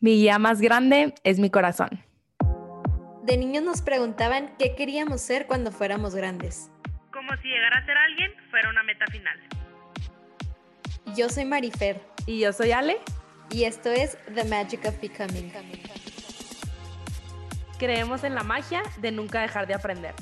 Mi 0.00 0.12
guía 0.12 0.38
más 0.38 0.60
grande 0.60 1.12
es 1.24 1.40
mi 1.40 1.50
corazón. 1.50 1.88
De 3.24 3.36
niños 3.36 3.64
nos 3.64 3.82
preguntaban 3.82 4.54
qué 4.56 4.76
queríamos 4.76 5.20
ser 5.20 5.48
cuando 5.48 5.72
fuéramos 5.72 6.14
grandes. 6.14 6.70
Como 7.12 7.30
si 7.42 7.48
llegar 7.48 7.74
a 7.74 7.84
ser 7.84 7.96
alguien 7.96 8.30
fuera 8.48 8.70
una 8.70 8.84
meta 8.84 9.04
final. 9.10 9.36
Yo 11.16 11.28
soy 11.28 11.46
Marifer. 11.46 12.00
Y 12.26 12.38
yo 12.38 12.52
soy 12.52 12.70
Ale. 12.70 12.98
Y 13.50 13.64
esto 13.64 13.90
es 13.90 14.16
The 14.36 14.44
Magic 14.44 14.84
of 14.84 15.00
Becoming. 15.00 15.50
Creemos 17.76 18.22
en 18.22 18.36
la 18.36 18.44
magia 18.44 18.82
de 19.00 19.10
nunca 19.10 19.40
dejar 19.40 19.66
de 19.66 19.74
aprender. 19.74 20.14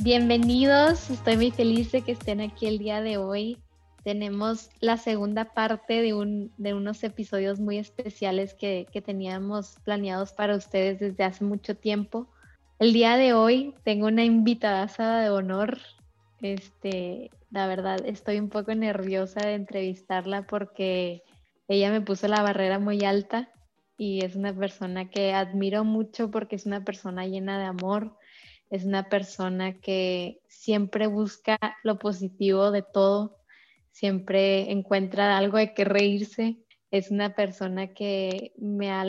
Bienvenidos, 0.00 1.10
estoy 1.10 1.36
muy 1.36 1.50
feliz 1.50 1.90
de 1.90 2.02
que 2.02 2.12
estén 2.12 2.40
aquí 2.40 2.66
el 2.66 2.78
día 2.78 3.00
de 3.00 3.16
hoy. 3.16 3.63
Tenemos 4.04 4.70
la 4.80 4.98
segunda 4.98 5.54
parte 5.54 6.02
de, 6.02 6.14
un, 6.14 6.52
de 6.58 6.74
unos 6.74 7.02
episodios 7.02 7.58
muy 7.58 7.78
especiales 7.78 8.54
que, 8.54 8.86
que 8.92 9.00
teníamos 9.00 9.78
planeados 9.82 10.32
para 10.32 10.54
ustedes 10.54 11.00
desde 11.00 11.24
hace 11.24 11.44
mucho 11.44 11.74
tiempo. 11.74 12.28
El 12.78 12.92
día 12.92 13.16
de 13.16 13.32
hoy 13.32 13.74
tengo 13.82 14.08
una 14.08 14.24
invitada 14.24 14.86
de 15.22 15.30
honor. 15.30 15.78
Este, 16.42 17.30
la 17.50 17.66
verdad, 17.66 18.04
estoy 18.04 18.38
un 18.38 18.50
poco 18.50 18.74
nerviosa 18.74 19.40
de 19.40 19.54
entrevistarla 19.54 20.42
porque 20.42 21.22
ella 21.66 21.90
me 21.90 22.02
puso 22.02 22.28
la 22.28 22.42
barrera 22.42 22.78
muy 22.78 23.04
alta 23.04 23.48
y 23.96 24.24
es 24.24 24.36
una 24.36 24.52
persona 24.52 25.08
que 25.08 25.32
admiro 25.32 25.84
mucho 25.84 26.30
porque 26.30 26.56
es 26.56 26.66
una 26.66 26.84
persona 26.84 27.26
llena 27.26 27.58
de 27.58 27.64
amor, 27.64 28.18
es 28.70 28.84
una 28.84 29.08
persona 29.08 29.80
que 29.80 30.40
siempre 30.48 31.06
busca 31.06 31.58
lo 31.82 31.98
positivo 31.98 32.70
de 32.70 32.82
todo, 32.82 33.38
siempre 33.94 34.72
encuentra 34.72 35.38
algo 35.38 35.56
de 35.56 35.72
que 35.72 35.84
reírse. 35.84 36.58
Es 36.90 37.10
una 37.10 37.34
persona 37.34 37.94
que 37.94 38.52
me 38.58 38.90
ha, 38.90 39.04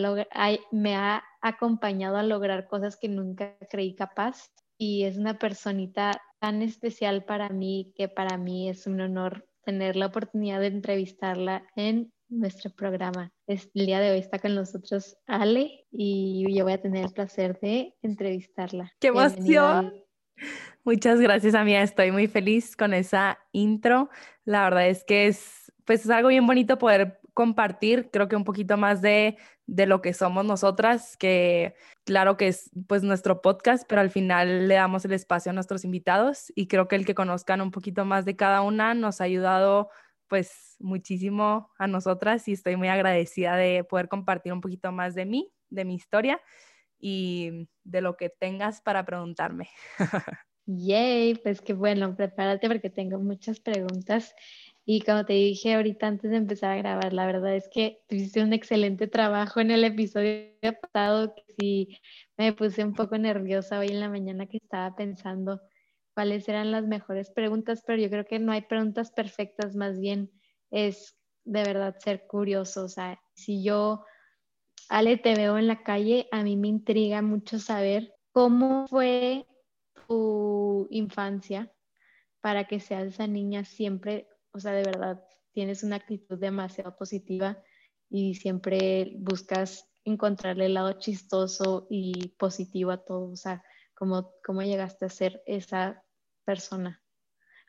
me 0.71 0.95
ha 0.95 1.23
acompañado 1.41 2.17
a 2.17 2.23
lograr 2.23 2.67
cosas 2.67 2.97
que 2.97 3.09
nunca 3.09 3.57
creí 3.69 3.95
capaz 3.95 4.51
y 4.77 5.03
es 5.03 5.17
una 5.17 5.37
personita 5.37 6.11
tan 6.39 6.61
especial 6.61 7.25
para 7.25 7.49
mí 7.49 7.93
que 7.95 8.07
para 8.07 8.37
mí 8.37 8.69
es 8.69 8.87
un 8.87 9.01
honor 9.01 9.47
tener 9.63 9.95
la 9.95 10.07
oportunidad 10.07 10.59
de 10.59 10.67
entrevistarla 10.67 11.65
en 11.75 12.11
nuestro 12.29 12.71
programa. 12.71 13.31
El 13.47 13.59
día 13.73 13.99
de 13.99 14.11
hoy 14.11 14.19
está 14.19 14.39
con 14.39 14.53
nosotros 14.53 15.17
Ale 15.25 15.85
y 15.91 16.45
yo 16.55 16.63
voy 16.63 16.73
a 16.73 16.81
tener 16.81 17.05
el 17.05 17.11
placer 17.11 17.59
de 17.59 17.95
entrevistarla. 18.01 18.93
¡Qué 18.99 19.07
emoción! 19.07 20.04
Muchas 20.83 21.19
gracias, 21.19 21.55
amiga. 21.55 21.81
Estoy 21.81 22.11
muy 22.11 22.27
feliz 22.27 22.75
con 22.75 22.93
esa 22.93 23.39
intro. 23.51 24.09
La 24.43 24.63
verdad 24.63 24.87
es 24.87 25.03
que 25.03 25.27
es, 25.27 25.71
pues, 25.85 26.05
es 26.05 26.11
algo 26.11 26.29
bien 26.29 26.45
bonito 26.45 26.77
poder 26.77 27.19
compartir, 27.33 28.09
creo 28.11 28.29
que 28.29 28.35
un 28.37 28.45
poquito 28.45 28.77
más 28.77 29.01
de, 29.01 29.37
de 29.67 29.85
lo 29.87 30.01
que 30.01 30.13
somos 30.13 30.45
nosotras, 30.45 31.17
que 31.17 31.75
claro 32.05 32.37
que 32.37 32.47
es 32.47 32.71
pues 32.87 33.03
nuestro 33.03 33.41
podcast, 33.41 33.83
pero 33.89 33.99
al 33.99 34.09
final 34.09 34.69
le 34.69 34.75
damos 34.75 35.03
el 35.03 35.11
espacio 35.11 35.49
a 35.49 35.53
nuestros 35.53 35.83
invitados 35.83 36.53
y 36.55 36.67
creo 36.67 36.87
que 36.87 36.95
el 36.95 37.05
que 37.05 37.13
conozcan 37.13 37.59
un 37.61 37.71
poquito 37.71 38.05
más 38.05 38.23
de 38.23 38.37
cada 38.37 38.61
una 38.61 38.93
nos 38.93 39.19
ha 39.19 39.25
ayudado 39.25 39.89
pues 40.27 40.77
muchísimo 40.79 41.71
a 41.77 41.87
nosotras 41.87 42.47
y 42.47 42.53
estoy 42.53 42.77
muy 42.77 42.87
agradecida 42.87 43.57
de 43.57 43.83
poder 43.83 44.07
compartir 44.07 44.53
un 44.53 44.61
poquito 44.61 44.93
más 44.93 45.13
de 45.13 45.25
mí, 45.25 45.51
de 45.69 45.83
mi 45.83 45.95
historia 45.95 46.39
y 46.99 47.67
de 47.83 48.01
lo 48.01 48.15
que 48.17 48.29
tengas 48.29 48.81
para 48.81 49.05
preguntarme. 49.05 49.69
Yay, 50.67 51.35
pues 51.35 51.61
qué 51.61 51.73
bueno, 51.73 52.15
prepárate 52.15 52.67
porque 52.67 52.89
tengo 52.89 53.19
muchas 53.19 53.59
preguntas. 53.59 54.33
Y 54.83 55.01
como 55.01 55.25
te 55.25 55.33
dije 55.33 55.75
ahorita 55.75 56.07
antes 56.07 56.31
de 56.31 56.37
empezar 56.37 56.71
a 56.71 56.77
grabar, 56.77 57.13
la 57.13 57.25
verdad 57.25 57.55
es 57.55 57.67
que 57.71 58.01
hiciste 58.09 58.43
un 58.43 58.53
excelente 58.53 59.07
trabajo 59.07 59.59
en 59.59 59.71
el 59.71 59.83
episodio 59.83 60.51
pasado, 60.81 61.33
que 61.35 61.43
sí 61.59 61.97
me 62.37 62.53
puse 62.53 62.83
un 62.83 62.93
poco 62.93 63.17
nerviosa 63.17 63.79
hoy 63.79 63.87
en 63.87 63.99
la 63.99 64.09
mañana 64.09 64.45
que 64.47 64.57
estaba 64.57 64.95
pensando 64.95 65.61
cuáles 66.15 66.47
eran 66.47 66.71
las 66.71 66.85
mejores 66.85 67.29
preguntas, 67.31 67.83
pero 67.85 68.01
yo 68.01 68.09
creo 68.09 68.25
que 68.25 68.39
no 68.39 68.51
hay 68.51 68.61
preguntas 68.61 69.11
perfectas, 69.11 69.75
más 69.75 69.99
bien 69.99 70.31
es 70.71 71.17
de 71.43 71.63
verdad 71.63 71.95
ser 71.99 72.25
curioso. 72.27 72.85
O 72.85 72.89
sea, 72.89 73.19
si 73.33 73.63
yo, 73.63 74.03
Ale, 74.89 75.17
te 75.17 75.35
veo 75.35 75.57
en 75.57 75.67
la 75.67 75.83
calle, 75.83 76.27
a 76.31 76.43
mí 76.43 76.57
me 76.57 76.67
intriga 76.67 77.21
mucho 77.21 77.59
saber 77.59 78.13
cómo 78.31 78.87
fue 78.87 79.47
tu 80.07 80.87
infancia 80.91 81.71
para 82.41 82.67
que 82.67 82.79
seas 82.79 83.07
esa 83.07 83.27
niña 83.27 83.65
siempre, 83.65 84.27
o 84.51 84.59
sea, 84.59 84.73
de 84.73 84.83
verdad, 84.83 85.23
tienes 85.51 85.83
una 85.83 85.95
actitud 85.95 86.37
demasiado 86.37 86.95
positiva 86.95 87.57
y 88.09 88.35
siempre 88.35 89.13
buscas 89.17 89.89
encontrarle 90.03 90.67
el 90.67 90.75
lado 90.75 90.93
chistoso 90.93 91.87
y 91.89 92.29
positivo 92.37 92.91
a 92.91 93.03
todo. 93.03 93.31
O 93.31 93.35
sea, 93.35 93.63
cómo, 93.95 94.33
cómo 94.45 94.61
llegaste 94.61 95.05
a 95.05 95.09
ser 95.09 95.41
esa 95.45 96.03
persona. 96.45 97.01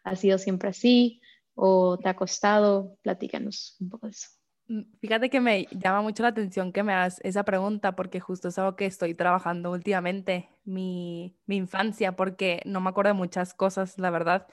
¿Ha 0.04 0.16
sido 0.16 0.38
siempre 0.38 0.68
así 0.68 1.20
o 1.54 1.98
te 1.98 2.08
ha 2.08 2.16
costado? 2.16 2.98
Platícanos 3.02 3.76
un 3.80 3.88
poco 3.88 4.06
de 4.06 4.12
eso. 4.12 4.28
Mm, 4.68 4.82
fíjate 5.00 5.30
que 5.30 5.40
me 5.40 5.66
llama 5.70 6.02
mucho 6.02 6.22
la 6.22 6.30
atención 6.30 6.72
que 6.72 6.82
me 6.82 6.92
hagas 6.92 7.20
esa 7.22 7.44
pregunta 7.44 7.94
porque 7.94 8.20
justo 8.20 8.48
es 8.48 8.58
algo 8.58 8.76
que 8.76 8.86
estoy 8.86 9.14
trabajando 9.14 9.70
últimamente, 9.70 10.48
mi, 10.64 11.36
mi 11.46 11.56
infancia, 11.56 12.16
porque 12.16 12.62
no 12.64 12.80
me 12.80 12.90
acuerdo 12.90 13.10
de 13.10 13.14
muchas 13.14 13.54
cosas, 13.54 13.98
la 13.98 14.10
verdad. 14.10 14.48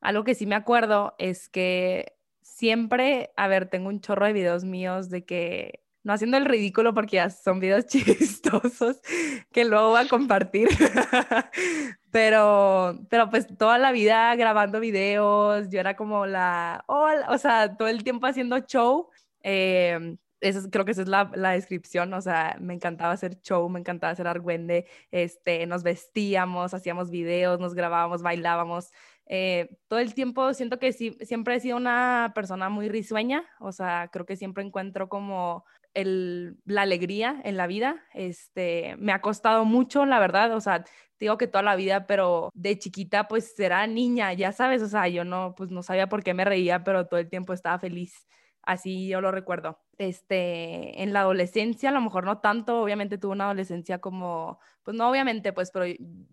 Algo 0.00 0.24
que 0.24 0.34
sí 0.34 0.46
me 0.46 0.54
acuerdo 0.54 1.14
es 1.18 1.48
que 1.48 2.16
siempre, 2.42 3.32
a 3.36 3.48
ver, 3.48 3.68
tengo 3.70 3.88
un 3.88 4.00
chorro 4.00 4.26
de 4.26 4.34
videos 4.34 4.64
míos 4.64 5.08
de 5.10 5.24
que 5.24 5.80
no 6.02 6.12
haciendo 6.12 6.36
el 6.36 6.44
ridículo 6.44 6.92
porque 6.92 7.16
ya 7.16 7.30
son 7.30 7.60
videos 7.60 7.86
chistosos 7.88 9.00
que 9.52 9.64
luego 9.64 9.90
voy 9.90 10.02
a 10.02 10.08
compartir. 10.08 10.68
pero, 12.10 13.00
pero 13.08 13.30
pues 13.30 13.46
toda 13.56 13.78
la 13.78 13.92
vida 13.92 14.34
grabando 14.36 14.80
videos, 14.80 15.70
yo 15.70 15.80
era 15.80 15.96
como 15.96 16.26
la, 16.26 16.84
o 16.86 17.38
sea, 17.38 17.76
todo 17.76 17.88
el 17.88 18.04
tiempo 18.04 18.26
haciendo 18.26 18.58
show 18.60 19.08
eh, 19.44 20.16
eso, 20.40 20.68
creo 20.70 20.84
que 20.84 20.92
esa 20.92 21.02
es 21.02 21.08
la, 21.08 21.24
descripción, 21.52 22.12
o 22.12 22.20
sea, 22.20 22.56
me 22.60 22.74
encantaba 22.74 23.12
hacer 23.12 23.40
show, 23.40 23.68
me 23.68 23.80
encantaba 23.80 24.12
hacer 24.12 24.26
argüende, 24.26 24.86
este, 25.10 25.66
nos 25.66 25.82
vestíamos, 25.82 26.74
hacíamos 26.74 27.10
videos, 27.10 27.60
nos 27.60 27.74
grabábamos, 27.74 28.22
bailábamos, 28.22 28.90
eh, 29.26 29.70
todo 29.88 30.00
el 30.00 30.12
tiempo 30.14 30.52
siento 30.52 30.78
que 30.78 30.92
siempre 30.92 31.56
he 31.56 31.60
sido 31.60 31.76
una 31.76 32.32
persona 32.34 32.68
muy 32.68 32.88
risueña, 32.88 33.44
o 33.58 33.72
sea, 33.72 34.10
creo 34.12 34.26
que 34.26 34.36
siempre 34.36 34.62
encuentro 34.64 35.08
como 35.08 35.64
el, 35.94 36.58
la 36.66 36.82
alegría 36.82 37.40
en 37.44 37.56
la 37.56 37.66
vida, 37.66 38.04
este, 38.12 38.96
me 38.98 39.12
ha 39.12 39.20
costado 39.22 39.64
mucho, 39.64 40.04
la 40.04 40.18
verdad, 40.18 40.54
o 40.54 40.60
sea, 40.60 40.84
digo 41.18 41.38
que 41.38 41.46
toda 41.46 41.62
la 41.62 41.76
vida, 41.76 42.06
pero 42.06 42.50
de 42.54 42.78
chiquita 42.78 43.28
pues 43.28 43.58
era 43.58 43.86
niña, 43.86 44.32
ya 44.34 44.52
sabes, 44.52 44.82
o 44.82 44.88
sea, 44.88 45.08
yo 45.08 45.24
no, 45.24 45.54
pues 45.56 45.70
no 45.70 45.82
sabía 45.82 46.08
por 46.08 46.22
qué 46.22 46.34
me 46.34 46.44
reía, 46.44 46.84
pero 46.84 47.06
todo 47.06 47.20
el 47.20 47.30
tiempo 47.30 47.54
estaba 47.54 47.78
feliz 47.78 48.26
así 48.66 49.08
yo 49.08 49.20
lo 49.20 49.30
recuerdo. 49.32 49.80
Este, 49.98 51.02
en 51.02 51.12
la 51.12 51.20
adolescencia, 51.20 51.90
a 51.90 51.92
lo 51.92 52.00
mejor 52.00 52.24
no 52.24 52.38
tanto, 52.40 52.82
obviamente 52.82 53.18
tuve 53.18 53.32
una 53.32 53.44
adolescencia 53.44 54.00
como, 54.00 54.58
pues 54.82 54.96
no 54.96 55.08
obviamente, 55.10 55.52
pues, 55.52 55.70
pero 55.70 55.86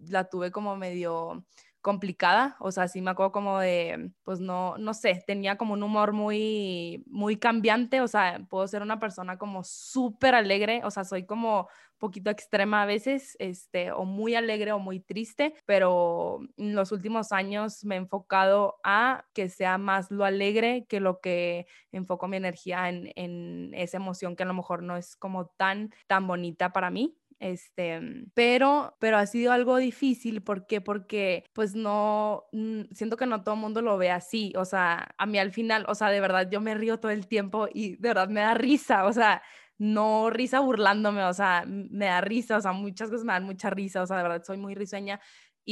la 0.09 0.25
tuve 0.30 0.52
como 0.52 0.75
medio 0.78 1.46
complicada, 1.81 2.56
o 2.59 2.72
sea, 2.72 2.88
sí 2.88 3.02
me 3.02 3.12
acuerdo 3.12 3.31
como 3.31 3.59
de, 3.59 4.12
pues 4.24 4.40
no, 4.40 4.78
no 4.78 4.94
sé, 4.94 5.24
tenía 5.25 5.58
como 5.58 5.74
un 5.74 5.84
humor 5.84 6.14
muy, 6.14 7.03
muy 7.08 7.38
cambiante, 7.38 8.02
o 8.02 8.08
sea, 8.08 8.40
puedo 8.50 8.68
ser 8.68 8.81
una 8.81 9.00
persona 9.00 9.38
como 9.38 9.64
súper 9.64 10.36
alegre, 10.36 10.81
o 10.84 10.92
sea, 10.92 11.03
soy 11.03 11.25
como 11.25 11.68
poquito 11.97 12.31
extrema 12.31 12.81
a 12.81 12.86
veces, 12.86 13.36
este, 13.40 13.92
o 13.92 14.06
muy 14.06 14.34
alegre 14.36 14.72
o 14.72 14.80
muy 14.80 15.00
triste, 15.00 15.53
pero 15.66 16.40
en 16.58 16.74
los 16.75 16.92
últimos 16.92 17.31
años 17.31 17.86
me 17.86 17.96
he 17.96 17.98
enfocado 18.00 18.80
a 18.84 19.25
que 19.34 19.50
sea 19.50 19.78
más 19.78 20.09
lo 20.09 20.25
alegre 20.25 20.86
que 20.90 21.00
lo 21.00 21.19
que 21.22 21.68
enfoco 21.92 22.28
mi 22.28 22.38
energía 22.38 22.89
en, 22.89 23.12
en 23.16 23.72
esa 23.75 23.98
emoción 23.98 24.36
que 24.36 24.44
a 24.44 24.48
lo 24.48 24.54
mejor 24.56 24.81
no 24.83 24.98
es 24.98 25.16
como 25.16 25.48
tan, 25.48 25.92
tan 26.07 26.25
bonita 26.28 26.74
para 26.74 26.89
mí. 26.89 27.16
Este, 27.42 28.00
pero, 28.36 28.96
pero 29.00 29.18
ha 29.18 29.26
sido 29.26 29.52
algo 29.52 29.78
difícil. 29.78 30.44
¿Por 30.44 30.68
qué? 30.68 30.80
Porque 30.80 31.44
pues 31.54 31.74
no, 31.74 32.46
mm, 32.52 32.82
siento 32.92 33.18
que 33.18 33.26
no 33.26 33.44
todo 33.44 33.56
el 33.56 33.62
mundo 33.62 33.82
lo 33.82 33.98
ve 33.98 34.12
así. 34.12 34.54
O 34.56 34.64
sea, 34.64 35.16
a 35.18 35.26
mí 35.26 35.40
al 35.40 35.52
final, 35.52 35.86
o 35.88 35.96
sea, 35.96 36.10
de 36.10 36.22
verdad 36.22 36.48
yo 36.52 36.62
me 36.62 36.76
río 36.76 37.00
todo 37.00 37.12
el 37.12 37.26
tiempo 37.28 37.68
y 37.74 37.96
de 37.98 38.10
verdad 38.10 38.30
me 38.30 38.42
da 38.42 38.54
risa. 38.54 39.06
O 39.06 39.14
sea, 39.14 39.42
no 39.80 40.30
risa 40.30 40.60
burlándome, 40.60 41.24
o 41.24 41.34
sea, 41.34 41.64
me 41.68 42.06
da 42.06 42.22
risa, 42.22 42.58
o 42.58 42.62
sea, 42.62 42.74
muchas 42.74 43.10
cosas 43.10 43.26
me 43.26 43.34
dan 43.34 43.46
mucha 43.46 43.72
risa, 43.72 44.04
o 44.04 44.06
sea, 44.06 44.18
de 44.18 44.24
verdad 44.24 44.44
soy 44.46 44.58
muy 44.58 44.76
risueña 44.76 45.20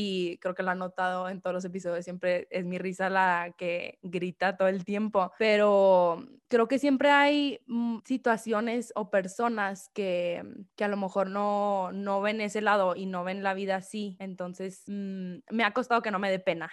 y 0.01 0.37
creo 0.37 0.55
que 0.55 0.63
lo 0.63 0.71
han 0.71 0.79
notado 0.79 1.27
en 1.27 1.41
todos 1.41 1.53
los 1.53 1.65
episodios, 1.65 2.05
siempre 2.05 2.47
es 2.51 2.63
mi 2.63 2.77
risa 2.77 3.09
la 3.09 3.53
que 3.57 3.99
grita 4.01 4.55
todo 4.55 4.69
el 4.69 4.85
tiempo, 4.85 5.33
pero 5.37 6.25
creo 6.47 6.69
que 6.69 6.79
siempre 6.79 7.09
hay 7.09 7.59
mm, 7.67 7.97
situaciones 8.05 8.93
o 8.95 9.09
personas 9.09 9.89
que, 9.93 10.41
que 10.77 10.85
a 10.85 10.87
lo 10.87 10.95
mejor 10.95 11.29
no, 11.29 11.91
no 11.91 12.21
ven 12.21 12.39
ese 12.39 12.61
lado 12.61 12.95
y 12.95 13.07
no 13.07 13.25
ven 13.25 13.43
la 13.43 13.53
vida 13.53 13.75
así, 13.75 14.15
entonces 14.19 14.83
mm, 14.87 15.39
me 15.49 15.63
ha 15.65 15.73
costado 15.73 16.01
que 16.01 16.11
no 16.11 16.19
me 16.19 16.31
dé 16.31 16.39
pena. 16.39 16.71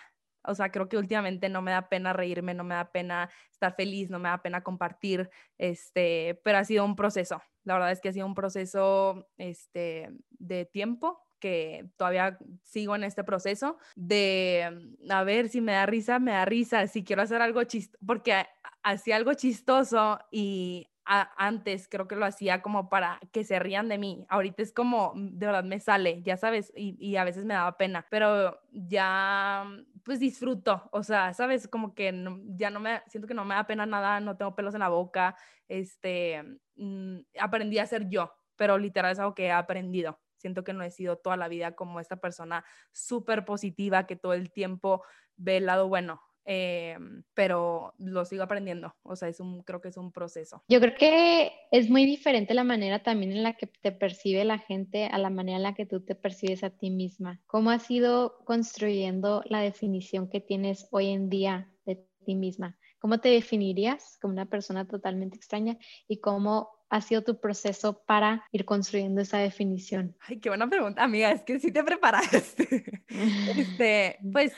O 0.49 0.55
sea, 0.55 0.71
creo 0.71 0.89
que 0.89 0.97
últimamente 0.97 1.49
no 1.49 1.61
me 1.61 1.73
da 1.73 1.89
pena 1.89 2.13
reírme, 2.13 2.55
no 2.55 2.63
me 2.63 2.77
da 2.77 2.93
pena 2.93 3.29
estar 3.51 3.75
feliz, 3.75 4.09
no 4.09 4.21
me 4.21 4.29
da 4.29 4.41
pena 4.41 4.63
compartir, 4.63 5.29
este, 5.59 6.41
pero 6.45 6.59
ha 6.59 6.65
sido 6.65 6.85
un 6.85 6.95
proceso. 6.95 7.43
La 7.65 7.75
verdad 7.75 7.91
es 7.91 8.01
que 8.01 8.11
ha 8.11 8.13
sido 8.13 8.27
un 8.27 8.37
proceso 8.37 9.27
este, 9.37 10.11
de 10.31 10.65
tiempo 10.65 11.26
que 11.39 11.87
todavía 11.97 12.39
sigo 12.63 12.97
en 12.97 13.05
este 13.05 13.25
proceso 13.25 13.79
de 13.95 14.97
a 15.09 15.25
ver 15.25 15.49
si 15.49 15.61
me 15.61 15.73
da 15.73 15.87
risa, 15.87 16.19
me 16.19 16.33
da 16.33 16.45
risa, 16.45 16.87
si 16.87 17.05
quiero 17.05 17.23
hacer 17.23 17.43
algo 17.43 17.63
chistoso, 17.65 17.99
porque 18.07 18.47
hacía 18.83 19.17
algo 19.17 19.35
chistoso 19.35 20.19
y 20.31 20.89
antes 21.07 21.89
creo 21.89 22.09
que 22.09 22.17
lo 22.17 22.27
hacía 22.27 22.63
como 22.63 22.89
para 22.89 23.21
que 23.33 23.45
se 23.45 23.59
rían 23.59 23.89
de 23.89 23.99
mí. 23.99 24.27
Ahorita 24.29 24.63
es 24.63 24.73
como, 24.73 25.13
mm, 25.15 25.39
de 25.39 25.47
verdad 25.47 25.65
me 25.65 25.79
sale, 25.81 26.23
ya 26.23 26.37
sabes, 26.37 26.73
y, 26.77 26.97
y, 26.99 27.17
a 27.17 27.25
veces 27.25 27.45
me 27.45 27.55
daba 27.55 27.77
pena, 27.77 28.07
pero 28.11 28.61
ya 28.73 29.65
mm, 29.67 30.03
pues 30.05 30.19
disfruto, 30.19 30.89
o 30.93 31.03
sea, 31.03 31.33
sabes, 31.35 31.69
como 31.69 31.95
que 31.95 32.13
ya 32.57 32.71
no 32.71 32.81
me, 32.81 33.03
siento 33.07 33.29
que 33.29 33.35
no 33.35 33.45
me 33.45 33.55
da 33.55 33.67
pena 33.67 33.87
nada, 33.87 34.21
no 34.21 34.37
tengo 34.37 34.55
pelos 34.57 34.75
en 34.75 34.81
la 34.81 34.89
boca, 34.89 35.37
este, 35.69 36.43
mm, 36.77 37.19
aprendí 37.41 37.79
a 37.79 37.87
ser 37.87 38.09
yo, 38.09 38.33
pero 38.57 38.79
literal 38.79 39.13
es 39.13 39.19
algo 39.19 39.35
que 39.35 39.47
he 39.47 39.53
aprendido. 39.53 40.19
Siento 40.37 40.65
que 40.65 40.73
no 40.73 40.83
he 40.85 40.91
sido 40.91 41.17
toda 41.17 41.37
la 41.37 41.49
vida 41.49 41.75
como 41.75 42.01
esta 42.01 42.17
persona 42.17 42.65
súper 42.93 43.45
positiva 43.45 44.07
que 44.07 44.17
todo 44.17 44.33
el 44.35 44.51
tiempo 44.51 45.03
ve 45.37 45.59
el 45.59 45.67
lado 45.67 45.89
bueno. 45.89 46.21
Em, 46.49 47.25
pero 47.35 47.93
lo 47.99 48.25
sigo 48.25 48.45
aprendiendo, 48.45 48.95
o 49.03 49.17
sea, 49.17 49.27
es 49.29 49.41
un, 49.41 49.65
creo 49.65 49.81
que 49.81 49.89
es 49.89 49.97
un 49.97 50.13
proceso. 50.13 50.63
Yo 50.69 50.81
creo 50.81 50.95
que 50.97 51.53
es 51.73 51.91
muy 51.91 52.07
diferente 52.07 52.55
la 52.55 52.63
manera 52.63 53.03
también 53.03 53.33
en 53.33 53.43
la 53.43 53.55
que 53.55 53.67
te 53.67 53.91
percibe 53.91 54.45
la 54.45 54.59
gente 54.59 55.07
a 55.07 55.19
la 55.19 55.29
manera 55.29 55.57
en 55.57 55.65
la 55.65 55.75
que 55.75 55.87
tú 55.87 56.05
te 56.05 56.15
percibes 56.15 56.63
a 56.63 56.71
ti 56.71 56.91
misma. 56.91 57.43
¿Cómo 57.49 57.71
has 57.71 57.91
ido 57.91 58.39
construyendo 58.45 59.43
la 59.47 59.61
definición 59.61 60.31
que 60.31 60.41
tienes 60.41 60.87
hoy 60.93 61.09
en 61.09 61.29
día 61.29 61.69
de 61.85 62.07
ti 62.25 62.37
misma? 62.37 62.79
¿Cómo 63.01 63.19
te 63.19 63.29
definirías 63.29 64.17
como 64.23 64.33
una 64.33 64.47
persona 64.47 64.87
totalmente 64.87 65.37
extraña 65.37 65.77
y 66.07 66.21
cómo 66.21 66.76
ha 66.89 67.01
sido 67.01 67.23
tu 67.23 67.41
proceso 67.41 68.03
para 68.05 68.45
ir 68.53 68.65
construyendo 68.65 69.21
esa 69.21 69.39
definición? 69.39 70.17
Ay, 70.21 70.39
qué 70.39 70.49
buena 70.49 70.69
pregunta, 70.69 71.03
amiga, 71.03 71.31
es 71.31 71.43
que 71.43 71.59
sí 71.59 71.73
te 71.73 71.83
preparaste. 71.83 73.03
este, 73.57 74.19
pues 74.33 74.53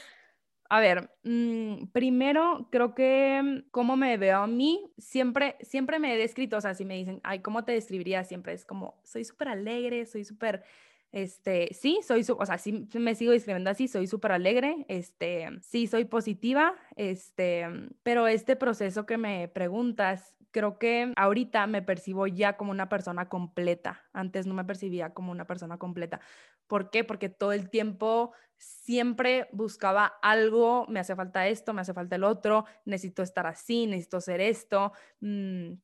a 0.71 0.81
ver, 0.81 1.11
mm, 1.23 1.87
primero 1.93 2.69
creo 2.71 2.95
que 2.95 3.65
cómo 3.71 3.97
me 3.97 4.17
veo 4.19 4.41
a 4.41 4.47
mí, 4.47 4.93
siempre, 4.99 5.57
siempre 5.63 5.99
me 5.99 6.15
he 6.15 6.19
descrito, 6.19 6.59
o 6.59 6.61
sea, 6.61 6.75
si 6.75 6.85
me 6.85 6.97
dicen, 6.97 7.21
ay, 7.25 7.41
¿cómo 7.41 7.65
te 7.65 7.73
describiría? 7.73 8.23
Siempre 8.25 8.53
es 8.53 8.65
como, 8.65 9.01
soy 9.03 9.25
súper 9.25 9.49
alegre, 9.49 10.05
soy 10.05 10.25
súper, 10.25 10.63
este, 11.11 11.73
sí, 11.73 12.01
soy, 12.07 12.25
o 12.29 12.47
sea, 12.47 12.59
sí 12.59 12.87
me 12.95 13.15
sigo 13.15 13.33
describiendo 13.33 13.71
así, 13.71 13.89
soy 13.89 14.07
súper 14.07 14.33
alegre, 14.33 14.85
este, 14.89 15.49
sí, 15.63 15.87
soy 15.87 16.05
positiva, 16.05 16.75
este, 16.97 17.67
pero 18.03 18.27
este 18.27 18.55
proceso 18.55 19.07
que 19.07 19.17
me 19.17 19.49
preguntas, 19.49 20.37
creo 20.59 20.77
que 20.77 21.13
ahorita 21.15 21.69
me 21.69 21.83
percibo 21.83 22.27
ya 22.27 22.57
como 22.57 22.73
una 22.73 22.89
persona 22.89 23.29
completa. 23.29 24.03
Antes 24.13 24.45
no 24.45 24.55
me 24.55 24.65
percibía 24.65 25.15
como 25.15 25.31
una 25.31 25.47
persona 25.47 25.79
completa. 25.79 26.21
¿Por 26.67 26.91
qué? 26.91 27.05
Porque 27.05 27.29
todo 27.29 27.53
el 27.53 27.71
tiempo 27.71 28.33
siempre 28.57 29.49
buscaba 29.53 30.07
algo, 30.21 30.85
me 30.89 30.99
hace 30.99 31.15
falta 31.15 31.47
esto, 31.47 31.73
me 31.75 31.83
hace 31.83 31.95
falta 31.95 32.17
el 32.17 32.25
otro, 32.25 32.65
necesito 32.85 33.23
estar 33.23 33.47
así, 33.47 33.87
necesito 33.87 34.17
hacer 34.17 34.41
esto. 34.41 34.93
Mm, 35.21 35.75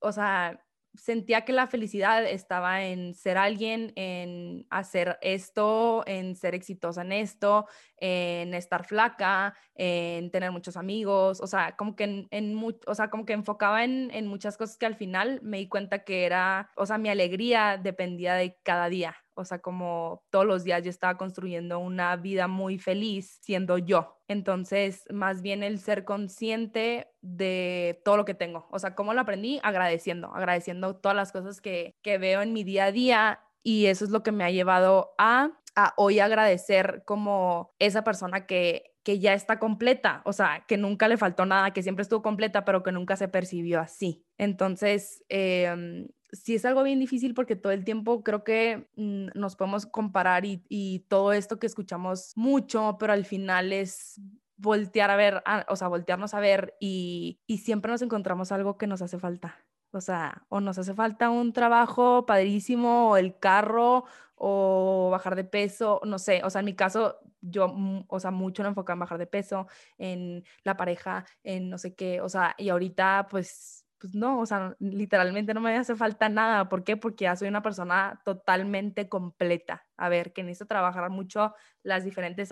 o 0.00 0.12
sea, 0.12 0.65
sentía 0.96 1.44
que 1.44 1.52
la 1.52 1.66
felicidad 1.66 2.24
estaba 2.24 2.84
en 2.84 3.14
ser 3.14 3.38
alguien, 3.38 3.92
en 3.96 4.66
hacer 4.70 5.18
esto, 5.22 6.02
en 6.06 6.36
ser 6.36 6.54
exitosa 6.54 7.02
en 7.02 7.12
esto, 7.12 7.66
en 7.98 8.54
estar 8.54 8.84
flaca, 8.84 9.54
en 9.74 10.30
tener 10.30 10.52
muchos 10.52 10.76
amigos, 10.76 11.40
o 11.40 11.46
sea, 11.46 11.76
como 11.76 11.96
que 11.96 12.26
en, 12.30 12.76
o 12.86 12.94
sea, 12.94 13.10
como 13.10 13.24
que 13.24 13.32
enfocaba 13.32 13.84
en, 13.84 14.10
en, 14.12 14.26
muchas 14.26 14.56
cosas 14.56 14.76
que 14.76 14.86
al 14.86 14.96
final 14.96 15.40
me 15.42 15.58
di 15.58 15.68
cuenta 15.68 16.04
que 16.04 16.24
era, 16.24 16.70
o 16.76 16.86
sea, 16.86 16.98
mi 16.98 17.08
alegría 17.08 17.78
dependía 17.82 18.34
de 18.34 18.58
cada 18.62 18.88
día, 18.88 19.16
o 19.36 19.44
sea, 19.44 19.60
como 19.60 20.24
todos 20.30 20.46
los 20.46 20.64
días 20.64 20.82
yo 20.82 20.90
estaba 20.90 21.16
construyendo 21.16 21.78
una 21.78 22.16
vida 22.16 22.48
muy 22.48 22.78
feliz 22.78 23.38
siendo 23.42 23.78
yo. 23.78 24.18
Entonces, 24.28 25.04
más 25.10 25.42
bien 25.42 25.62
el 25.62 25.78
ser 25.78 26.04
consciente 26.04 27.08
de 27.20 28.00
todo 28.04 28.16
lo 28.16 28.24
que 28.24 28.34
tengo. 28.34 28.66
O 28.70 28.78
sea, 28.78 28.94
¿cómo 28.94 29.14
lo 29.14 29.20
aprendí? 29.20 29.60
Agradeciendo, 29.62 30.34
agradeciendo 30.34 30.96
todas 30.96 31.16
las 31.16 31.32
cosas 31.32 31.60
que, 31.60 31.94
que 32.02 32.18
veo 32.18 32.42
en 32.42 32.52
mi 32.52 32.64
día 32.64 32.86
a 32.86 32.92
día. 32.92 33.40
Y 33.62 33.86
eso 33.86 34.04
es 34.04 34.10
lo 34.10 34.22
que 34.22 34.32
me 34.32 34.44
ha 34.44 34.50
llevado 34.50 35.14
a, 35.18 35.50
a 35.76 35.94
hoy 35.96 36.18
agradecer 36.18 37.02
como 37.04 37.74
esa 37.78 38.02
persona 38.04 38.46
que, 38.46 38.96
que 39.06 39.20
ya 39.20 39.34
está 39.34 39.60
completa, 39.60 40.22
o 40.24 40.32
sea, 40.32 40.64
que 40.66 40.76
nunca 40.76 41.06
le 41.06 41.16
faltó 41.16 41.46
nada, 41.46 41.72
que 41.72 41.84
siempre 41.84 42.02
estuvo 42.02 42.22
completa, 42.22 42.64
pero 42.64 42.82
que 42.82 42.90
nunca 42.90 43.14
se 43.16 43.28
percibió 43.28 43.80
así. 43.80 44.26
Entonces, 44.36 45.24
eh, 45.28 46.08
sí 46.32 46.54
es 46.54 46.64
algo 46.64 46.82
bien 46.82 46.98
difícil 46.98 47.34
porque 47.34 47.56
todo 47.56 47.72
el 47.72 47.84
tiempo 47.84 48.22
creo 48.22 48.44
que 48.44 48.88
mm, 48.96 49.28
nos 49.34 49.56
podemos 49.56 49.86
comparar 49.86 50.44
y, 50.44 50.64
y, 50.68 51.00
todo 51.08 51.32
esto 51.32 51.58
que 51.58 51.66
escuchamos 51.66 52.32
mucho, 52.36 52.96
pero 52.98 53.12
al 53.12 53.24
final 53.24 53.72
es 53.72 54.20
voltear 54.56 55.10
a 55.10 55.16
ver, 55.16 55.42
o 55.68 55.76
sea, 55.76 55.88
voltearnos 55.88 56.34
a 56.34 56.40
ver 56.40 56.76
y, 56.80 57.40
y 57.46 57.58
siempre 57.58 57.90
nos 57.92 58.02
encontramos 58.02 58.52
algo 58.52 58.78
que 58.78 58.86
nos 58.86 59.02
hace 59.02 59.18
falta. 59.18 59.56
O 59.92 60.00
sea, 60.00 60.44
o 60.48 60.60
nos 60.60 60.78
hace 60.78 60.94
falta 60.94 61.30
un 61.30 61.52
trabajo 61.52 62.26
padrísimo, 62.26 63.10
o 63.10 63.16
el 63.16 63.38
carro, 63.38 64.04
o 64.34 65.08
bajar 65.10 65.34
de 65.36 65.44
peso, 65.44 66.00
no 66.04 66.18
sé, 66.18 66.42
o 66.44 66.50
sea, 66.50 66.60
en 66.60 66.66
mi 66.66 66.74
caso, 66.74 67.18
yo, 67.40 67.68
mm, 67.68 68.04
o 68.08 68.20
sea, 68.20 68.30
mucho 68.30 68.62
me 68.62 68.68
enfocaba 68.68 68.94
en 68.94 69.00
bajar 69.00 69.18
de 69.18 69.26
peso, 69.26 69.66
en 69.98 70.44
la 70.64 70.76
pareja, 70.76 71.24
en 71.42 71.70
no 71.70 71.78
sé 71.78 71.94
qué, 71.94 72.20
o 72.20 72.28
sea, 72.28 72.54
y 72.58 72.68
ahorita 72.68 73.28
pues 73.30 73.85
pues 73.98 74.14
no, 74.14 74.40
o 74.40 74.46
sea, 74.46 74.76
literalmente 74.78 75.54
no 75.54 75.60
me 75.60 75.76
hace 75.76 75.96
falta 75.96 76.28
nada. 76.28 76.68
¿Por 76.68 76.84
qué? 76.84 76.96
Porque 76.96 77.24
ya 77.24 77.36
soy 77.36 77.48
una 77.48 77.62
persona 77.62 78.20
totalmente 78.24 79.08
completa. 79.08 79.86
A 79.96 80.08
ver, 80.08 80.32
que 80.32 80.42
necesito 80.42 80.66
trabajar 80.66 81.08
mucho 81.10 81.54
las 81.82 82.04
diferentes 82.04 82.50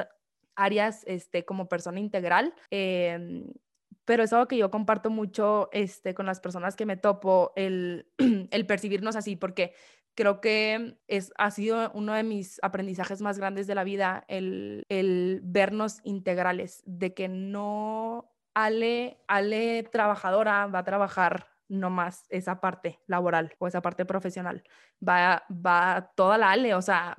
áreas 0.56 1.02
este, 1.06 1.44
como 1.44 1.68
persona 1.68 2.00
integral. 2.00 2.54
Em, 2.70 3.46
pero 4.04 4.22
es 4.22 4.32
algo 4.32 4.48
que 4.48 4.56
yo 4.56 4.70
comparto 4.70 5.10
mucho 5.10 5.68
este, 5.72 6.14
con 6.14 6.26
las 6.26 6.40
personas 6.40 6.76
que 6.76 6.86
me 6.86 6.96
topo, 6.96 7.52
el, 7.56 8.08
el 8.50 8.66
percibirnos 8.66 9.16
así, 9.16 9.36
porque 9.36 9.74
creo 10.14 10.40
que 10.40 10.98
es, 11.08 11.32
ha 11.36 11.50
sido 11.50 11.90
uno 11.92 12.14
de 12.14 12.22
mis 12.22 12.58
aprendizajes 12.62 13.20
más 13.20 13.38
grandes 13.38 13.66
de 13.66 13.74
la 13.74 13.84
vida, 13.84 14.24
el, 14.28 14.84
el 14.88 15.40
vernos 15.42 16.00
integrales, 16.04 16.82
de 16.86 17.14
que 17.14 17.28
no 17.28 18.33
Ale, 18.54 19.18
Ale 19.28 19.82
trabajadora 19.84 20.66
va 20.66 20.80
a 20.80 20.84
trabajar 20.84 21.54
no 21.68 21.90
más 21.90 22.24
esa 22.28 22.60
parte 22.60 23.00
laboral 23.06 23.54
o 23.58 23.66
esa 23.66 23.80
parte 23.82 24.04
profesional. 24.04 24.62
Va, 25.06 25.44
va 25.50 26.12
toda 26.14 26.38
la 26.38 26.50
Ale, 26.52 26.74
o 26.74 26.82
sea, 26.82 27.16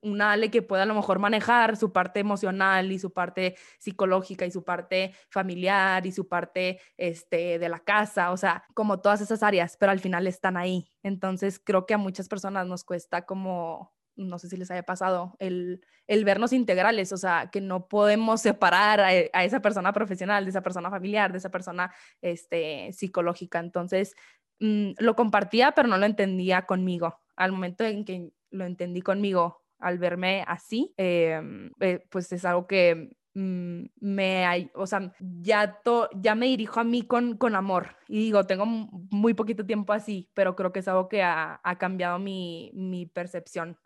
una 0.00 0.32
Ale 0.32 0.50
que 0.50 0.62
pueda 0.62 0.84
a 0.84 0.86
lo 0.86 0.94
mejor 0.94 1.18
manejar 1.18 1.76
su 1.76 1.92
parte 1.92 2.20
emocional 2.20 2.90
y 2.92 2.98
su 2.98 3.12
parte 3.12 3.56
psicológica 3.78 4.46
y 4.46 4.50
su 4.50 4.64
parte 4.64 5.14
familiar 5.30 6.06
y 6.06 6.12
su 6.12 6.28
parte 6.28 6.80
este, 6.96 7.58
de 7.58 7.68
la 7.68 7.80
casa, 7.80 8.32
o 8.32 8.36
sea, 8.36 8.64
como 8.74 9.00
todas 9.00 9.20
esas 9.20 9.42
áreas, 9.42 9.76
pero 9.78 9.92
al 9.92 10.00
final 10.00 10.26
están 10.26 10.56
ahí. 10.56 10.90
Entonces 11.02 11.60
creo 11.62 11.86
que 11.86 11.94
a 11.94 11.98
muchas 11.98 12.28
personas 12.28 12.66
nos 12.66 12.84
cuesta 12.84 13.26
como 13.26 13.95
no 14.16 14.38
sé 14.38 14.48
si 14.48 14.56
les 14.56 14.70
haya 14.70 14.82
pasado, 14.82 15.36
el, 15.38 15.82
el 16.06 16.24
vernos 16.24 16.52
integrales, 16.52 17.12
o 17.12 17.16
sea, 17.16 17.50
que 17.52 17.60
no 17.60 17.88
podemos 17.88 18.40
separar 18.40 19.00
a, 19.00 19.44
esa 19.44 19.60
persona 19.60 19.92
profesional, 19.92 20.44
de 20.44 20.50
esa 20.50 20.62
persona 20.62 20.90
familiar, 20.90 21.32
de 21.32 21.38
esa 21.38 21.50
persona 21.50 21.92
este, 22.22 22.92
psicológica. 22.92 23.58
Entonces, 23.58 24.14
mm, 24.60 24.92
lo 24.98 25.16
compartía, 25.16 25.72
pero 25.72 25.88
no 25.88 25.98
lo 25.98 26.06
entendía 26.06 26.62
conmigo. 26.62 27.18
Al 27.36 27.52
momento 27.52 27.84
en 27.84 28.04
que 28.04 28.30
lo 28.50 28.64
entendí 28.64 29.02
conmigo, 29.02 29.62
al 29.78 29.98
verme 29.98 30.44
así, 30.46 30.94
em, 30.96 31.70
eh, 31.80 32.04
pues 32.10 32.32
es 32.32 32.44
algo 32.44 32.66
que 32.66 33.10
mm, 33.34 33.84
me 34.00 34.70
o 34.74 34.86
sea, 34.86 35.12
ya, 35.20 35.82
ya 36.14 36.34
me 36.34 36.46
dirijo 36.46 36.80
a 36.80 36.84
mí 36.84 37.02
con, 37.02 37.36
con 37.36 37.54
amor 37.54 37.96
y 38.08 38.18
digo, 38.20 38.44
tengo 38.44 38.64
muy 38.66 39.34
poquito 39.34 39.66
tiempo 39.66 39.92
así, 39.92 40.30
pero 40.34 40.56
creo 40.56 40.72
que 40.72 40.80
es 40.80 40.88
algo 40.88 41.08
que 41.08 41.22
ha, 41.22 41.60
ha 41.62 41.78
cambiado 41.78 42.18
mi, 42.18 42.70
mi 42.74 43.04
percepción 43.06 43.76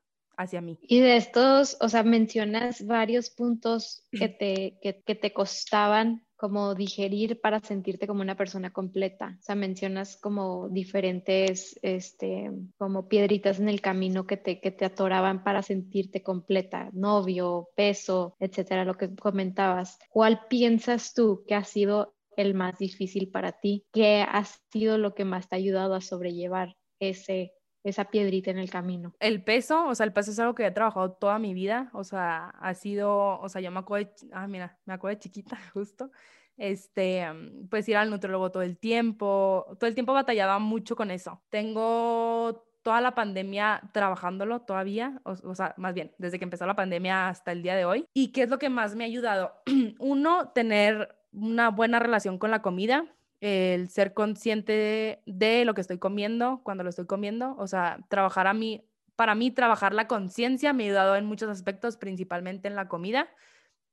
hacia 0.40 0.60
mí. 0.60 0.78
Y 0.82 1.00
de 1.00 1.16
estos, 1.16 1.76
o 1.80 1.88
sea, 1.88 2.02
mencionas 2.02 2.86
varios 2.86 3.30
puntos 3.30 4.02
que 4.10 4.28
te, 4.28 4.78
que, 4.82 5.14
te 5.14 5.32
costaban 5.32 6.24
como 6.36 6.74
digerir 6.74 7.40
para 7.40 7.60
sentirte 7.60 8.06
como 8.06 8.22
una 8.22 8.36
persona 8.36 8.72
completa. 8.72 9.36
O 9.38 9.42
sea, 9.42 9.54
mencionas 9.54 10.16
como 10.16 10.68
diferentes, 10.70 11.78
este, 11.82 12.50
como 12.78 13.08
piedritas 13.08 13.60
en 13.60 13.68
el 13.68 13.82
camino 13.82 14.26
que 14.26 14.38
te, 14.38 14.60
que 14.60 14.70
te 14.70 14.86
atoraban 14.86 15.44
para 15.44 15.62
sentirte 15.62 16.22
completa, 16.22 16.88
novio, 16.92 17.68
peso, 17.76 18.36
etcétera, 18.40 18.86
lo 18.86 18.96
que 18.96 19.14
comentabas. 19.14 19.98
¿Cuál 20.08 20.46
piensas 20.48 21.12
tú 21.12 21.44
que 21.46 21.54
ha 21.54 21.64
sido 21.64 22.14
el 22.36 22.54
más 22.54 22.78
difícil 22.78 23.30
para 23.30 23.52
ti? 23.52 23.84
¿Qué 23.92 24.24
ha 24.26 24.44
sido 24.72 24.96
lo 24.96 25.14
que 25.14 25.26
más 25.26 25.48
te 25.48 25.56
ha 25.56 25.58
ayudado 25.58 25.94
a 25.94 26.00
sobrellevar 26.00 26.76
ese 27.00 27.52
esa 27.82 28.04
piedrita 28.06 28.50
en 28.50 28.58
el 28.58 28.70
camino. 28.70 29.14
El 29.20 29.42
peso, 29.42 29.86
o 29.86 29.94
sea, 29.94 30.04
el 30.04 30.12
peso 30.12 30.30
es 30.30 30.38
algo 30.38 30.54
que 30.54 30.66
he 30.66 30.70
trabajado 30.70 31.12
toda 31.12 31.38
mi 31.38 31.54
vida, 31.54 31.90
o 31.92 32.04
sea, 32.04 32.50
ha 32.60 32.74
sido, 32.74 33.40
o 33.40 33.48
sea, 33.48 33.60
yo 33.60 33.70
me 33.70 33.78
acuerdo, 33.78 34.10
de, 34.20 34.28
ah, 34.32 34.46
mira, 34.46 34.78
me 34.84 34.94
acuerdo 34.94 35.16
de 35.16 35.20
chiquita, 35.20 35.56
justo, 35.72 36.10
este, 36.56 37.26
pues 37.70 37.88
ir 37.88 37.96
al 37.96 38.10
nutriólogo 38.10 38.50
todo 38.50 38.62
el 38.62 38.78
tiempo, 38.78 39.66
todo 39.78 39.88
el 39.88 39.94
tiempo 39.94 40.12
batallaba 40.12 40.58
mucho 40.58 40.94
con 40.94 41.10
eso. 41.10 41.42
Tengo 41.48 42.66
toda 42.82 43.00
la 43.00 43.14
pandemia 43.14 43.82
trabajándolo 43.92 44.60
todavía, 44.60 45.20
o, 45.24 45.54
sea, 45.54 45.74
más 45.76 45.94
bien, 45.94 46.12
desde 46.18 46.38
que 46.38 46.44
empezó 46.44 46.66
la 46.66 46.76
pandemia 46.76 47.28
hasta 47.28 47.52
el 47.52 47.62
día 47.62 47.76
de 47.76 47.84
hoy. 47.84 48.06
¿Y 48.12 48.32
qué 48.32 48.42
es 48.42 48.50
lo 48.50 48.58
que 48.58 48.68
más 48.68 48.94
me 48.94 49.04
ha 49.04 49.06
ayudado? 49.06 49.52
Uno, 49.98 50.50
tener 50.50 51.16
una 51.32 51.70
buena 51.70 51.98
relación 51.98 52.38
con 52.38 52.50
la 52.50 52.62
comida, 52.62 53.06
el 53.40 53.88
ser 53.88 54.12
consciente 54.14 55.22
de, 55.24 55.64
lo 55.64 55.74
que 55.74 55.80
estoy 55.80 55.98
comiendo 55.98 56.60
cuando 56.62 56.84
lo 56.84 56.90
estoy 56.90 57.06
comiendo, 57.06 57.56
o 57.58 57.66
sea, 57.66 57.98
trabajar 58.08 58.46
a 58.46 58.54
mí, 58.54 58.84
para 59.16 59.34
mí 59.34 59.50
trabajar 59.50 59.94
la 59.94 60.06
conciencia 60.06 60.72
me 60.72 60.84
ha 60.84 60.86
ayudado 60.86 61.16
en 61.16 61.24
muchos 61.24 61.48
aspectos, 61.48 61.96
principalmente 61.96 62.68
en 62.68 62.76
la 62.76 62.88
comida. 62.88 63.28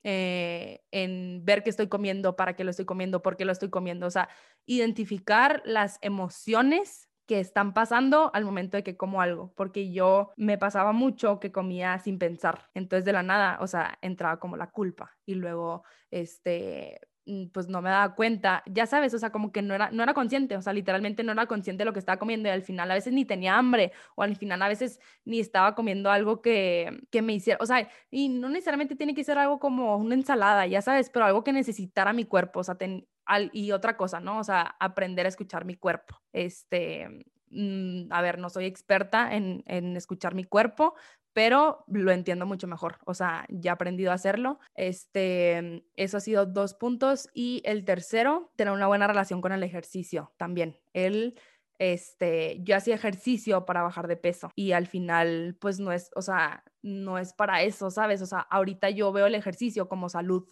Eh, 0.03 0.83
en 0.91 1.43
ver 1.43 1.63
qué 1.63 1.69
estoy 1.69 1.87
comiendo, 1.87 2.37
para 2.37 2.55
qué 2.55 2.63
lo 2.63 2.69
estoy 2.69 2.85
comiendo, 2.85 3.21
por 3.21 3.35
qué 3.35 3.43
lo 3.43 3.51
estoy 3.51 3.69
comiendo, 3.69 4.07
o 4.07 4.11
sea, 4.11 4.29
identificar 4.65 5.61
las 5.65 5.97
emociones 6.01 7.09
que 7.25 7.41
están 7.41 7.73
pasando 7.73 8.31
al 8.33 8.45
momento 8.45 8.77
de 8.77 8.83
que 8.83 8.95
como 8.95 9.21
algo, 9.21 9.53
porque 9.55 9.91
yo 9.91 10.31
me 10.37 10.57
pasaba 10.57 10.93
mucho 10.93 11.41
que 11.41 11.51
comía 11.51 11.99
sin 11.99 12.19
pensar, 12.19 12.69
entonces 12.73 13.03
de 13.03 13.11
la 13.11 13.21
nada, 13.21 13.57
o 13.59 13.67
sea, 13.67 13.97
entraba 14.01 14.39
como 14.39 14.55
la 14.55 14.71
culpa 14.71 15.17
y 15.25 15.35
luego, 15.35 15.83
este, 16.09 17.01
pues 17.53 17.67
no 17.67 17.81
me 17.81 17.89
daba 17.89 18.15
cuenta, 18.15 18.63
ya 18.65 18.85
sabes, 18.85 19.13
o 19.13 19.19
sea, 19.19 19.31
como 19.31 19.51
que 19.51 19.61
no 19.61 19.75
era, 19.75 19.91
no 19.91 20.03
era 20.03 20.13
consciente, 20.13 20.55
o 20.55 20.61
sea, 20.61 20.73
literalmente 20.73 21.23
no 21.23 21.31
era 21.31 21.45
consciente 21.45 21.81
de 21.81 21.85
lo 21.85 21.93
que 21.93 21.99
estaba 21.99 22.17
comiendo 22.19 22.49
y 22.49 22.51
al 22.51 22.63
final 22.63 22.89
a 22.91 22.93
veces 22.93 23.13
ni 23.13 23.25
tenía 23.25 23.57
hambre 23.57 23.91
o 24.15 24.23
al 24.23 24.35
final 24.35 24.61
a 24.61 24.67
veces 24.67 24.99
ni 25.25 25.39
estaba 25.39 25.75
comiendo 25.75 26.09
algo 26.09 26.41
que, 26.41 27.01
que 27.11 27.21
me 27.21 27.33
hiciera, 27.33 27.59
o 27.61 27.65
sea, 27.65 27.89
y 28.09 28.29
no 28.29 28.49
necesariamente 28.49 28.95
tiene 28.95 29.13
que 29.13 29.23
ser 29.23 29.37
algo 29.37 29.59
como 29.59 29.97
una 29.97 30.15
ensalada, 30.15 30.65
ya 30.67 30.81
sabes, 30.81 31.09
pero 31.09 31.25
algo 31.25 31.43
que 31.43 31.53
necesitara 31.53 32.13
mi 32.13 32.25
cuerpo, 32.25 32.61
o 32.61 32.63
sea, 32.63 32.75
ten, 32.75 33.07
y 33.51 33.71
otra 33.71 33.97
cosa, 33.97 34.19
¿no? 34.19 34.39
O 34.39 34.43
sea, 34.43 34.75
aprender 34.79 35.25
a 35.25 35.29
escuchar 35.29 35.65
mi 35.65 35.75
cuerpo. 35.75 36.21
Este, 36.31 37.25
mm, 37.49 38.11
a 38.11 38.21
ver, 38.21 38.39
no 38.39 38.49
soy 38.49 38.65
experta 38.65 39.35
en, 39.35 39.63
en, 39.67 39.97
escuchar 39.97 40.35
mi 40.35 40.43
cuerpo, 40.43 40.95
pero 41.37 41.83
lo 41.85 42.11
entiendo 42.11 42.47
mucho 42.47 42.65
mejor. 42.65 42.97
O 43.05 43.13
sea, 43.13 43.45
ya 43.49 43.69
he 43.69 43.73
aprendido 43.73 44.09
a 44.09 44.15
hacerlo. 44.15 44.57
Este, 44.73 45.85
eso 45.95 46.17
ha 46.17 46.19
sido 46.19 46.47
dos 46.47 46.73
puntos. 46.73 47.29
Y 47.31 47.61
el 47.63 47.85
tercero, 47.85 48.51
tener 48.55 48.73
una 48.73 48.87
buena 48.87 49.05
relación 49.05 49.39
con 49.39 49.51
el 49.51 49.61
ejercicio 49.61 50.33
también. 50.37 50.79
El 50.93 51.39
este, 51.77 52.57
yo 52.63 52.75
hacía 52.75 52.95
ejercicio 52.95 53.67
para 53.67 53.83
bajar 53.83 54.07
de 54.07 54.17
peso 54.17 54.49
y 54.55 54.71
al 54.71 54.87
final, 54.87 55.55
pues 55.61 55.79
no 55.79 55.91
es, 55.91 56.09
o 56.15 56.23
sea, 56.23 56.63
no 56.81 57.19
es 57.19 57.33
para 57.33 57.61
eso, 57.61 57.91
¿sabes? 57.91 58.23
O 58.23 58.25
sea, 58.25 58.39
ahorita 58.39 58.89
yo 58.89 59.11
veo 59.11 59.27
el 59.27 59.35
ejercicio 59.35 59.87
como 59.87 60.09
salud 60.09 60.43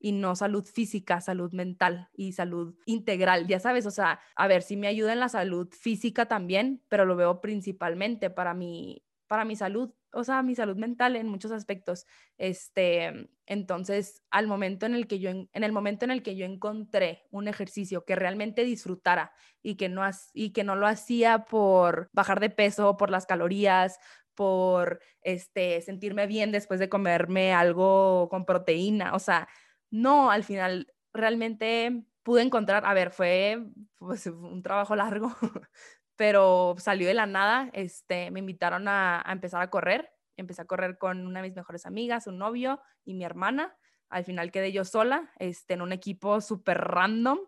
y 0.00 0.10
no 0.10 0.34
salud 0.34 0.64
física, 0.66 1.20
salud 1.20 1.52
mental 1.52 2.08
y 2.12 2.32
salud 2.32 2.74
integral, 2.86 3.46
ya 3.46 3.60
sabes, 3.60 3.86
o 3.86 3.92
sea, 3.92 4.18
a 4.34 4.48
ver, 4.48 4.62
si 4.62 4.76
me 4.76 4.88
ayuda 4.88 5.12
en 5.12 5.20
la 5.20 5.28
salud 5.28 5.68
física 5.70 6.26
también, 6.26 6.82
pero 6.88 7.04
lo 7.04 7.14
veo 7.14 7.40
principalmente 7.40 8.30
para 8.30 8.52
mi, 8.52 9.04
para 9.34 9.44
mi 9.44 9.56
salud, 9.56 9.92
o 10.12 10.22
sea, 10.22 10.44
mi 10.44 10.54
salud 10.54 10.76
mental 10.76 11.16
en 11.16 11.26
muchos 11.26 11.50
aspectos. 11.50 12.06
Este, 12.38 13.28
entonces, 13.46 14.22
al 14.30 14.46
momento 14.46 14.86
en 14.86 14.94
el 14.94 15.08
que 15.08 15.18
yo 15.18 15.30
en, 15.30 15.48
el 15.52 15.72
momento 15.72 16.04
en 16.04 16.12
el 16.12 16.22
que 16.22 16.36
yo 16.36 16.46
encontré 16.46 17.24
un 17.32 17.48
ejercicio 17.48 18.04
que 18.04 18.14
realmente 18.14 18.62
disfrutara 18.62 19.32
y 19.60 19.74
que 19.74 19.88
no 19.88 20.08
y 20.32 20.52
que 20.52 20.62
no 20.62 20.76
lo 20.76 20.86
hacía 20.86 21.46
por 21.46 22.10
bajar 22.12 22.38
de 22.38 22.50
peso, 22.50 22.96
por 22.96 23.10
las 23.10 23.26
calorías, 23.26 23.98
por 24.36 25.00
este 25.20 25.80
sentirme 25.80 26.28
bien 26.28 26.52
después 26.52 26.78
de 26.78 26.88
comerme 26.88 27.52
algo 27.52 28.28
con 28.28 28.46
proteína, 28.46 29.16
o 29.16 29.18
sea, 29.18 29.48
no, 29.90 30.30
al 30.30 30.44
final 30.44 30.94
realmente 31.12 32.04
pude 32.22 32.42
encontrar, 32.42 32.86
a 32.86 32.94
ver, 32.94 33.10
fue 33.10 33.66
pues, 33.98 34.28
un 34.28 34.62
trabajo 34.62 34.94
largo, 34.94 35.34
pero 36.16 36.74
salió 36.78 37.08
de 37.08 37.14
la 37.14 37.26
nada, 37.26 37.70
este, 37.72 38.30
me 38.30 38.40
invitaron 38.40 38.88
a, 38.88 39.24
empezar 39.28 39.62
a 39.62 39.70
correr, 39.70 40.10
empecé 40.36 40.62
a 40.62 40.66
correr 40.66 40.98
con 40.98 41.26
una 41.26 41.40
de 41.40 41.48
mis 41.48 41.56
mejores 41.56 41.86
amigas, 41.86 42.26
un 42.26 42.38
novio 42.38 42.80
y 43.04 43.14
mi 43.14 43.24
hermana, 43.24 43.76
al 44.08 44.24
final 44.24 44.50
quedé 44.50 44.72
yo 44.72 44.84
sola, 44.84 45.32
este, 45.38 45.74
en 45.74 45.82
un 45.82 45.92
equipo 45.92 46.40
súper 46.40 46.78
random, 46.78 47.38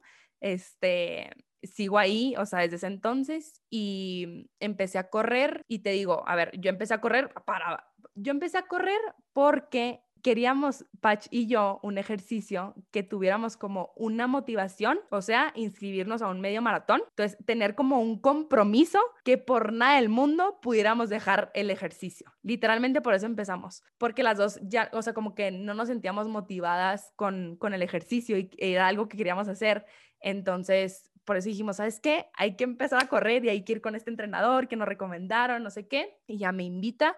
este, 0.41 1.31
sigo 1.63 1.99
ahí, 1.99 2.35
o 2.39 2.47
sea, 2.47 2.61
desde 2.61 2.77
ese 2.77 2.87
entonces 2.87 3.63
y 3.71 4.51
empecé 4.61 4.99
a 4.99 5.11
correr 5.11 5.63
y 5.69 5.81
te 5.81 5.91
digo, 5.91 6.25
a 6.27 6.35
ver, 6.37 6.51
yo 6.59 6.71
empecé 6.71 6.95
a 6.95 7.01
correr 7.01 7.33
para, 7.45 7.87
yo 8.15 8.33
empecé 8.33 8.59
a 8.59 8.67
correr 8.67 9.01
porque 9.33 10.01
queríamos, 10.27 10.85
Patch 11.01 11.29
y 11.31 11.47
yo, 11.47 11.79
un 11.85 11.99
ejercicio 11.99 12.75
que 12.91 13.05
tuviéramos 13.05 13.57
como 13.57 13.93
una 13.95 14.27
motivación, 14.27 14.99
o 15.11 15.23
sea, 15.23 15.53
inscribirnos 15.55 16.21
a 16.21 16.27
un 16.27 16.41
medio 16.41 16.61
maratón. 16.61 17.01
Entonces, 17.11 17.39
tener 17.47 17.77
como 17.77 18.01
un 18.01 18.19
compromiso 18.21 18.99
que 19.23 19.39
por 19.39 19.73
nada 19.73 20.01
del 20.01 20.09
mundo 20.09 20.59
pudiéramos 20.61 21.11
dejar 21.11 21.53
el 21.55 21.71
ejercicio. 21.71 22.33
Literalmente 22.43 23.01
por 23.01 23.15
eso 23.15 23.25
empezamos, 23.25 23.85
porque 23.99 24.25
las 24.25 24.37
dos 24.37 24.59
ya, 24.65 24.91
o 24.93 25.01
sea, 25.01 25.15
como 25.15 25.37
que 25.37 25.53
no 25.53 25.75
nos 25.75 25.87
sentíamos 25.87 26.27
motivadas 26.27 27.13
con, 27.15 27.55
con 27.55 27.73
el 27.73 27.83
ejercicio 27.83 28.37
y 28.37 28.51
era 28.59 28.89
algo 28.89 29.07
que 29.07 29.17
queríamos 29.17 29.47
hacer. 29.47 29.87
Entonces, 30.19 31.09
por 31.25 31.37
eso 31.37 31.49
dijimos, 31.49 31.77
¿sabes 31.77 32.01
qué? 32.01 32.27
Hay 32.35 32.57
que 32.57 32.65
empezar 32.65 33.01
a 33.01 33.07
correr 33.07 33.45
y 33.45 33.51
hay 33.51 33.63
que 33.63 33.75
ir 33.75 33.81
con 33.81 33.95
este 33.95 34.11
entrenador 34.11 34.67
que 34.67 34.75
nos 34.75 34.89
recomendaron, 34.89 35.63
no 35.63 35.71
sé 35.71 35.87
qué. 35.87 36.19
Y 36.27 36.39
ya 36.39 36.51
me 36.51 36.65
invita, 36.65 37.17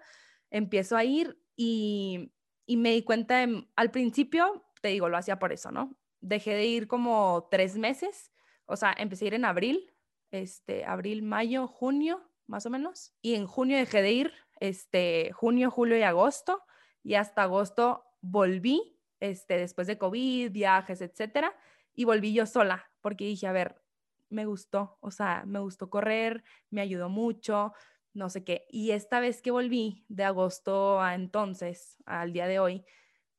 empiezo 0.50 0.95
a 0.95 1.05
ir 1.05 1.38
y 1.57 2.33
y 2.69 2.77
me 2.77 2.91
di 2.91 3.03
cuenta, 3.03 3.47
al 3.77 3.91
principio, 3.91 4.63
te 4.83 4.89
digo, 4.89 5.09
lo 5.09 5.17
hacía 5.17 5.39
por 5.39 5.55
eso, 5.55 5.71
¿no? 5.71 5.97
Dejé 6.21 6.55
de 6.55 6.67
ir 6.67 6.87
como 6.87 7.49
tres 7.51 7.79
meses, 7.79 8.31
o 8.67 8.77
sea, 8.77 8.95
empecé 8.99 9.25
a 9.25 9.29
ir 9.29 9.35
en 9.35 9.47
abril, 9.47 9.95
este, 10.31 10.85
abril, 10.85 11.23
mayo, 11.23 11.67
junio, 11.67 12.31
más 12.47 12.67
o 12.67 12.71
menos, 12.71 13.15
y 13.23 13.37
en 13.37 13.47
junio 13.47 13.79
dejé 13.79 14.03
de 14.03 14.13
ir, 14.13 14.33
este, 14.61 15.33
junio, 15.33 15.71
julio 15.71 15.97
y 15.97 16.03
agosto, 16.03 16.63
y 17.03 17.15
hasta 17.15 17.45
agosto 17.45 18.05
volví, 18.21 19.01
este, 19.19 19.57
después 19.57 19.87
de 19.87 19.97
COVID, 19.97 20.53
viajes, 20.53 21.01
etcétera, 21.01 21.57
y 21.95 22.05
volví 22.05 22.35
yo 22.35 22.45
sola, 22.45 22.91
porque 23.01 23.25
dije, 23.25 23.47
a 23.47 23.53
ver, 23.53 23.81
me 24.29 24.45
gustó, 24.45 24.99
o 25.01 25.11
sea, 25.11 25.45
me 25.47 25.61
gustó 25.61 25.89
correr, 25.89 26.45
me 26.69 26.83
ayudó 26.83 27.09
mucho, 27.09 27.73
no 28.15 28.31
sé 28.31 28.45
qué. 28.45 28.67
Y 28.71 28.91
esta 28.91 29.21
vez 29.21 29.43
que 29.43 29.50
volví 29.50 30.05
de 30.09 30.25
agosto 30.25 31.00
a 31.00 31.15
entonces, 31.15 31.97
al 32.07 32.33
día 32.33 32.47
de 32.47 32.59
hoy, 32.59 32.85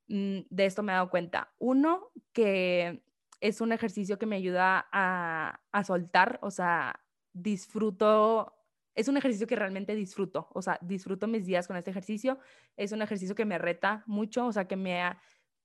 mm, 0.07 0.39
de 0.49 0.65
esto 0.65 0.83
me 0.83 0.91
he 0.91 0.95
dado 0.95 1.09
cuenta. 1.09 1.53
Uno, 1.59 2.11
que 2.33 3.03
es 3.41 3.61
un 3.61 3.71
ejercicio 3.71 4.19
que 4.19 4.25
me 4.25 4.35
ayuda 4.37 4.87
a, 4.91 5.61
a 5.71 5.83
soltar, 5.83 6.39
o 6.41 6.51
sea, 6.51 6.99
disfruto, 7.33 8.55
es 8.95 9.07
un 9.07 9.17
ejercicio 9.17 9.47
que 9.47 9.55
realmente 9.55 9.95
disfruto, 9.95 10.49
o 10.53 10.61
sea, 10.61 10.77
disfruto 10.81 11.27
mis 11.27 11.45
días 11.45 11.67
con 11.67 11.77
este 11.77 11.91
ejercicio, 11.91 12.39
es 12.75 12.91
un 12.91 13.01
ejercicio 13.01 13.35
que 13.35 13.45
me 13.45 13.57
reta 13.57 14.03
mucho, 14.07 14.45
o 14.45 14.51
sea, 14.51 14.67
que 14.67 14.75
me 14.75 15.01
ha, 15.01 15.21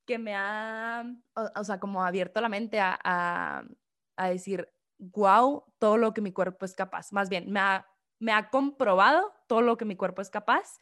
que 0.07 0.19
me 0.19 0.35
ha, 0.37 1.05
o, 1.57 1.65
sea, 1.65 1.81
como 1.81 2.05
abierto 2.05 2.41
la 2.41 2.49
mente 2.49 2.79
a, 2.81 2.99
a, 3.03 3.65
a 4.17 4.29
decir, 4.29 4.69
wow, 4.99 5.65
todo 5.79 5.97
lo 5.97 6.15
que 6.15 6.21
mi 6.21 6.33
cuerpo 6.33 6.65
es 6.65 6.75
capaz, 6.75 7.13
más 7.13 7.29
bien, 7.29 7.51
me 7.51 7.61
ha 7.61 7.87
me 8.25 8.33
ha 8.33 8.49
comprobado 8.49 9.35
todo 9.47 9.61
lo 9.61 9.77
que 9.77 9.85
mi 9.85 9.97
cuerpo 9.97 10.23
es 10.23 10.31
capaz, 10.31 10.81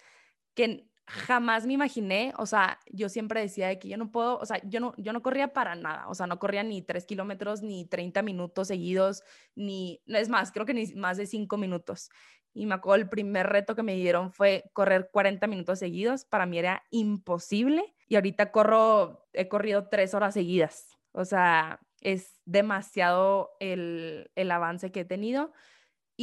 que 0.55 0.87
jamás 1.07 1.67
me 1.67 1.73
imaginé, 1.73 2.33
o 2.39 2.47
sea, 2.47 2.79
yo 2.93 3.09
siempre 3.09 3.41
decía 3.41 3.77
que 3.81 3.89
yo 3.89 3.97
no 3.97 4.13
puedo, 4.13 4.39
o 4.39 4.47
sea, 4.47 4.61
yo 4.63 4.79
no, 4.79 4.95
yo 4.97 5.13
no 5.13 5.23
corría 5.23 5.53
para 5.53 5.75
nada, 5.75 6.07
o 6.07 6.15
sea, 6.15 6.29
no 6.29 6.39
corría 6.39 6.63
ni 6.63 6.83
tres 6.83 7.05
kilómetros, 7.05 7.63
ni 7.63 7.85
30 7.85 8.23
minutos 8.23 8.69
seguidos, 8.69 9.25
ni, 9.57 10.01
es 10.07 10.29
más, 10.29 10.53
creo 10.53 10.65
que 10.65 10.73
ni 10.73 10.87
más 10.95 11.17
de 11.17 11.27
cinco 11.27 11.57
minutos. 11.57 12.11
Y 12.55 12.67
me 12.67 12.75
acuerdo, 12.77 13.03
el 13.03 13.09
primer 13.09 13.49
reto 13.49 13.75
que 13.75 13.83
me 13.83 13.97
dieron 13.97 14.31
fue 14.31 14.71
correr 14.73 15.11
40 15.13 15.45
minutos 15.49 15.81
seguidos, 15.81 16.25
para 16.25 16.47
mí 16.47 16.61
era 16.61 16.85
imposible, 16.91 17.93
y 18.07 18.15
ahorita 18.15 18.53
corro, 18.53 19.27
he 19.33 19.49
corrido 19.49 19.89
tres 19.89 20.15
horas 20.15 20.35
seguidas, 20.35 20.97
o 21.11 21.25
sea, 21.25 21.81
es 22.03 22.41
demasiado 22.45 23.51
el, 23.59 24.31
el 24.37 24.51
avance 24.53 24.93
que 24.93 25.01
he 25.01 25.05
tenido 25.05 25.53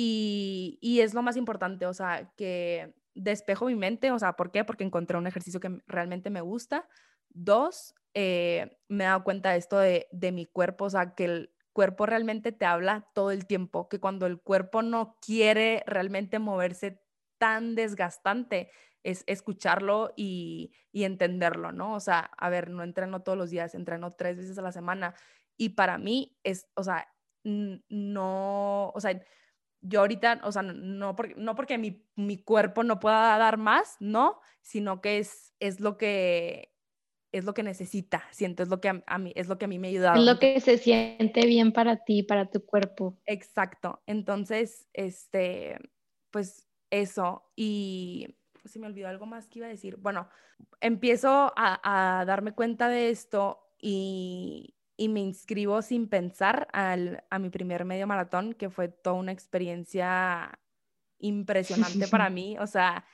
y, 0.02 1.00
es 1.02 1.14
lo 1.14 1.22
más 1.22 1.36
importante, 1.36 1.86
o 1.86 1.94
sea, 1.94 2.32
que 2.38 2.94
despejo 3.16 3.66
mi 3.66 3.76
mente, 3.76 4.12
o 4.12 4.20
sea, 4.20 4.34
¿por 4.34 4.52
qué? 4.52 4.64
Porque 4.64 4.84
encontré 4.84 5.18
un 5.18 5.28
ejercicio 5.28 5.60
que 5.60 5.82
realmente 5.88 6.30
me 6.30 6.42
gusta. 6.42 6.88
Dos, 7.30 7.96
eh, 8.14 8.78
me 8.88 9.04
he 9.04 9.08
dado 9.08 9.24
cuenta 9.24 9.52
de 9.52 9.58
esto 9.58 9.78
de, 9.78 10.08
de 10.12 10.32
mi 10.32 10.46
cuerpo, 10.46 10.86
o 10.86 10.90
sea, 10.90 11.16
que 11.16 11.26
el 11.26 11.54
cuerpo 11.74 12.06
realmente 12.06 12.52
te 12.52 12.66
habla 12.66 13.10
todo 13.14 13.32
el 13.32 13.46
tiempo, 13.46 13.90
que 13.90 14.00
cuando 14.00 14.26
el 14.26 14.40
cuerpo 14.40 14.82
no 14.82 15.18
quiere 15.22 15.84
realmente 15.86 16.40
moverse 16.40 17.02
tan 17.38 17.76
desgastante, 17.76 18.72
es 19.04 19.24
escucharlo 19.28 20.14
y, 20.16 20.74
y, 20.92 21.04
entenderlo, 21.04 21.72
¿no? 21.72 21.96
O 21.96 22.00
sea, 22.00 22.32
a 22.38 22.50
ver, 22.50 22.70
no 22.70 22.84
entreno 22.84 23.22
todos 23.22 23.38
los 23.38 23.50
días, 23.50 23.76
entreno 23.76 24.14
tres 24.14 24.38
veces 24.38 24.58
a 24.58 24.62
la 24.62 24.72
semana 24.72 25.16
y 25.58 25.70
para 25.70 25.98
mí 25.98 26.38
es, 26.44 26.68
o 26.76 26.84
sea, 26.84 27.08
no, 27.44 28.90
o 28.90 29.00
sea, 29.00 29.22
yo 29.82 30.02
ahorita, 30.02 30.42
o 30.44 30.52
sea, 30.52 30.62
no, 30.62 31.16
porque, 31.16 31.36
no 31.36 31.56
porque 31.56 31.78
mi, 31.78 32.06
mi, 32.16 32.38
cuerpo 32.38 32.84
no 32.84 33.00
pueda 33.00 33.38
dar 33.38 33.58
más, 33.58 33.96
no, 34.00 34.40
sino 34.62 35.02
que 35.02 35.20
es, 35.20 35.54
es 35.60 35.80
lo 35.80 35.98
que 35.98 36.74
es 37.32 37.46
lo 37.46 37.54
que 37.54 37.62
necesita, 37.62 38.24
siento, 38.32 38.64
es 38.64 38.70
lo 38.70 38.82
que 38.82 39.04
a, 39.06 39.18
mí 39.20 39.32
es 39.36 39.48
lo 39.48 39.60
que 39.60 39.66
a 39.66 39.68
mí 39.68 39.78
me 39.78 39.88
ha 39.88 39.92
ayudado. 39.92 40.20
Es 40.20 40.26
lo 40.26 40.40
que 40.40 40.60
se 40.62 40.80
siente 40.80 41.46
bien 41.46 41.72
para 41.72 42.04
ti, 42.04 42.24
para 42.24 42.50
tu 42.50 42.66
cuerpo. 42.66 43.20
Exacto. 43.28 44.02
Entonces, 44.08 44.88
este, 44.94 45.78
pues 46.32 46.68
eso 46.90 47.52
y 47.56 48.36
se 48.66 48.80
me 48.80 48.88
olvidó 48.88 49.08
algo 49.10 49.28
más 49.28 49.48
que 49.48 49.60
iba 49.60 49.68
a 49.68 49.72
decir. 49.72 49.98
Bueno, 49.98 50.28
empiezo 50.82 51.54
a, 51.56 52.20
a 52.20 52.26
darme 52.26 52.54
cuenta 52.54 52.90
de 52.90 53.12
esto 53.12 53.60
y, 53.80 54.74
y 55.00 55.08
me 55.08 55.22
inscribo 55.22 55.82
sin 55.82 56.10
pensar 56.10 56.68
al, 56.74 57.24
a 57.30 57.40
mi 57.40 57.50
primer 57.50 57.86
medio 57.86 58.06
maratón, 58.06 58.54
que 58.54 58.70
fue 58.70 58.90
toda 58.90 59.16
una 59.16 59.32
experiencia 59.32 60.60
impresionante 61.20 62.10
para 62.10 62.30
mí, 62.30 62.58
o 62.60 62.68
sea, 62.68 63.06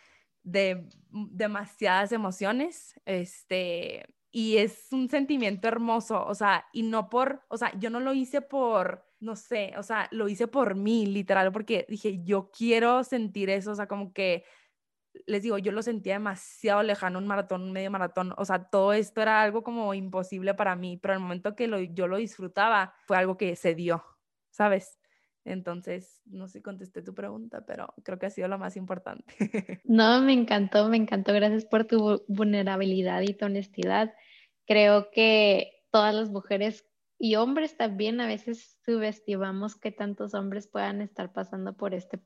de 0.42 0.90
demasiadas 1.12 2.12
emociones, 2.12 3.00
este, 3.06 4.04
y 4.32 4.58
es 4.58 4.88
un 4.92 5.10
sentimiento 5.10 5.68
hermoso, 5.68 6.26
o 6.26 6.34
sea, 6.34 6.66
y 6.74 6.82
no 6.82 7.08
por, 7.08 7.44
o 7.50 7.58
sea, 7.58 7.72
yo 7.78 7.92
no 7.92 8.00
lo 8.00 8.16
hice 8.16 8.42
por, 8.42 9.08
no 9.20 9.36
sé, 9.36 9.76
o 9.78 9.84
sea, 9.84 10.08
lo 10.10 10.28
hice 10.28 10.48
por 10.48 10.74
mí, 10.74 11.06
literal, 11.06 11.52
porque 11.52 11.86
dije, 11.88 12.24
yo 12.24 12.50
quiero 12.50 13.04
sentir 13.04 13.52
eso, 13.52 13.74
o 13.74 13.76
sea, 13.76 13.88
como 13.88 14.12
que 14.12 14.44
les 15.26 15.44
digo, 15.44 15.58
yo 15.58 15.72
lo 15.72 15.82
sentía 15.82 16.14
demasiado 16.14 16.84
lejano, 16.84 17.20
un 17.20 17.28
maratón, 17.28 17.64
un 17.64 17.72
medio 17.72 17.92
maratón, 17.92 18.34
o 18.38 18.46
sea, 18.46 18.70
todo 18.70 18.94
esto 18.94 19.22
era 19.22 19.42
algo 19.42 19.64
como 19.64 19.94
imposible 19.94 20.54
para 20.54 20.76
mí, 20.76 20.98
pero 20.98 21.14
el 21.14 21.20
momento 21.20 21.56
que 21.56 21.68
lo, 21.68 21.80
yo 21.80 22.08
lo 22.08 22.18
disfrutaba 22.18 22.94
fue 23.06 23.18
algo 23.18 23.38
que 23.38 23.56
se 23.56 23.76
dio, 23.76 24.04
¿sabes? 24.50 25.00
Entonces, 25.46 26.22
no 26.26 26.48
sé 26.48 26.54
si 26.54 26.64
contesté 26.64 27.04
tu 27.04 27.14
pregunta, 27.14 27.66
pero 27.68 27.94
creo 28.04 28.18
que 28.18 28.26
ha 28.26 28.32
sido 28.32 28.48
lo 28.48 28.58
más 28.58 28.76
importante. 28.76 29.34
No, 29.84 30.20
me 30.22 30.34
encantó, 30.34 30.90
me 30.90 30.98
encantó. 30.98 31.32
Gracias 31.32 31.66
por 31.66 31.86
tu 31.86 32.24
vulnerabilidad 32.28 33.22
y 33.22 33.36
tu 33.36 33.46
honestidad. 33.46 34.14
Creo 34.66 35.12
que 35.12 35.84
todas 35.92 36.16
las 36.16 36.32
mujeres 36.32 36.86
y 37.20 37.36
hombres 37.36 37.78
también 37.78 38.20
a 38.20 38.28
veces 38.28 38.78
subestimamos 38.84 39.76
que 39.76 39.92
tantos 39.92 40.34
hombres 40.34 40.68
puedan 40.68 41.02
estar 41.02 41.32
pasando 41.32 41.78
por 41.78 41.94
este 41.94 42.20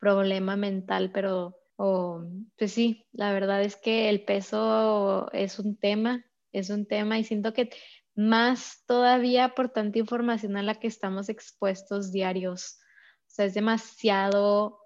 problema 0.00 0.56
mental, 0.56 1.12
pero 1.12 1.56
o, 1.80 2.24
pues 2.58 2.72
sí, 2.72 3.06
la 3.12 3.32
verdad 3.32 3.62
es 3.62 3.76
que 3.76 4.08
el 4.08 4.24
peso 4.24 5.30
es 5.32 5.60
un 5.60 5.76
tema, 5.76 6.24
es 6.50 6.70
un 6.70 6.86
tema 6.86 7.20
y 7.20 7.24
siento 7.24 7.52
que 7.52 7.70
más 8.16 8.82
todavía 8.84 9.50
por 9.54 9.68
tanta 9.68 10.00
información 10.00 10.56
a 10.56 10.62
la 10.64 10.74
que 10.74 10.88
estamos 10.88 11.28
expuestos 11.28 12.10
diarios. 12.10 12.80
O 13.28 13.30
sea, 13.30 13.44
es 13.44 13.54
demasiado 13.54 14.80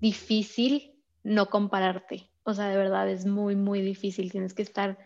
difícil 0.00 0.94
no 1.24 1.46
compararte. 1.46 2.30
O 2.44 2.54
sea, 2.54 2.68
de 2.68 2.76
verdad 2.76 3.10
es 3.10 3.26
muy, 3.26 3.56
muy 3.56 3.80
difícil. 3.80 4.30
Tienes 4.30 4.54
que 4.54 4.62
estar 4.62 4.96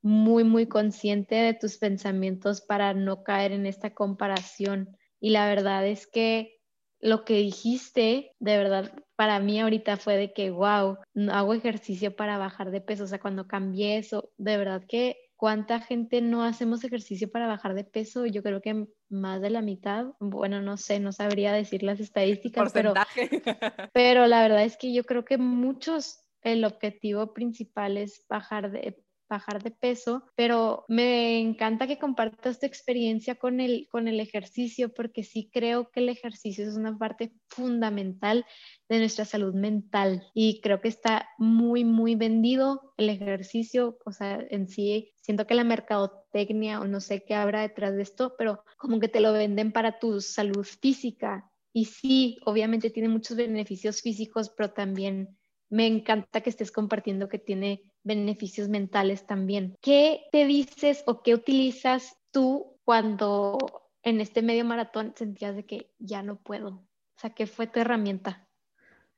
muy, 0.00 0.42
muy 0.42 0.66
consciente 0.66 1.36
de 1.36 1.54
tus 1.54 1.78
pensamientos 1.78 2.60
para 2.60 2.92
no 2.92 3.22
caer 3.22 3.52
en 3.52 3.66
esta 3.66 3.94
comparación. 3.94 4.96
Y 5.20 5.30
la 5.30 5.46
verdad 5.46 5.86
es 5.86 6.08
que 6.08 6.60
lo 6.98 7.24
que 7.24 7.34
dijiste, 7.34 8.34
de 8.40 8.56
verdad, 8.58 8.92
para 9.22 9.38
mí 9.38 9.60
ahorita 9.60 9.98
fue 9.98 10.16
de 10.16 10.32
que, 10.32 10.50
wow, 10.50 10.98
hago 11.30 11.54
ejercicio 11.54 12.16
para 12.16 12.38
bajar 12.38 12.72
de 12.72 12.80
peso. 12.80 13.04
O 13.04 13.06
sea, 13.06 13.20
cuando 13.20 13.46
cambié 13.46 13.96
eso, 13.98 14.32
de 14.36 14.56
verdad 14.56 14.82
que 14.88 15.16
cuánta 15.36 15.78
gente 15.78 16.20
no 16.20 16.42
hacemos 16.42 16.82
ejercicio 16.82 17.30
para 17.30 17.46
bajar 17.46 17.74
de 17.74 17.84
peso. 17.84 18.26
Yo 18.26 18.42
creo 18.42 18.60
que 18.60 18.88
más 19.10 19.40
de 19.40 19.50
la 19.50 19.62
mitad, 19.62 20.06
bueno, 20.18 20.60
no 20.60 20.76
sé, 20.76 20.98
no 20.98 21.12
sabría 21.12 21.52
decir 21.52 21.84
las 21.84 22.00
estadísticas, 22.00 22.72
pero, 22.72 22.94
pero 23.94 24.26
la 24.26 24.42
verdad 24.42 24.64
es 24.64 24.76
que 24.76 24.92
yo 24.92 25.04
creo 25.04 25.24
que 25.24 25.38
muchos, 25.38 26.24
el 26.40 26.64
objetivo 26.64 27.32
principal 27.32 27.98
es 27.98 28.26
bajar 28.28 28.72
de 28.72 29.04
bajar 29.32 29.62
de 29.62 29.70
peso, 29.70 30.24
pero 30.36 30.84
me 30.88 31.40
encanta 31.40 31.86
que 31.86 31.98
compartas 31.98 32.60
tu 32.60 32.66
experiencia 32.66 33.34
con 33.36 33.60
el, 33.60 33.88
con 33.90 34.08
el 34.08 34.20
ejercicio, 34.20 34.92
porque 34.92 35.24
sí 35.24 35.50
creo 35.52 35.90
que 35.90 36.00
el 36.00 36.08
ejercicio 36.08 36.66
es 36.66 36.76
una 36.76 36.96
parte 36.96 37.32
fundamental 37.48 38.44
de 38.88 38.98
nuestra 38.98 39.24
salud 39.24 39.54
mental 39.54 40.22
y 40.34 40.60
creo 40.60 40.80
que 40.80 40.88
está 40.88 41.28
muy, 41.38 41.84
muy 41.84 42.14
vendido 42.14 42.92
el 42.96 43.08
ejercicio, 43.08 43.98
o 44.04 44.12
sea, 44.12 44.38
en 44.50 44.68
sí, 44.68 45.12
siento 45.16 45.46
que 45.46 45.54
la 45.54 45.64
mercadotecnia 45.64 46.80
o 46.80 46.86
no 46.86 47.00
sé 47.00 47.24
qué 47.24 47.34
habrá 47.34 47.62
detrás 47.62 47.96
de 47.96 48.02
esto, 48.02 48.34
pero 48.36 48.64
como 48.76 49.00
que 49.00 49.08
te 49.08 49.20
lo 49.20 49.32
venden 49.32 49.72
para 49.72 49.98
tu 49.98 50.20
salud 50.20 50.64
física. 50.64 51.50
Y 51.72 51.86
sí, 51.86 52.38
obviamente 52.44 52.90
tiene 52.90 53.08
muchos 53.08 53.36
beneficios 53.36 54.02
físicos, 54.02 54.50
pero 54.50 54.72
también 54.72 55.38
me 55.70 55.86
encanta 55.86 56.42
que 56.42 56.50
estés 56.50 56.70
compartiendo 56.70 57.30
que 57.30 57.38
tiene 57.38 57.82
beneficios 58.04 58.68
mentales 58.68 59.26
también. 59.26 59.76
¿Qué 59.80 60.24
te 60.32 60.46
dices 60.46 61.04
o 61.06 61.22
qué 61.22 61.34
utilizas 61.34 62.18
tú 62.30 62.78
cuando 62.84 63.58
en 64.02 64.20
este 64.20 64.42
medio 64.42 64.64
maratón 64.64 65.14
sentías 65.16 65.56
de 65.56 65.64
que 65.64 65.92
ya 65.98 66.22
no 66.22 66.36
puedo? 66.36 66.68
O 66.68 67.18
sea, 67.18 67.30
¿qué 67.30 67.46
fue 67.46 67.66
tu 67.66 67.80
herramienta? 67.80 68.48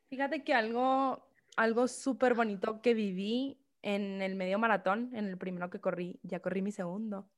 Fíjate 0.09 0.45
que 0.45 0.55
algo, 0.55 1.27
algo 1.57 1.89
súper 1.89 2.35
bonito 2.35 2.83
que 2.83 2.95
viví 2.95 3.59
en 3.83 4.23
el 4.23 4.35
medio 4.35 4.59
maratón, 4.59 5.11
en 5.15 5.27
el 5.27 5.37
primero 5.37 5.71
que 5.71 5.81
corrí, 5.81 6.19
ya 6.23 6.41
corrí 6.41 6.63
mi 6.63 6.73
segundo, 6.73 7.29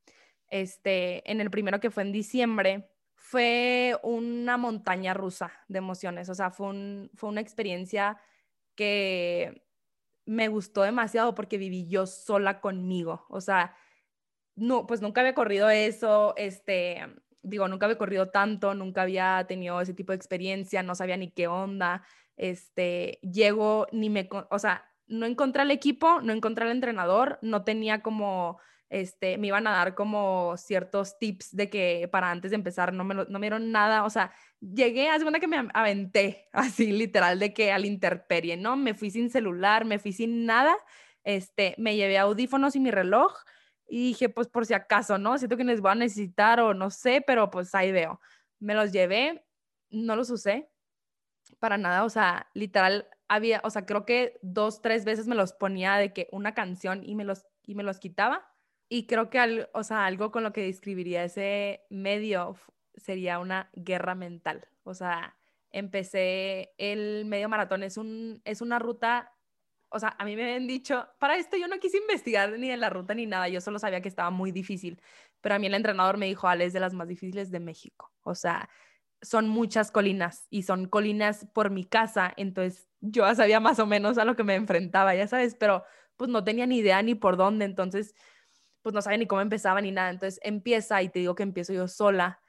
este, 0.49 1.29
en 1.29 1.41
el 1.41 1.49
primero 1.49 1.79
que 1.79 1.91
fue 1.91 2.03
en 2.03 2.11
diciembre, 2.11 2.89
fue 3.15 3.97
una 4.03 4.57
montaña 4.57 5.13
rusa 5.13 5.51
de 5.67 5.79
emociones, 5.79 6.29
o 6.29 6.35
sea, 6.35 6.51
fue, 6.51 6.67
un, 6.67 7.11
fue 7.15 7.29
una 7.29 7.41
experiencia 7.41 8.17
que 8.75 9.66
me 10.27 10.49
gustó 10.49 10.83
demasiado 10.83 11.33
porque 11.33 11.57
viví 11.57 11.87
yo 11.87 12.05
sola 12.05 12.59
conmigo. 12.61 13.25
O 13.29 13.41
sea, 13.41 13.75
no, 14.55 14.85
pues 14.85 15.01
nunca 15.01 15.21
había 15.21 15.33
corrido 15.33 15.69
eso, 15.69 16.33
este, 16.37 17.01
digo, 17.41 17.67
nunca 17.67 17.85
había 17.85 17.97
corrido 17.97 18.29
tanto, 18.29 18.75
nunca 18.75 19.03
había 19.03 19.45
tenido 19.47 19.81
ese 19.81 19.93
tipo 19.93 20.11
de 20.11 20.17
experiencia, 20.17 20.83
no 20.83 20.95
sabía 20.95 21.17
ni 21.17 21.31
qué 21.31 21.47
onda. 21.47 22.03
Este, 22.35 23.19
llego, 23.23 23.87
ni 23.91 24.09
me, 24.09 24.29
o 24.51 24.59
sea, 24.59 24.85
no 25.07 25.25
encontré 25.25 25.63
el 25.63 25.71
equipo, 25.71 26.21
no 26.21 26.33
encontré 26.33 26.65
al 26.65 26.71
entrenador, 26.71 27.39
no 27.41 27.63
tenía 27.63 28.01
como 28.03 28.59
este, 28.89 29.37
me 29.37 29.47
iban 29.47 29.67
a 29.67 29.71
dar 29.71 29.95
como 29.95 30.55
ciertos 30.57 31.17
tips 31.19 31.55
de 31.55 31.69
que 31.69 32.07
para 32.11 32.31
antes 32.31 32.51
de 32.51 32.55
empezar 32.55 32.93
no 32.93 33.03
me, 33.03 33.15
no 33.15 33.25
me 33.27 33.41
dieron 33.41 33.71
nada, 33.71 34.05
o 34.05 34.09
sea, 34.09 34.31
llegué, 34.59 35.09
a 35.09 35.17
segunda 35.17 35.39
que 35.39 35.47
me 35.47 35.67
aventé, 35.73 36.47
así 36.53 36.91
literal, 36.91 37.39
de 37.39 37.53
que 37.53 37.71
al 37.71 37.85
interperie, 37.85 38.57
¿no? 38.57 38.77
Me 38.77 38.93
fui 38.93 39.11
sin 39.11 39.29
celular, 39.29 39.85
me 39.85 39.99
fui 39.99 40.13
sin 40.13 40.45
nada, 40.45 40.75
este, 41.23 41.75
me 41.77 41.95
llevé 41.95 42.17
audífonos 42.17 42.75
y 42.75 42.79
mi 42.79 42.91
reloj 42.91 43.33
y 43.87 44.09
dije, 44.09 44.29
pues 44.29 44.47
por 44.47 44.65
si 44.65 44.73
acaso, 44.73 45.17
¿no? 45.17 45.37
Siento 45.37 45.57
que 45.57 45.63
les 45.63 45.81
voy 45.81 45.91
a 45.91 45.95
necesitar 45.95 46.59
o 46.59 46.73
no 46.73 46.89
sé, 46.89 47.23
pero 47.25 47.49
pues 47.49 47.73
ahí 47.75 47.91
veo. 47.91 48.19
Me 48.59 48.73
los 48.73 48.91
llevé, 48.91 49.45
no 49.89 50.15
los 50.15 50.29
usé 50.29 50.69
para 51.59 51.77
nada, 51.77 52.03
o 52.03 52.09
sea, 52.09 52.49
literal, 52.53 53.07
había, 53.29 53.61
o 53.63 53.69
sea, 53.69 53.85
creo 53.85 54.05
que 54.05 54.37
dos, 54.41 54.81
tres 54.81 55.05
veces 55.05 55.27
me 55.27 55.35
los 55.35 55.53
ponía 55.53 55.95
de 55.95 56.11
que 56.13 56.27
una 56.31 56.53
canción 56.53 57.03
y 57.03 57.15
me 57.15 57.23
los, 57.23 57.45
y 57.63 57.75
me 57.75 57.83
los 57.83 57.99
quitaba 57.99 58.45
y 58.89 59.07
creo 59.07 59.29
que 59.29 59.39
algo, 59.39 59.65
o 59.73 59.83
sea, 59.83 60.05
algo 60.05 60.31
con 60.31 60.43
lo 60.43 60.53
que 60.53 60.63
describiría 60.63 61.23
ese 61.23 61.85
medio 61.89 62.55
sería 62.97 63.39
una 63.39 63.69
guerra 63.73 64.15
mental. 64.15 64.67
O 64.83 64.93
sea, 64.93 65.37
empecé 65.71 66.73
el 66.77 67.25
medio 67.25 67.49
maratón, 67.49 67.83
es, 67.83 67.97
un, 67.97 68.41
es 68.45 68.61
una 68.61 68.79
ruta, 68.79 69.33
o 69.89 69.99
sea, 69.99 70.15
a 70.17 70.25
mí 70.25 70.35
me 70.35 70.43
habían 70.43 70.67
dicho, 70.67 71.07
para 71.19 71.37
esto 71.37 71.57
yo 71.57 71.67
no 71.67 71.79
quise 71.79 71.97
investigar 71.97 72.51
ni 72.57 72.69
de 72.69 72.77
la 72.77 72.89
ruta 72.89 73.13
ni 73.13 73.25
nada, 73.25 73.47
yo 73.47 73.61
solo 73.61 73.79
sabía 73.79 74.01
que 74.01 74.09
estaba 74.09 74.29
muy 74.29 74.51
difícil, 74.51 75.01
pero 75.41 75.55
a 75.55 75.59
mí 75.59 75.67
el 75.67 75.73
entrenador 75.73 76.17
me 76.17 76.25
dijo, 76.25 76.47
Ale, 76.47 76.65
es 76.65 76.73
de 76.73 76.79
las 76.79 76.93
más 76.93 77.07
difíciles 77.07 77.51
de 77.51 77.59
México. 77.59 78.11
O 78.23 78.35
sea, 78.35 78.69
son 79.21 79.49
muchas 79.49 79.91
colinas 79.91 80.47
y 80.49 80.63
son 80.63 80.87
colinas 80.87 81.47
por 81.53 81.69
mi 81.69 81.85
casa, 81.85 82.33
entonces 82.37 82.89
yo 82.99 83.25
ya 83.25 83.35
sabía 83.35 83.59
más 83.59 83.79
o 83.79 83.85
menos 83.85 84.17
a 84.17 84.25
lo 84.25 84.35
que 84.35 84.43
me 84.43 84.55
enfrentaba, 84.55 85.15
ya 85.15 85.27
sabes, 85.27 85.55
pero 85.55 85.83
pues 86.15 86.29
no 86.29 86.43
tenía 86.43 86.65
ni 86.65 86.77
idea 86.79 87.01
ni 87.01 87.15
por 87.15 87.37
dónde, 87.37 87.65
entonces 87.65 88.15
pues 88.81 88.93
no 88.93 89.01
sabía 89.01 89.17
ni 89.17 89.27
cómo 89.27 89.41
empezaba 89.41 89.81
ni 89.81 89.91
nada. 89.91 90.09
Entonces 90.09 90.39
empieza 90.43 91.01
y 91.01 91.09
te 91.09 91.19
digo 91.19 91.35
que 91.35 91.43
empiezo 91.43 91.73
yo 91.73 91.87
sola 91.87 92.39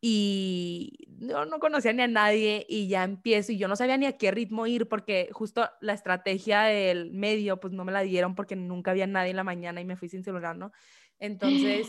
y 0.00 0.92
no, 1.08 1.46
no 1.46 1.58
conocía 1.58 1.92
ni 1.92 2.02
a 2.02 2.08
nadie 2.08 2.66
y 2.68 2.88
ya 2.88 3.04
empiezo 3.04 3.52
y 3.52 3.58
yo 3.58 3.68
no 3.68 3.76
sabía 3.76 3.96
ni 3.96 4.06
a 4.06 4.16
qué 4.16 4.30
ritmo 4.30 4.66
ir 4.66 4.88
porque 4.88 5.30
justo 5.32 5.68
la 5.80 5.94
estrategia 5.94 6.62
del 6.62 7.10
medio 7.12 7.58
pues 7.58 7.72
no 7.72 7.84
me 7.84 7.92
la 7.92 8.02
dieron 8.02 8.34
porque 8.34 8.56
nunca 8.56 8.90
había 8.90 9.06
nadie 9.06 9.30
en 9.30 9.36
la 9.36 9.44
mañana 9.44 9.80
y 9.80 9.84
me 9.84 9.96
fui 9.96 10.08
sin 10.08 10.22
celular, 10.22 10.56
¿no? 10.56 10.72
Entonces 11.18 11.88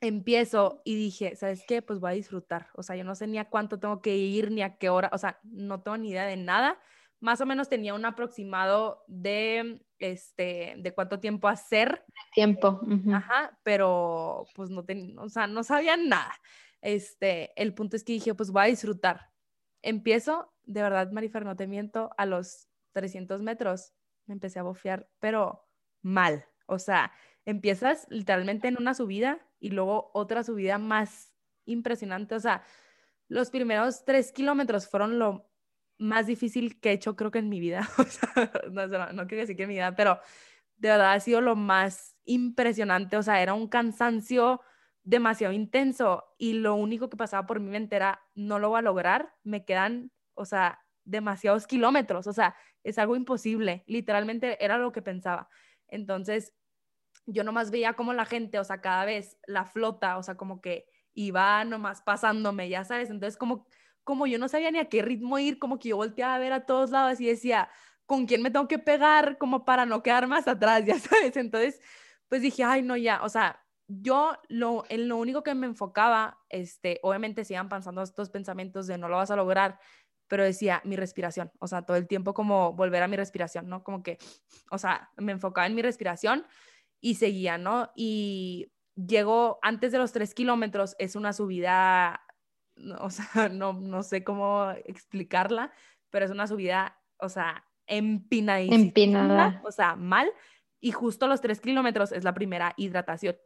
empiezo 0.00 0.80
y 0.84 0.96
dije, 0.96 1.36
¿sabes 1.36 1.64
qué? 1.66 1.82
Pues 1.82 2.00
voy 2.00 2.12
a 2.12 2.14
disfrutar. 2.14 2.68
O 2.74 2.82
sea, 2.82 2.96
yo 2.96 3.04
no 3.04 3.14
sé 3.14 3.26
ni 3.26 3.38
a 3.38 3.48
cuánto 3.48 3.78
tengo 3.78 4.00
que 4.00 4.16
ir 4.16 4.50
ni 4.50 4.62
a 4.62 4.76
qué 4.76 4.88
hora, 4.88 5.10
o 5.12 5.18
sea, 5.18 5.38
no 5.44 5.82
tengo 5.82 5.98
ni 5.98 6.10
idea 6.10 6.26
de 6.26 6.36
nada. 6.36 6.78
Más 7.20 7.40
o 7.40 7.46
menos 7.46 7.68
tenía 7.68 7.94
un 7.94 8.04
aproximado 8.04 9.04
de 9.06 9.80
este, 10.00 10.74
de 10.76 10.92
cuánto 10.92 11.20
tiempo 11.20 11.46
hacer. 11.46 12.04
Tiempo. 12.34 12.80
Ajá, 13.12 13.56
pero 13.62 14.44
pues 14.56 14.70
no 14.70 14.84
tenía, 14.84 15.20
o 15.20 15.28
sea, 15.28 15.46
no 15.46 15.62
sabía 15.62 15.96
nada. 15.96 16.32
Este, 16.82 17.52
el 17.60 17.74
punto 17.74 17.96
es 17.96 18.04
que 18.04 18.12
dije, 18.12 18.34
pues 18.34 18.50
voy 18.50 18.64
a 18.64 18.66
disfrutar. 18.66 19.30
empiezo, 19.80 20.52
de 20.64 20.82
verdad, 20.82 21.10
Marifer, 21.10 21.44
no 21.44 21.56
te 21.56 21.66
miento, 21.66 22.10
a 22.18 22.26
los 22.26 22.68
300 22.92 23.42
metros 23.42 23.94
me 24.26 24.34
empecé 24.34 24.58
a 24.58 24.62
bofear, 24.62 25.08
pero 25.18 25.66
mal. 26.02 26.44
O 26.66 26.78
sea, 26.78 27.12
empiezas 27.44 28.06
literalmente 28.10 28.68
en 28.68 28.76
una 28.78 28.94
subida 28.94 29.40
y 29.58 29.70
luego 29.70 30.10
otra 30.14 30.44
subida 30.44 30.78
más 30.78 31.32
impresionante. 31.64 32.34
O 32.34 32.40
sea, 32.40 32.62
los 33.28 33.50
primeros 33.50 34.04
tres 34.04 34.32
kilómetros 34.32 34.88
fueron 34.88 35.18
lo 35.18 35.50
más 35.98 36.26
difícil 36.26 36.80
que 36.80 36.90
he 36.90 36.92
hecho 36.92 37.16
creo 37.16 37.30
que 37.30 37.38
en 37.38 37.48
mi 37.48 37.60
vida. 37.60 37.88
O 37.98 38.04
sea, 38.04 38.52
no, 38.70 38.86
no, 38.86 39.12
no 39.12 39.26
decir 39.26 39.56
que 39.56 39.62
en 39.64 39.68
mi 39.68 39.74
vida, 39.74 39.94
pero 39.94 40.20
de 40.76 40.88
verdad 40.88 41.12
ha 41.12 41.20
sido 41.20 41.40
lo 41.40 41.56
más 41.56 42.16
impresionante. 42.24 43.16
O 43.16 43.22
sea, 43.22 43.42
era 43.42 43.54
un 43.54 43.68
cansancio 43.68 44.60
demasiado 45.04 45.52
intenso 45.52 46.24
y 46.38 46.54
lo 46.54 46.74
único 46.74 47.08
que 47.08 47.16
pasaba 47.16 47.46
por 47.46 47.60
mi 47.60 47.70
mente 47.70 47.96
era, 47.96 48.22
no 48.34 48.58
lo 48.58 48.70
voy 48.70 48.78
a 48.78 48.82
lograr, 48.82 49.34
me 49.42 49.64
quedan, 49.64 50.10
o 50.34 50.44
sea, 50.44 50.80
demasiados 51.04 51.66
kilómetros, 51.66 52.26
o 52.26 52.32
sea, 52.32 52.54
es 52.84 52.98
algo 52.98 53.16
imposible, 53.16 53.82
literalmente 53.86 54.64
era 54.64 54.78
lo 54.78 54.92
que 54.92 55.02
pensaba. 55.02 55.48
Entonces, 55.88 56.54
yo 57.26 57.44
nomás 57.44 57.70
veía 57.70 57.94
como 57.94 58.12
la 58.12 58.24
gente, 58.24 58.58
o 58.58 58.64
sea, 58.64 58.80
cada 58.80 59.04
vez 59.04 59.38
la 59.46 59.64
flota, 59.64 60.18
o 60.18 60.22
sea, 60.22 60.36
como 60.36 60.60
que 60.60 60.86
iba 61.14 61.64
nomás 61.64 62.02
pasándome, 62.02 62.68
ya 62.68 62.84
sabes, 62.84 63.10
entonces 63.10 63.36
como, 63.36 63.66
como 64.04 64.26
yo 64.26 64.38
no 64.38 64.48
sabía 64.48 64.70
ni 64.70 64.78
a 64.78 64.88
qué 64.88 65.02
ritmo 65.02 65.38
ir, 65.38 65.58
como 65.58 65.78
que 65.78 65.90
yo 65.90 65.96
volteaba 65.96 66.34
a 66.34 66.38
ver 66.38 66.52
a 66.52 66.66
todos 66.66 66.90
lados 66.90 67.20
y 67.20 67.26
decía, 67.26 67.68
¿con 68.06 68.26
quién 68.26 68.42
me 68.42 68.50
tengo 68.50 68.68
que 68.68 68.78
pegar 68.78 69.38
como 69.38 69.64
para 69.64 69.86
no 69.86 70.02
quedar 70.02 70.26
más 70.26 70.48
atrás, 70.48 70.84
ya 70.86 70.98
sabes? 70.98 71.36
Entonces, 71.36 71.80
pues 72.28 72.42
dije, 72.42 72.64
ay, 72.64 72.82
no, 72.82 72.96
ya, 72.96 73.22
o 73.22 73.28
sea, 73.28 73.61
yo 74.00 74.36
lo, 74.48 74.84
en 74.88 75.08
lo 75.08 75.16
único 75.16 75.42
que 75.42 75.54
me 75.54 75.66
enfocaba, 75.66 76.38
este, 76.48 77.00
obviamente 77.02 77.44
sigan 77.44 77.68
pasando 77.68 78.02
estos 78.02 78.30
pensamientos 78.30 78.86
de 78.86 78.98
no 78.98 79.08
lo 79.08 79.16
vas 79.16 79.30
a 79.30 79.36
lograr, 79.36 79.78
pero 80.28 80.44
decía 80.44 80.80
mi 80.84 80.96
respiración, 80.96 81.50
o 81.58 81.66
sea, 81.66 81.82
todo 81.82 81.96
el 81.96 82.06
tiempo 82.06 82.32
como 82.32 82.72
volver 82.72 83.02
a 83.02 83.08
mi 83.08 83.16
respiración, 83.16 83.68
¿no? 83.68 83.82
Como 83.84 84.02
que, 84.02 84.18
o 84.70 84.78
sea, 84.78 85.10
me 85.16 85.32
enfocaba 85.32 85.66
en 85.66 85.74
mi 85.74 85.82
respiración 85.82 86.46
y 87.00 87.16
seguía, 87.16 87.58
¿no? 87.58 87.90
Y 87.94 88.72
llego 88.94 89.58
antes 89.60 89.92
de 89.92 89.98
los 89.98 90.12
tres 90.12 90.34
kilómetros, 90.34 90.96
es 90.98 91.16
una 91.16 91.32
subida, 91.32 92.22
o 92.98 93.10
sea, 93.10 93.26
no, 93.52 93.74
no 93.74 94.02
sé 94.02 94.24
cómo 94.24 94.70
explicarla, 94.84 95.72
pero 96.10 96.24
es 96.24 96.30
una 96.30 96.46
subida, 96.46 96.98
o 97.18 97.28
sea, 97.28 97.66
empinadísima. 97.86 98.76
Empinada. 98.76 99.60
O 99.64 99.70
sea, 99.70 99.96
mal. 99.96 100.30
Y 100.80 100.92
justo 100.92 101.26
a 101.26 101.28
los 101.28 101.40
tres 101.40 101.60
kilómetros 101.60 102.10
es 102.12 102.24
la 102.24 102.34
primera 102.34 102.74
hidratación. 102.76 103.36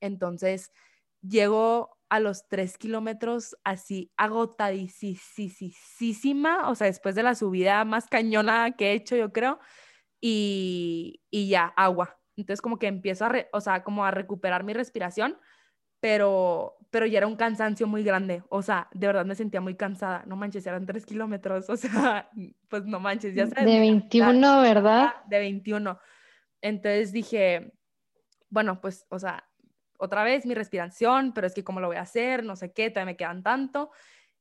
Entonces, 0.00 0.72
llego 1.20 1.94
a 2.08 2.20
los 2.20 2.48
tres 2.48 2.78
kilómetros 2.78 3.56
así 3.64 4.12
agotadísima, 4.16 6.68
o 6.68 6.74
sea, 6.74 6.86
después 6.86 7.14
de 7.14 7.22
la 7.22 7.34
subida 7.34 7.84
más 7.84 8.06
cañona 8.06 8.72
que 8.72 8.90
he 8.90 8.92
hecho, 8.92 9.16
yo 9.16 9.32
creo, 9.32 9.58
y, 10.20 11.22
y 11.30 11.48
ya, 11.48 11.66
agua. 11.76 12.18
Entonces, 12.36 12.60
como 12.60 12.78
que 12.78 12.86
empiezo 12.86 13.24
a, 13.24 13.32
o 13.52 13.60
sea, 13.60 13.82
como 13.82 14.04
a 14.04 14.10
recuperar 14.10 14.64
mi 14.64 14.74
respiración, 14.74 15.38
pero, 16.00 16.76
pero 16.90 17.06
ya 17.06 17.18
era 17.18 17.26
un 17.26 17.36
cansancio 17.36 17.86
muy 17.86 18.04
grande, 18.04 18.42
o 18.50 18.60
sea, 18.60 18.88
de 18.92 19.06
verdad 19.06 19.24
me 19.24 19.34
sentía 19.34 19.62
muy 19.62 19.74
cansada, 19.74 20.22
no 20.26 20.36
manches, 20.36 20.66
eran 20.66 20.84
tres 20.84 21.06
kilómetros, 21.06 21.68
o 21.70 21.76
sea, 21.76 22.28
pues 22.68 22.84
no 22.84 23.00
manches, 23.00 23.34
ya 23.34 23.46
sabes. 23.46 23.64
De 23.64 23.80
21, 23.80 24.60
¿verdad? 24.60 25.14
De 25.26 25.38
21. 25.38 25.98
Entonces 26.60 27.10
dije, 27.10 27.72
bueno, 28.50 28.80
pues, 28.80 29.06
o 29.08 29.18
sea, 29.18 29.48
otra 30.04 30.24
vez 30.24 30.46
mi 30.46 30.54
respiración, 30.54 31.32
pero 31.34 31.46
es 31.46 31.54
que 31.54 31.64
cómo 31.64 31.80
lo 31.80 31.88
voy 31.88 31.96
a 31.96 32.02
hacer, 32.02 32.44
no 32.44 32.56
sé 32.56 32.72
qué, 32.72 32.90
todavía 32.90 33.12
me 33.12 33.16
quedan 33.16 33.42
tanto. 33.42 33.90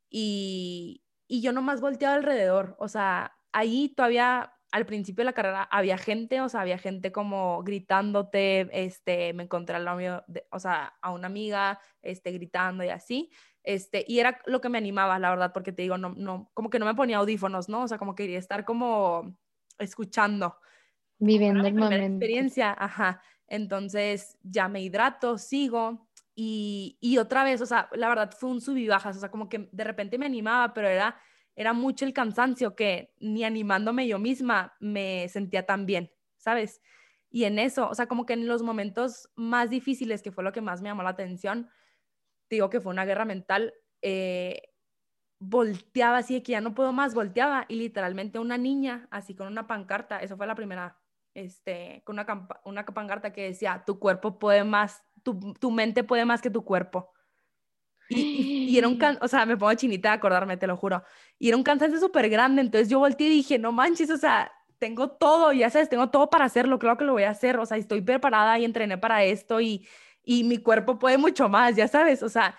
Y, 0.09 1.03
y 1.27 1.41
yo 1.41 1.51
nomás 1.51 1.81
volteaba 1.81 2.15
alrededor, 2.15 2.75
o 2.79 2.87
sea, 2.87 3.35
ahí 3.51 3.93
todavía 3.95 4.53
al 4.73 4.87
principio 4.87 5.21
de 5.21 5.25
la 5.25 5.33
carrera 5.33 5.63
había 5.71 5.99
gente, 5.99 6.41
o 6.41 6.49
sea, 6.49 6.61
había 6.61 6.79
gente 6.79 7.11
como 7.11 7.61
gritándote, 7.63 8.67
este, 8.71 9.31
me 9.33 9.43
encontré 9.43 9.75
al 9.75 9.85
novio, 9.85 10.23
o 10.49 10.59
sea, 10.59 10.95
a 10.99 11.11
una 11.11 11.27
amiga, 11.27 11.79
este, 12.01 12.31
gritando 12.31 12.83
y 12.83 12.89
así, 12.89 13.29
este, 13.63 14.03
y 14.07 14.17
era 14.17 14.41
lo 14.47 14.61
que 14.61 14.69
me 14.69 14.79
animaba, 14.79 15.19
la 15.19 15.29
verdad, 15.29 15.53
porque 15.53 15.71
te 15.71 15.83
digo, 15.83 15.99
no, 15.99 16.09
no, 16.17 16.49
como 16.55 16.71
que 16.71 16.79
no 16.79 16.85
me 16.85 16.95
ponía 16.95 17.17
audífonos, 17.17 17.69
¿no? 17.69 17.83
O 17.83 17.87
sea, 17.87 17.99
como 17.99 18.15
quería 18.15 18.39
estar 18.39 18.65
como 18.65 19.37
escuchando. 19.77 20.57
Viviendo 21.19 21.65
el 21.65 21.75
momento. 21.75 22.05
experiencia, 22.05 22.75
ajá. 22.77 23.21
Entonces 23.53 24.39
ya 24.41 24.67
me 24.67 24.81
hidrato, 24.81 25.37
sigo 25.37 26.07
y, 26.33 26.97
y, 26.99 27.19
otra 27.19 27.43
vez, 27.43 27.61
o 27.61 27.67
sea, 27.67 27.87
la 27.93 28.09
verdad 28.09 28.31
fue 28.35 28.49
un 28.49 28.59
sub 28.59 28.77
y 28.77 28.87
bajas, 28.87 29.15
o 29.15 29.19
sea, 29.19 29.29
como 29.29 29.47
que 29.47 29.69
de 29.71 29.83
repente 29.83 30.17
me 30.17 30.25
animaba, 30.25 30.73
pero 30.73 30.87
era, 30.87 31.15
era 31.55 31.71
mucho 31.71 32.03
el 32.03 32.13
cansancio 32.13 32.75
que 32.75 33.13
ni 33.19 33.43
animándome 33.43 34.07
yo 34.07 34.17
misma 34.17 34.75
me 34.79 35.29
sentía 35.29 35.67
tan 35.67 35.85
bien, 35.85 36.11
¿sabes? 36.35 36.81
Y 37.29 37.43
en 37.43 37.59
eso, 37.59 37.87
o 37.87 37.93
sea, 37.93 38.07
como 38.07 38.25
que 38.25 38.33
en 38.33 38.47
los 38.47 38.63
momentos 38.63 39.29
más 39.35 39.69
difíciles, 39.69 40.23
que 40.23 40.31
fue 40.31 40.43
lo 40.43 40.51
que 40.51 40.61
más 40.61 40.81
me 40.81 40.89
llamó 40.89 41.03
la 41.03 41.09
atención, 41.11 41.69
digo 42.49 42.71
que 42.71 42.81
fue 42.81 42.91
una 42.91 43.05
guerra 43.05 43.25
mental, 43.25 43.75
eh, 44.01 44.63
volteaba 45.37 46.17
así 46.17 46.33
de 46.33 46.41
que 46.41 46.53
ya 46.53 46.61
no 46.61 46.73
puedo 46.73 46.91
más, 46.91 47.13
volteaba 47.13 47.65
y 47.69 47.75
literalmente 47.75 48.39
una 48.39 48.57
niña 48.57 49.07
así 49.11 49.35
con 49.35 49.45
una 49.45 49.67
pancarta, 49.67 50.17
eso 50.17 50.37
fue 50.37 50.47
la 50.47 50.55
primera 50.55 51.02
este, 51.33 52.01
con 52.05 52.19
una, 52.19 52.47
una 52.65 52.85
pancarta 52.85 53.33
que 53.33 53.43
decía, 53.43 53.83
tu 53.85 53.99
cuerpo 53.99 54.39
puede 54.39 54.63
más, 54.63 55.01
tu, 55.23 55.53
tu 55.53 55.71
mente 55.71 56.03
puede 56.03 56.25
más 56.25 56.41
que 56.41 56.49
tu 56.49 56.63
cuerpo. 56.63 57.11
Y, 58.09 58.67
y, 58.69 58.77
era 58.77 58.87
un, 58.87 58.97
can 58.99 59.17
o 59.21 59.27
sea, 59.27 59.45
me 59.45 59.57
pongo 59.57 59.73
chinita 59.73 60.09
de 60.09 60.15
acordarme, 60.15 60.57
te 60.57 60.67
lo 60.67 60.77
juro. 60.77 61.03
Y 61.39 61.47
era 61.49 61.57
un 61.57 61.63
cansancio 61.63 61.99
súper 61.99 62.29
grande, 62.29 62.61
entonces 62.61 62.89
yo 62.89 62.99
volteé 62.99 63.27
y 63.27 63.31
dije, 63.31 63.59
no 63.59 63.71
manches, 63.71 64.09
o 64.09 64.17
sea, 64.17 64.51
tengo 64.77 65.11
todo, 65.11 65.53
ya 65.53 65.69
sabes, 65.69 65.89
tengo 65.89 66.09
todo 66.09 66.29
para 66.29 66.45
hacerlo, 66.45 66.77
claro 66.79 66.97
que 66.97 67.05
lo 67.05 67.13
voy 67.13 67.23
a 67.23 67.29
hacer, 67.29 67.57
o 67.57 67.65
sea, 67.65 67.77
estoy 67.77 68.01
preparada 68.01 68.59
y 68.59 68.65
entrené 68.65 68.97
para 68.97 69.23
esto 69.23 69.61
y, 69.61 69.87
y 70.23 70.43
mi 70.43 70.57
cuerpo 70.57 70.99
puede 70.99 71.17
mucho 71.17 71.47
más, 71.49 71.75
ya 71.75 71.87
sabes, 71.87 72.21
o 72.21 72.29
sea, 72.29 72.57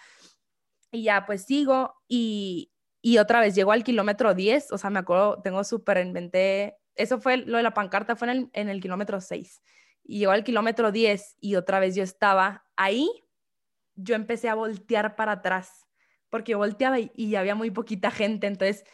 y 0.90 1.04
ya 1.04 1.26
pues 1.26 1.44
sigo 1.44 1.94
y, 2.08 2.72
y 3.02 3.18
otra 3.18 3.40
vez 3.40 3.54
llego 3.54 3.72
al 3.72 3.84
kilómetro 3.84 4.32
10, 4.32 4.72
o 4.72 4.78
sea, 4.78 4.88
me 4.88 5.00
acuerdo, 5.00 5.42
tengo 5.42 5.64
súper 5.64 5.98
en 5.98 6.12
mente 6.12 6.78
eso 6.96 7.20
fue 7.20 7.38
lo 7.38 7.56
de 7.56 7.62
la 7.62 7.74
pancarta, 7.74 8.16
fue 8.16 8.48
en 8.52 8.68
el, 8.68 8.80
kilómetro 8.80 9.20
6. 9.20 9.62
Y 10.04 10.18
llegó 10.18 10.32
al 10.32 10.44
kilómetro 10.44 10.92
10 10.92 11.36
y 11.40 11.56
otra 11.56 11.80
vez 11.80 11.94
yo 11.94 12.02
estaba 12.02 12.66
ahí, 12.76 13.08
yo 13.94 14.14
empecé 14.14 14.48
a 14.48 14.54
voltear 14.54 15.16
para 15.16 15.32
atrás, 15.32 15.86
porque 16.30 16.54
volteaba 16.54 16.98
y, 16.98 17.10
y 17.14 17.34
había 17.36 17.54
muy 17.54 17.70
poquita 17.70 18.10
gente, 18.10 18.46
entonces 18.46 18.84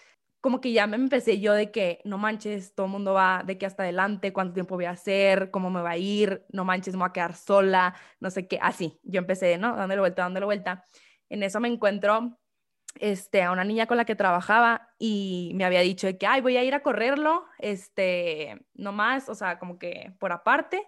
como 0.41 0.61
que 0.61 0.73
ya 0.73 0.87
me 0.87 0.97
empecé 0.97 1.39
yo 1.41 1.53
de 1.53 1.71
que 1.71 2.01
no 2.05 2.17
manches, 2.17 2.75
todo 2.75 2.89
mundo 2.89 3.13
va 3.13 3.43
de 3.47 3.59
que 3.59 3.67
hasta 3.67 3.83
adelante, 3.83 4.33
cuánto 4.33 4.55
tiempo 4.55 4.75
voy 4.75 4.87
a 4.87 4.91
hacer, 4.91 5.51
cómo 5.51 5.71
me 5.71 5.83
va 5.83 5.91
a 5.91 5.97
ir, 5.99 6.47
no 6.51 6.65
manches, 6.65 6.95
me 6.95 7.01
voy 7.01 7.11
a 7.11 7.13
quedar 7.13 7.35
sola, 7.35 7.95
no 8.21 8.31
sé 8.31 8.49
qué, 8.49 8.59
así, 8.63 8.99
yo 9.03 9.19
empecé, 9.19 9.59
¿no? 9.59 9.77
Dándole 9.77 10.01
vuelta, 10.01 10.23
dándole 10.23 10.47
vuelta. 10.47 10.85
En 11.29 11.43
eso 11.43 11.61
me 11.61 11.69
encuentro 11.69 12.40
este, 12.99 13.43
a 13.43 13.53
una 13.53 13.65
niña 13.65 13.87
con 13.87 13.97
la 13.97 14.05
que 14.05 14.17
trabajaba 14.17 14.89
y 14.99 15.53
me 15.55 15.65
había 15.65 15.81
dicho 15.81 16.07
de 16.07 16.19
que, 16.19 16.27
ay, 16.27 16.41
voy 16.41 16.57
a 16.57 16.65
ir 16.65 16.75
a 16.75 16.83
correrlo, 16.83 17.45
este, 17.59 18.67
nomás, 18.75 19.29
o 19.29 19.35
sea, 19.35 19.59
como 19.59 19.79
que 19.79 20.13
por 20.19 20.33
aparte, 20.33 20.87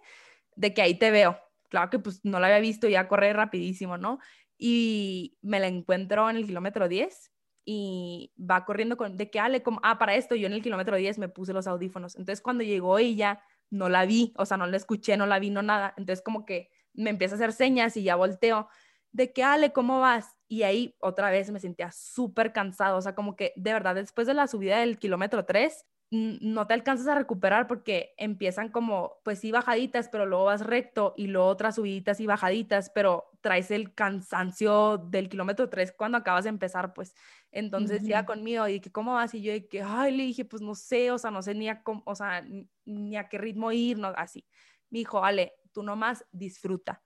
de 0.56 0.74
que 0.74 0.82
ahí 0.82 0.94
te 0.94 1.10
veo. 1.10 1.38
Claro 1.68 1.90
que 1.90 1.98
pues 1.98 2.20
no 2.24 2.38
la 2.40 2.48
había 2.48 2.60
visto 2.60 2.88
ya 2.88 3.08
correr 3.08 3.36
rapidísimo, 3.36 3.96
¿no? 3.96 4.18
Y 4.58 5.38
me 5.42 5.60
la 5.60 5.68
encuentro 5.68 6.28
en 6.28 6.36
el 6.36 6.46
kilómetro 6.46 6.88
10 6.88 7.32
y 7.64 8.32
va 8.38 8.64
corriendo 8.64 8.96
con, 8.96 9.16
de 9.16 9.30
que, 9.30 9.40
Ale, 9.40 9.62
como, 9.62 9.80
ah, 9.82 9.98
para 9.98 10.14
esto 10.14 10.34
yo 10.34 10.46
en 10.46 10.52
el 10.52 10.62
kilómetro 10.62 10.96
10 10.96 11.18
me 11.18 11.28
puse 11.28 11.52
los 11.52 11.66
audífonos. 11.66 12.16
Entonces 12.16 12.42
cuando 12.42 12.64
llegó 12.64 12.98
ella, 12.98 13.42
no 13.70 13.88
la 13.88 14.04
vi, 14.04 14.34
o 14.36 14.44
sea, 14.44 14.56
no 14.56 14.66
la 14.66 14.76
escuché, 14.76 15.16
no 15.16 15.26
la 15.26 15.38
vi, 15.38 15.50
no 15.50 15.62
nada. 15.62 15.94
Entonces 15.96 16.22
como 16.22 16.44
que 16.44 16.70
me 16.92 17.10
empieza 17.10 17.34
a 17.34 17.36
hacer 17.36 17.52
señas 17.52 17.96
y 17.96 18.02
ya 18.02 18.16
volteo 18.16 18.68
de 19.12 19.32
que, 19.32 19.44
Ale, 19.44 19.72
¿cómo 19.72 20.00
vas? 20.00 20.36
Y 20.52 20.64
ahí 20.64 20.94
otra 21.00 21.30
vez 21.30 21.50
me 21.50 21.60
sentía 21.60 21.90
súper 21.92 22.52
cansado, 22.52 22.98
o 22.98 23.00
sea, 23.00 23.14
como 23.14 23.36
que 23.36 23.54
de 23.56 23.72
verdad 23.72 23.94
después 23.94 24.26
de 24.26 24.34
la 24.34 24.46
subida 24.46 24.80
del 24.80 24.98
kilómetro 24.98 25.46
3, 25.46 25.86
no 26.10 26.66
te 26.66 26.74
alcanzas 26.74 27.08
a 27.08 27.14
recuperar 27.14 27.66
porque 27.66 28.12
empiezan 28.18 28.68
como, 28.68 29.14
pues 29.24 29.38
sí, 29.38 29.50
bajaditas, 29.50 30.10
pero 30.10 30.26
luego 30.26 30.44
vas 30.44 30.60
recto 30.60 31.14
y 31.16 31.28
luego 31.28 31.48
otras 31.48 31.76
subiditas 31.76 32.20
y 32.20 32.26
bajaditas, 32.26 32.90
pero 32.90 33.30
traes 33.40 33.70
el 33.70 33.94
cansancio 33.94 34.98
del 34.98 35.30
kilómetro 35.30 35.70
3 35.70 35.94
cuando 35.96 36.18
acabas 36.18 36.44
de 36.44 36.50
empezar, 36.50 36.92
pues. 36.92 37.14
Entonces 37.50 38.02
llega 38.02 38.26
conmigo 38.26 38.68
y 38.68 38.80
que, 38.80 38.92
¿cómo 38.92 39.14
vas? 39.14 39.32
Y 39.32 39.40
yo 39.40 39.52
de 39.52 39.66
que, 39.66 39.80
ay, 39.80 40.14
le 40.14 40.24
dije, 40.24 40.44
pues 40.44 40.60
no 40.60 40.74
sé, 40.74 41.10
o 41.12 41.16
sea, 41.16 41.30
no 41.30 41.40
sé 41.40 41.54
ni 41.54 41.70
a, 41.70 41.82
cómo, 41.82 42.02
o 42.04 42.14
sea, 42.14 42.44
ni 42.84 43.16
a 43.16 43.26
qué 43.30 43.38
ritmo 43.38 43.72
ir, 43.72 43.96
no, 43.96 44.08
así. 44.08 44.46
Me 44.90 44.98
dijo, 44.98 45.24
Ale, 45.24 45.54
tú 45.72 45.82
nomás 45.82 46.26
disfruta 46.30 47.02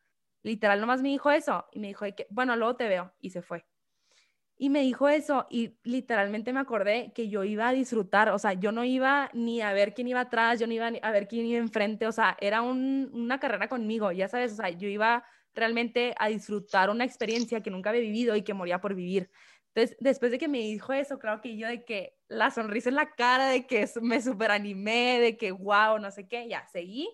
Literal, 0.46 0.80
nomás 0.80 1.02
me 1.02 1.08
dijo 1.08 1.28
eso 1.32 1.66
y 1.72 1.80
me 1.80 1.88
dijo, 1.88 2.04
bueno, 2.30 2.54
luego 2.54 2.76
te 2.76 2.86
veo 2.86 3.12
y 3.20 3.30
se 3.30 3.42
fue. 3.42 3.66
Y 4.56 4.70
me 4.70 4.80
dijo 4.82 5.08
eso 5.08 5.48
y 5.50 5.76
literalmente 5.82 6.52
me 6.52 6.60
acordé 6.60 7.12
que 7.16 7.28
yo 7.28 7.42
iba 7.42 7.68
a 7.68 7.72
disfrutar, 7.72 8.28
o 8.28 8.38
sea, 8.38 8.52
yo 8.52 8.70
no 8.70 8.84
iba 8.84 9.28
ni 9.34 9.60
a 9.60 9.72
ver 9.72 9.92
quién 9.92 10.06
iba 10.06 10.20
atrás, 10.20 10.60
yo 10.60 10.68
no 10.68 10.72
iba 10.72 10.86
a 10.86 11.10
ver 11.10 11.26
quién 11.26 11.46
iba 11.46 11.58
enfrente, 11.58 12.06
o 12.06 12.12
sea, 12.12 12.36
era 12.40 12.62
una 12.62 13.40
carrera 13.40 13.68
conmigo, 13.68 14.12
ya 14.12 14.28
sabes, 14.28 14.52
o 14.52 14.56
sea, 14.56 14.70
yo 14.70 14.88
iba 14.88 15.24
realmente 15.52 16.14
a 16.16 16.28
disfrutar 16.28 16.90
una 16.90 17.04
experiencia 17.04 17.60
que 17.60 17.72
nunca 17.72 17.90
había 17.90 18.02
vivido 18.02 18.36
y 18.36 18.42
que 18.42 18.54
moría 18.54 18.80
por 18.80 18.94
vivir. 18.94 19.28
Entonces, 19.74 19.96
después 19.98 20.30
de 20.30 20.38
que 20.38 20.46
me 20.46 20.58
dijo 20.58 20.92
eso, 20.92 21.18
claro 21.18 21.40
que 21.40 21.56
yo 21.58 21.66
de 21.66 21.84
que 21.84 22.14
la 22.28 22.52
sonrisa 22.52 22.88
en 22.88 22.94
la 22.94 23.10
cara, 23.16 23.48
de 23.48 23.66
que 23.66 23.84
me 24.00 24.22
super 24.22 24.52
animé, 24.52 25.18
de 25.20 25.36
que 25.36 25.50
wow, 25.50 25.98
no 25.98 26.12
sé 26.12 26.28
qué, 26.28 26.48
ya 26.48 26.64
seguí. 26.68 27.08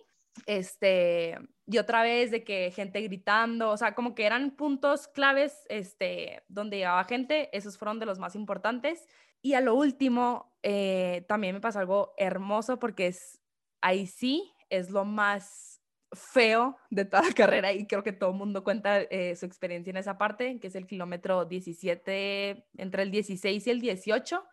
Este, 0.45 1.37
y 1.65 1.77
otra 1.77 2.03
vez 2.03 2.31
de 2.31 2.43
que 2.43 2.71
gente 2.71 3.01
gritando, 3.01 3.69
o 3.69 3.77
sea, 3.77 3.95
como 3.95 4.15
que 4.15 4.25
eran 4.25 4.51
puntos 4.51 5.07
claves, 5.07 5.65
este, 5.69 6.43
donde 6.47 6.77
llegaba 6.77 7.03
gente, 7.05 7.55
esos 7.55 7.77
fueron 7.77 7.99
de 7.99 8.05
los 8.05 8.19
más 8.19 8.35
importantes. 8.35 9.07
Y 9.41 9.53
a 9.53 9.61
lo 9.61 9.75
último, 9.75 10.53
eh, 10.63 11.25
también 11.27 11.55
me 11.55 11.61
pasó 11.61 11.79
algo 11.79 12.13
hermoso 12.17 12.79
porque 12.79 13.07
es, 13.07 13.41
ahí 13.81 14.07
sí, 14.07 14.53
es 14.69 14.89
lo 14.89 15.05
más 15.05 15.81
feo 16.13 16.77
de 16.89 17.05
toda 17.05 17.23
la 17.23 17.33
carrera 17.35 17.73
y 17.73 17.87
creo 17.87 18.03
que 18.03 18.13
todo 18.13 18.31
el 18.31 18.37
mundo 18.37 18.63
cuenta 18.63 19.01
eh, 19.01 19.35
su 19.35 19.45
experiencia 19.45 19.91
en 19.91 19.97
esa 19.97 20.17
parte, 20.17 20.59
que 20.59 20.67
es 20.67 20.75
el 20.75 20.87
kilómetro 20.87 21.45
17, 21.45 22.67
entre 22.77 23.03
el 23.03 23.11
16 23.11 23.67
y 23.67 23.69
el 23.69 23.81
18. 23.81 24.43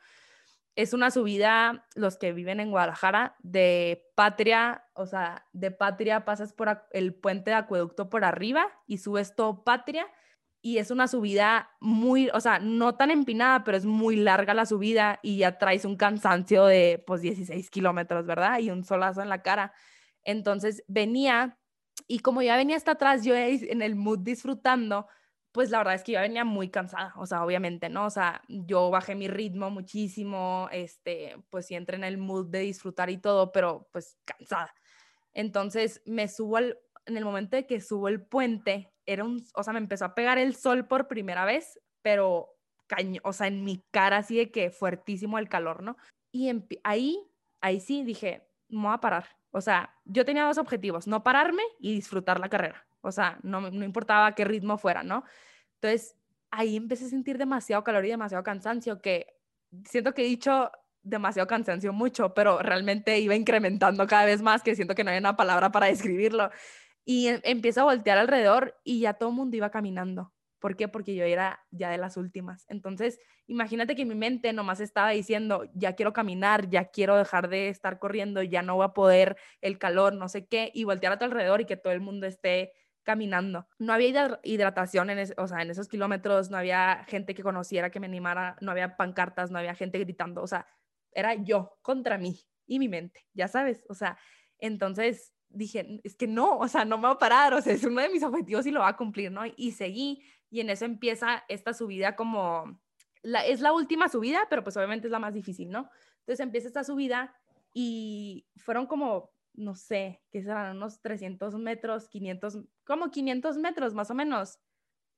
Es 0.76 0.92
una 0.92 1.11
subida, 1.11 1.87
los 1.94 2.16
que 2.16 2.33
viven 2.33 2.61
en 2.61 2.70
Guadalajara, 2.70 3.37
de 3.40 4.06
Patria, 4.14 4.85
o 4.94 5.06
sea, 5.06 5.46
de 5.52 5.70
Patria 5.70 6.24
pasas 6.24 6.52
por 6.52 6.87
el 6.92 7.14
puente 7.14 7.50
de 7.50 7.56
acueducto 7.56 8.09
por 8.09 8.24
arriba 8.24 8.66
y 8.87 8.98
subes 8.98 9.35
todo 9.35 9.64
Patria 9.64 10.06
y 10.62 10.78
es 10.78 10.90
una 10.90 11.09
subida 11.09 11.70
muy, 11.80 12.28
o 12.35 12.40
sea, 12.40 12.59
no 12.59 12.94
tan 12.94 13.11
empinada, 13.11 13.64
pero 13.64 13.76
es 13.78 13.87
muy 13.87 14.16
larga 14.16 14.52
la 14.52 14.66
subida 14.66 15.18
y 15.22 15.38
ya 15.38 15.59
traes 15.59 15.85
un 15.85 15.96
cansancio 15.96 16.66
de 16.66 17.02
pues 17.06 17.22
16 17.22 17.70
kilómetros, 17.70 18.26
¿verdad? 18.26 18.59
Y 18.59 18.70
un 18.70 18.85
solazo 18.85 19.22
en 19.22 19.30
la 19.30 19.42
cara. 19.42 19.72
Entonces 20.22 20.85
venía 20.87 21.59
y 22.06 22.20
como 22.20 22.42
ya 22.42 22.56
venía 22.56 22.76
hasta 22.76 22.92
atrás, 22.92 23.24
yo 23.24 23.35
en 23.35 23.83
el 23.83 23.94
mood 23.94 24.18
disfrutando, 24.18 25.06
pues 25.52 25.70
la 25.70 25.78
verdad 25.78 25.94
es 25.94 26.04
que 26.04 26.12
yo 26.12 26.20
venía 26.20 26.44
muy 26.44 26.68
cansada, 26.68 27.12
o 27.16 27.26
sea, 27.26 27.44
obviamente, 27.44 27.88
¿no? 27.88 28.06
O 28.06 28.10
sea, 28.10 28.42
yo 28.48 28.90
bajé 28.90 29.14
mi 29.14 29.28
ritmo 29.28 29.70
muchísimo, 29.70 30.68
este, 30.72 31.36
pues 31.50 31.66
sí 31.66 31.74
entré 31.74 31.96
en 31.96 32.04
el 32.04 32.18
mood 32.18 32.46
de 32.48 32.60
disfrutar 32.60 33.10
y 33.10 33.18
todo, 33.18 33.52
pero 33.52 33.88
pues 33.92 34.18
cansada. 34.24 34.74
Entonces 35.32 36.02
me 36.06 36.28
subo 36.28 36.58
al, 36.58 36.78
en 37.06 37.16
el 37.16 37.24
momento 37.24 37.56
de 37.56 37.66
que 37.66 37.80
subo 37.80 38.08
el 38.08 38.22
puente, 38.22 38.92
era 39.06 39.24
un, 39.24 39.44
o 39.54 39.62
sea, 39.62 39.72
me 39.72 39.80
empezó 39.80 40.04
a 40.04 40.14
pegar 40.14 40.38
el 40.38 40.54
sol 40.54 40.86
por 40.86 41.08
primera 41.08 41.44
vez, 41.44 41.80
pero 42.02 42.56
caño, 42.86 43.20
o 43.24 43.32
sea, 43.32 43.48
en 43.48 43.64
mi 43.64 43.84
cara 43.90 44.18
así 44.18 44.36
de 44.36 44.50
que 44.50 44.70
fuertísimo 44.70 45.38
el 45.38 45.48
calor, 45.48 45.82
¿no? 45.82 45.96
Y 46.32 46.50
ahí, 46.84 47.18
ahí 47.60 47.80
sí 47.80 48.04
dije, 48.04 48.46
me 48.68 48.82
voy 48.82 48.94
a 48.94 49.00
parar. 49.00 49.26
O 49.50 49.60
sea, 49.60 49.96
yo 50.04 50.24
tenía 50.24 50.44
dos 50.44 50.58
objetivos, 50.58 51.08
no 51.08 51.24
pararme 51.24 51.62
y 51.80 51.94
disfrutar 51.94 52.38
la 52.38 52.48
carrera. 52.48 52.86
O 53.02 53.12
sea, 53.12 53.38
no, 53.42 53.60
no 53.60 53.84
importaba 53.84 54.34
qué 54.34 54.44
ritmo 54.44 54.78
fuera, 54.78 55.02
¿no? 55.02 55.24
Entonces, 55.74 56.16
ahí 56.50 56.76
empecé 56.76 57.06
a 57.06 57.08
sentir 57.08 57.38
demasiado 57.38 57.84
calor 57.84 58.04
y 58.04 58.10
demasiado 58.10 58.44
cansancio, 58.44 59.00
que 59.00 59.26
siento 59.84 60.12
que 60.14 60.22
he 60.22 60.26
dicho 60.26 60.70
demasiado 61.02 61.46
cansancio 61.46 61.92
mucho, 61.92 62.34
pero 62.34 62.58
realmente 62.58 63.18
iba 63.18 63.34
incrementando 63.34 64.06
cada 64.06 64.24
vez 64.26 64.42
más, 64.42 64.62
que 64.62 64.74
siento 64.74 64.94
que 64.94 65.04
no 65.04 65.10
hay 65.10 65.18
una 65.18 65.36
palabra 65.36 65.72
para 65.72 65.86
describirlo. 65.86 66.50
Y 67.04 67.28
em, 67.28 67.40
empiezo 67.44 67.82
a 67.82 67.84
voltear 67.84 68.18
alrededor 68.18 68.78
y 68.84 69.00
ya 69.00 69.14
todo 69.14 69.30
el 69.30 69.36
mundo 69.36 69.56
iba 69.56 69.70
caminando. 69.70 70.32
¿Por 70.58 70.76
qué? 70.76 70.88
Porque 70.88 71.14
yo 71.14 71.24
era 71.24 71.64
ya 71.70 71.90
de 71.90 71.96
las 71.96 72.18
últimas. 72.18 72.66
Entonces, 72.68 73.18
imagínate 73.46 73.96
que 73.96 74.04
mi 74.04 74.14
mente 74.14 74.52
nomás 74.52 74.80
estaba 74.80 75.10
diciendo, 75.10 75.64
ya 75.74 75.94
quiero 75.94 76.12
caminar, 76.12 76.68
ya 76.68 76.86
quiero 76.86 77.16
dejar 77.16 77.48
de 77.48 77.70
estar 77.70 77.98
corriendo, 77.98 78.42
ya 78.42 78.60
no 78.60 78.76
voy 78.76 78.84
a 78.84 78.88
poder, 78.88 79.36
el 79.62 79.78
calor, 79.78 80.12
no 80.12 80.28
sé 80.28 80.46
qué, 80.46 80.70
y 80.74 80.84
voltear 80.84 81.14
a 81.14 81.18
tu 81.18 81.24
alrededor 81.24 81.62
y 81.62 81.64
que 81.64 81.78
todo 81.78 81.94
el 81.94 82.00
mundo 82.00 82.26
esté 82.26 82.72
caminando. 83.02 83.66
No 83.78 83.92
había 83.92 84.40
hidratación 84.42 85.10
en, 85.10 85.32
o 85.36 85.48
sea, 85.48 85.62
en 85.62 85.70
esos 85.70 85.88
kilómetros, 85.88 86.50
no 86.50 86.56
había 86.56 87.04
gente 87.08 87.34
que 87.34 87.42
conociera, 87.42 87.90
que 87.90 88.00
me 88.00 88.06
animara, 88.06 88.56
no 88.60 88.70
había 88.70 88.96
pancartas, 88.96 89.50
no 89.50 89.58
había 89.58 89.74
gente 89.74 89.98
gritando, 89.98 90.42
o 90.42 90.46
sea, 90.46 90.66
era 91.12 91.34
yo 91.34 91.78
contra 91.82 92.18
mí 92.18 92.40
y 92.66 92.78
mi 92.78 92.88
mente, 92.88 93.26
ya 93.34 93.48
sabes, 93.48 93.84
o 93.88 93.94
sea, 93.94 94.18
entonces 94.58 95.34
dije, 95.48 96.00
es 96.04 96.14
que 96.14 96.28
no, 96.28 96.58
o 96.58 96.68
sea, 96.68 96.84
no 96.84 96.98
me 96.98 97.08
voy 97.08 97.16
a 97.16 97.18
parar, 97.18 97.54
o 97.54 97.60
sea, 97.60 97.72
es 97.72 97.84
uno 97.84 98.00
de 98.00 98.08
mis 98.08 98.22
objetivos 98.22 98.66
y 98.66 98.70
lo 98.70 98.80
va 98.80 98.88
a 98.88 98.96
cumplir, 98.96 99.32
¿no? 99.32 99.42
Y 99.56 99.72
seguí 99.72 100.22
y 100.50 100.60
en 100.60 100.70
eso 100.70 100.84
empieza 100.84 101.44
esta 101.48 101.72
subida 101.72 102.16
como, 102.16 102.80
es 103.22 103.60
la 103.60 103.72
última 103.72 104.08
subida, 104.08 104.46
pero 104.48 104.62
pues 104.62 104.76
obviamente 104.76 105.06
es 105.06 105.12
la 105.12 105.18
más 105.18 105.34
difícil, 105.34 105.70
¿no? 105.70 105.90
Entonces 106.20 106.40
empieza 106.40 106.68
esta 106.68 106.84
subida 106.84 107.34
y 107.72 108.46
fueron 108.56 108.86
como, 108.86 109.32
no 109.54 109.74
sé, 109.74 110.22
que 110.30 110.42
serán 110.42 110.76
unos 110.76 111.00
300 111.00 111.54
metros, 111.56 112.08
500, 112.08 112.58
como 112.84 113.10
500 113.10 113.58
metros 113.58 113.94
más 113.94 114.10
o 114.10 114.14
menos, 114.14 114.58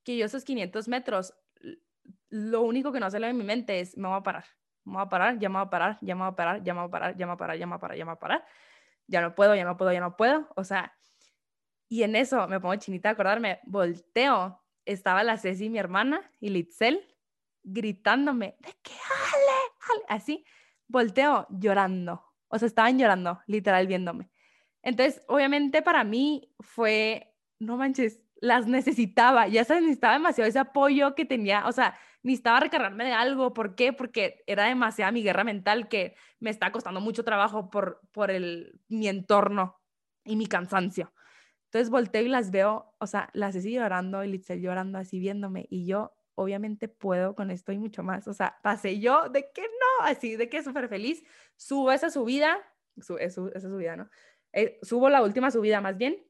que 0.04 0.16
yo 0.16 0.26
esos 0.26 0.44
500 0.44 0.88
metros, 0.88 1.34
lo 2.28 2.62
único 2.62 2.92
que 2.92 3.00
no 3.00 3.10
sale 3.10 3.28
en 3.28 3.36
mi 3.36 3.44
mente 3.44 3.80
es, 3.80 3.96
me 3.96 4.08
voy 4.08 4.18
a 4.18 4.22
parar, 4.22 4.44
me 4.84 4.94
voy 4.94 5.02
a 5.02 5.08
parar, 5.08 5.38
ya 5.38 5.48
a 5.48 5.70
parar, 5.70 5.98
ya 6.00 6.14
a 6.14 6.34
parar, 6.34 6.62
ya 6.62 6.72
a 6.72 6.88
parar, 6.90 7.16
ya 7.16 7.32
a 7.32 7.36
parar, 7.36 7.58
ya 7.58 7.66
a 7.66 7.78
parar, 7.78 7.96
ya 7.96 8.10
a 8.10 8.18
parar 8.18 8.44
ya 9.06 9.20
no 9.20 9.34
puedo, 9.34 9.54
ya 9.54 9.64
no 9.64 9.76
puedo, 9.76 9.92
ya 9.92 10.00
no 10.00 10.16
puedo. 10.16 10.48
O 10.56 10.64
sea, 10.64 10.92
y 11.88 12.02
en 12.02 12.16
eso 12.16 12.48
me 12.48 12.60
pongo 12.60 12.76
chinita 12.76 13.10
a 13.10 13.12
acordarme, 13.12 13.60
volteo, 13.64 14.62
estaba 14.84 15.22
la 15.22 15.36
Ceci, 15.36 15.68
mi 15.68 15.78
hermana, 15.78 16.30
y 16.40 16.48
Litzel, 16.48 17.06
gritándome, 17.62 18.56
de 18.60 18.74
qué 18.82 18.92
Ale, 18.92 20.04
así, 20.08 20.44
volteo 20.88 21.46
llorando. 21.50 22.31
O 22.52 22.58
sea, 22.58 22.68
estaban 22.68 22.98
llorando, 22.98 23.40
literal, 23.46 23.86
viéndome. 23.86 24.30
Entonces, 24.82 25.22
obviamente 25.26 25.80
para 25.80 26.04
mí 26.04 26.52
fue, 26.60 27.34
no 27.58 27.78
manches, 27.78 28.20
las 28.42 28.66
necesitaba, 28.66 29.48
ya 29.48 29.64
sabes, 29.64 29.84
necesitaba 29.84 30.14
demasiado 30.14 30.48
ese 30.48 30.58
apoyo 30.58 31.14
que 31.14 31.24
tenía, 31.24 31.66
o 31.66 31.72
sea, 31.72 31.96
necesitaba 32.22 32.60
recargarme 32.60 33.04
de 33.04 33.12
algo. 33.12 33.54
¿Por 33.54 33.74
qué? 33.74 33.94
Porque 33.94 34.42
era 34.46 34.64
demasiada 34.64 35.12
mi 35.12 35.22
guerra 35.22 35.44
mental 35.44 35.88
que 35.88 36.14
me 36.40 36.50
está 36.50 36.70
costando 36.72 37.00
mucho 37.00 37.24
trabajo 37.24 37.70
por, 37.70 38.02
por 38.12 38.30
el, 38.30 38.78
mi 38.88 39.08
entorno 39.08 39.80
y 40.22 40.36
mi 40.36 40.46
cansancio. 40.46 41.14
Entonces 41.66 41.88
volteo 41.88 42.22
y 42.22 42.28
las 42.28 42.50
veo, 42.50 42.94
o 42.98 43.06
sea, 43.06 43.30
las 43.32 43.54
estoy 43.54 43.72
llorando 43.72 44.22
y 44.24 44.28
Litzel 44.28 44.60
llorando 44.60 44.98
así 44.98 45.18
viéndome 45.18 45.66
y 45.70 45.86
yo 45.86 46.12
obviamente 46.34 46.88
puedo 46.88 47.34
con 47.34 47.50
esto 47.50 47.72
y 47.72 47.78
mucho 47.78 48.02
más. 48.02 48.28
O 48.28 48.34
sea, 48.34 48.58
pasé 48.62 48.98
yo 48.98 49.28
de 49.28 49.50
que 49.52 49.62
no, 49.62 50.06
así 50.06 50.36
de 50.36 50.48
que 50.48 50.62
súper 50.62 50.88
feliz, 50.88 51.22
subo 51.56 51.92
esa 51.92 52.10
subida, 52.10 52.58
su, 53.00 53.16
esa 53.18 53.60
subida, 53.60 53.96
¿no? 53.96 54.10
Eh, 54.52 54.78
subo 54.82 55.08
la 55.08 55.22
última 55.22 55.50
subida 55.50 55.80
más 55.80 55.96
bien 55.96 56.22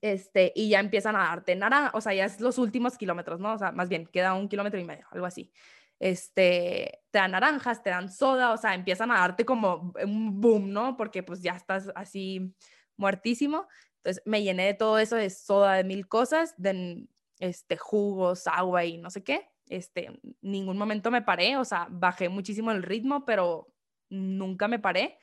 este, 0.00 0.52
y 0.54 0.68
ya 0.68 0.80
empiezan 0.80 1.16
a 1.16 1.20
darte 1.20 1.56
naranja, 1.56 1.90
o 1.94 2.00
sea, 2.00 2.14
ya 2.14 2.24
es 2.24 2.40
los 2.40 2.58
últimos 2.58 2.98
kilómetros, 2.98 3.40
¿no? 3.40 3.54
O 3.54 3.58
sea, 3.58 3.72
más 3.72 3.88
bien, 3.88 4.06
queda 4.06 4.34
un 4.34 4.48
kilómetro 4.48 4.78
y 4.78 4.84
medio, 4.84 5.06
algo 5.10 5.26
así. 5.26 5.52
Este, 5.98 7.00
te 7.10 7.18
dan 7.18 7.30
naranjas, 7.30 7.82
te 7.82 7.90
dan 7.90 8.10
soda, 8.10 8.52
o 8.52 8.56
sea, 8.56 8.74
empiezan 8.74 9.10
a 9.10 9.20
darte 9.20 9.44
como 9.44 9.92
un 10.02 10.40
boom, 10.40 10.72
¿no? 10.72 10.96
Porque 10.96 11.22
pues 11.22 11.40
ya 11.42 11.52
estás 11.52 11.90
así 11.94 12.54
muertísimo. 12.96 13.68
Entonces 13.98 14.22
me 14.26 14.42
llené 14.42 14.66
de 14.66 14.74
todo 14.74 14.98
eso 14.98 15.16
de 15.16 15.30
soda, 15.30 15.74
de 15.74 15.84
mil 15.84 16.06
cosas, 16.08 16.54
de 16.58 17.06
este, 17.44 17.76
jugos, 17.76 18.46
agua 18.46 18.84
y 18.84 18.98
no 18.98 19.10
sé 19.10 19.22
qué. 19.22 19.50
Este, 19.68 20.20
ningún 20.40 20.76
momento 20.76 21.10
me 21.10 21.22
paré, 21.22 21.56
o 21.56 21.64
sea, 21.64 21.86
bajé 21.90 22.28
muchísimo 22.28 22.70
el 22.70 22.82
ritmo, 22.82 23.24
pero 23.24 23.74
nunca 24.10 24.68
me 24.68 24.78
paré. 24.78 25.18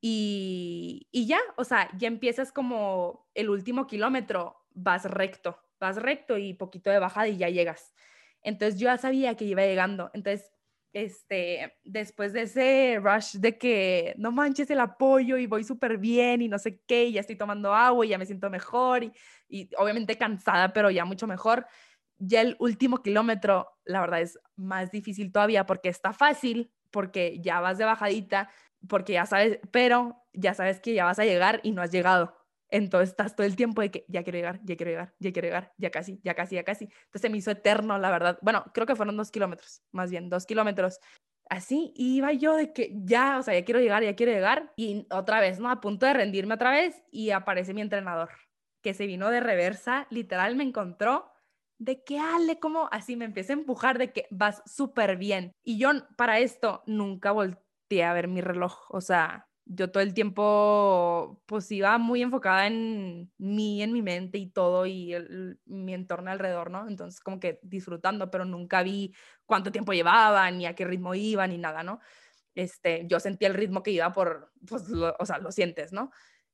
Y, 0.00 1.08
ya, 1.12 1.40
o 1.56 1.64
sea, 1.64 1.90
ya 1.98 2.08
empiezas 2.08 2.52
como 2.52 3.28
el 3.34 3.50
último 3.50 3.86
kilómetro, 3.86 4.56
vas 4.70 5.04
recto, 5.04 5.58
vas 5.80 5.96
recto 5.96 6.38
y 6.38 6.54
poquito 6.54 6.90
de 6.90 6.98
bajada 6.98 7.28
y 7.28 7.38
ya 7.38 7.48
llegas. 7.48 7.92
Entonces 8.42 8.78
yo 8.78 8.86
ya 8.86 8.98
sabía 8.98 9.36
que 9.36 9.44
iba 9.44 9.62
llegando. 9.62 10.10
Entonces, 10.14 10.52
este, 10.96 11.74
después 11.84 12.32
de 12.32 12.42
ese 12.42 12.98
rush 13.02 13.36
de 13.36 13.58
que 13.58 14.14
no 14.16 14.32
manches 14.32 14.70
el 14.70 14.80
apoyo 14.80 15.36
y 15.36 15.46
voy 15.46 15.62
súper 15.62 15.98
bien 15.98 16.40
y 16.40 16.48
no 16.48 16.58
sé 16.58 16.80
qué, 16.86 17.04
y 17.04 17.12
ya 17.12 17.20
estoy 17.20 17.36
tomando 17.36 17.74
agua 17.74 18.06
y 18.06 18.08
ya 18.08 18.16
me 18.16 18.24
siento 18.24 18.48
mejor 18.48 19.04
y, 19.04 19.12
y 19.46 19.68
obviamente 19.76 20.16
cansada, 20.16 20.72
pero 20.72 20.90
ya 20.90 21.04
mucho 21.04 21.26
mejor. 21.26 21.66
Ya 22.16 22.40
el 22.40 22.56
último 22.60 23.02
kilómetro, 23.02 23.68
la 23.84 24.00
verdad 24.00 24.22
es 24.22 24.38
más 24.56 24.90
difícil 24.90 25.30
todavía 25.32 25.66
porque 25.66 25.90
está 25.90 26.14
fácil, 26.14 26.72
porque 26.90 27.40
ya 27.42 27.60
vas 27.60 27.76
de 27.76 27.84
bajadita, 27.84 28.48
porque 28.88 29.12
ya 29.12 29.26
sabes, 29.26 29.58
pero 29.70 30.24
ya 30.32 30.54
sabes 30.54 30.80
que 30.80 30.94
ya 30.94 31.04
vas 31.04 31.18
a 31.18 31.26
llegar 31.26 31.60
y 31.62 31.72
no 31.72 31.82
has 31.82 31.92
llegado. 31.92 32.34
Entonces 32.70 33.10
estás 33.10 33.36
todo 33.36 33.46
el 33.46 33.56
tiempo 33.56 33.80
de 33.80 33.90
que 33.90 34.04
ya 34.08 34.22
quiero 34.22 34.38
llegar, 34.38 34.60
ya 34.64 34.76
quiero 34.76 34.90
llegar, 34.90 35.14
ya 35.18 35.32
quiero 35.32 35.48
llegar, 35.48 35.72
ya 35.78 35.90
casi, 35.90 36.20
ya 36.24 36.34
casi, 36.34 36.56
ya 36.56 36.64
casi. 36.64 36.84
Entonces 36.84 37.22
se 37.22 37.30
me 37.30 37.38
hizo 37.38 37.50
eterno, 37.50 37.98
la 37.98 38.10
verdad. 38.10 38.38
Bueno, 38.42 38.64
creo 38.74 38.86
que 38.86 38.96
fueron 38.96 39.16
dos 39.16 39.30
kilómetros, 39.30 39.82
más 39.92 40.10
bien, 40.10 40.28
dos 40.28 40.46
kilómetros. 40.46 40.98
Así 41.48 41.92
iba 41.96 42.32
yo 42.32 42.56
de 42.56 42.72
que 42.72 42.92
ya, 43.04 43.38
o 43.38 43.42
sea, 43.42 43.54
ya 43.54 43.64
quiero 43.64 43.80
llegar, 43.80 44.02
ya 44.02 44.16
quiero 44.16 44.32
llegar. 44.32 44.72
Y 44.76 45.06
otra 45.10 45.40
vez, 45.40 45.60
¿no? 45.60 45.70
A 45.70 45.80
punto 45.80 46.06
de 46.06 46.14
rendirme 46.14 46.54
otra 46.54 46.70
vez 46.72 47.02
y 47.10 47.30
aparece 47.30 47.72
mi 47.72 47.82
entrenador, 47.82 48.30
que 48.82 48.94
se 48.94 49.06
vino 49.06 49.30
de 49.30 49.40
reversa, 49.40 50.06
literal 50.10 50.56
me 50.56 50.64
encontró 50.64 51.30
de 51.78 52.02
que 52.02 52.18
Ale, 52.18 52.58
como 52.58 52.88
así 52.90 53.16
me 53.16 53.26
empieza 53.26 53.52
a 53.52 53.56
empujar 53.56 53.98
de 53.98 54.12
que 54.12 54.26
vas 54.30 54.62
súper 54.66 55.16
bien. 55.16 55.52
Y 55.62 55.78
yo 55.78 55.90
para 56.16 56.38
esto 56.40 56.82
nunca 56.86 57.32
volteé 57.32 58.04
a 58.04 58.12
ver 58.12 58.28
mi 58.28 58.40
reloj, 58.40 58.86
o 58.88 59.00
sea, 59.00 59.45
yo 59.66 59.90
todo 59.90 60.02
el 60.02 60.14
tiempo 60.14 61.42
pues 61.46 61.70
iba 61.72 61.98
muy 61.98 62.22
enfocada 62.22 62.68
en 62.68 63.32
mí, 63.36 63.82
en 63.82 63.92
mi 63.92 64.00
mente 64.00 64.38
y 64.38 64.46
todo 64.46 64.86
y 64.86 65.12
mi 65.66 65.92
entorno 65.92 66.30
alrededor, 66.30 66.70
¿no? 66.70 66.88
Entonces 66.88 67.20
como 67.20 67.40
que 67.40 67.58
disfrutando, 67.62 68.30
pero 68.30 68.44
nunca 68.44 68.82
vi 68.84 69.12
cuánto 69.44 69.72
tiempo 69.72 69.92
llevaba, 69.92 70.48
ni 70.52 70.66
a 70.66 70.74
qué 70.74 70.84
ritmo 70.84 71.14
iba, 71.14 71.46
ni 71.48 71.58
nada, 71.58 71.82
¿no? 71.82 72.00
Este, 72.54 73.06
yo 73.08 73.18
sentía 73.18 73.48
el 73.48 73.54
ritmo 73.54 73.82
que 73.82 73.90
iba 73.90 74.12
por, 74.12 74.52
pues, 74.68 74.84
o 75.18 75.26
sea, 75.26 75.38
lo 75.38 75.50
sientes, 75.50 75.92
¿no? 75.92 76.10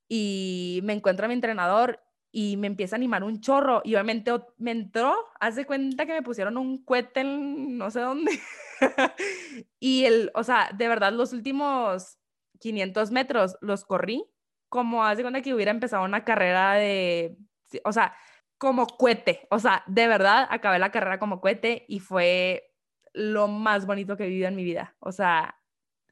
Y 0.09 0.81
me 0.83 0.95
encuentro 0.95 1.27
a 1.27 1.29
mi 1.29 1.35
entrenador 1.35 2.01
y 2.33 2.57
me 2.57 2.67
empieza 2.67 2.97
a 2.97 2.99
animar 2.99 3.25
un 3.25 3.43
chorro 3.43 3.83
y 3.85 3.95
obviamente 3.95 4.33
me 4.57 4.71
entró, 4.71 5.15
hace 5.39 5.67
cuenta 5.67 6.07
que 6.07 6.15
me 6.15 6.23
pusieron 6.23 6.57
un 6.57 6.83
cohete 6.83 7.21
en 7.21 7.77
no 7.77 7.91
sé 7.91 8.01
dónde. 8.01 8.41
y 9.79 10.07
el, 10.07 10.31
o 10.35 10.43
sea, 10.43 10.71
de 10.75 10.89
verdad 10.89 11.13
los 11.13 11.35
últimos 11.35 12.19
500 12.63 13.11
metros 13.11 13.59
los 13.61 13.85
corrí 13.85 14.25
como 14.71 15.05
hace 15.05 15.21
cuenta 15.21 15.43
que 15.43 15.53
hubiera 15.53 15.71
empezado 15.71 16.03
una 16.03 16.25
carrera 16.25 16.73
de, 16.73 17.37
o 17.85 17.93
sea, 17.93 18.17
como 18.57 18.87
cohete, 18.87 19.47
o 19.51 19.59
sea, 19.59 19.83
de 19.87 20.09
verdad 20.09 20.47
acabé 20.49 20.79
la 20.79 20.91
carrera 20.91 21.19
como 21.19 21.43
cohete 21.43 21.85
y 21.89 22.01
fue 22.01 22.73
lo 23.13 23.49
más 23.49 23.85
bonito 23.85 24.17
que 24.17 24.25
he 24.25 24.29
vivido 24.29 24.49
en 24.49 24.57
mi 24.57 24.65
vida. 24.65 24.97
O 25.01 25.13
sea, 25.13 25.59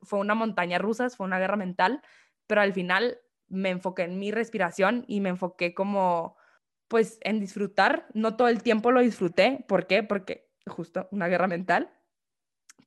fue 0.02 0.18
una 0.18 0.34
montaña 0.34 0.76
rusa, 0.76 1.08
fue 1.08 1.26
una 1.26 1.38
guerra 1.38 1.56
mental, 1.56 2.02
pero 2.46 2.60
al 2.60 2.74
final 2.74 3.18
me 3.48 3.70
enfoqué 3.70 4.02
en 4.02 4.18
mi 4.18 4.30
respiración 4.30 5.04
y 5.08 5.20
me 5.20 5.30
enfoqué 5.30 5.72
como, 5.72 6.36
pues, 6.88 7.18
en 7.22 7.40
disfrutar. 7.40 8.08
No 8.12 8.36
todo 8.36 8.48
el 8.48 8.62
tiempo 8.62 8.92
lo 8.92 9.00
disfruté. 9.00 9.64
¿Por 9.68 9.86
qué? 9.86 10.02
Porque 10.02 10.50
justo 10.66 11.08
una 11.12 11.28
guerra 11.28 11.46
mental. 11.46 11.90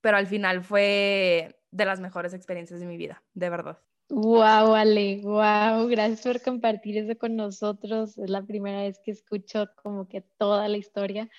Pero 0.02 0.18
al 0.18 0.28
final 0.28 0.64
fue 0.64 1.63
de 1.74 1.86
las 1.86 2.00
mejores 2.00 2.34
experiencias 2.34 2.80
de 2.80 2.86
mi 2.86 2.98
vida, 2.98 3.24
de 3.34 3.50
verdad. 3.50 3.80
Wow, 4.10 4.76
Ale, 4.76 5.22
wow, 5.24 5.88
gracias 5.88 6.22
por 6.22 6.42
compartir 6.42 6.98
eso 6.98 7.18
con 7.18 7.36
nosotros. 7.36 8.18
Es 8.18 8.30
la 8.30 8.44
primera 8.44 8.82
vez 8.82 9.00
que 9.04 9.12
escucho 9.12 9.70
como 9.82 10.08
que 10.08 10.22
toda 10.38 10.68
la 10.68 10.78
historia. 10.78 11.30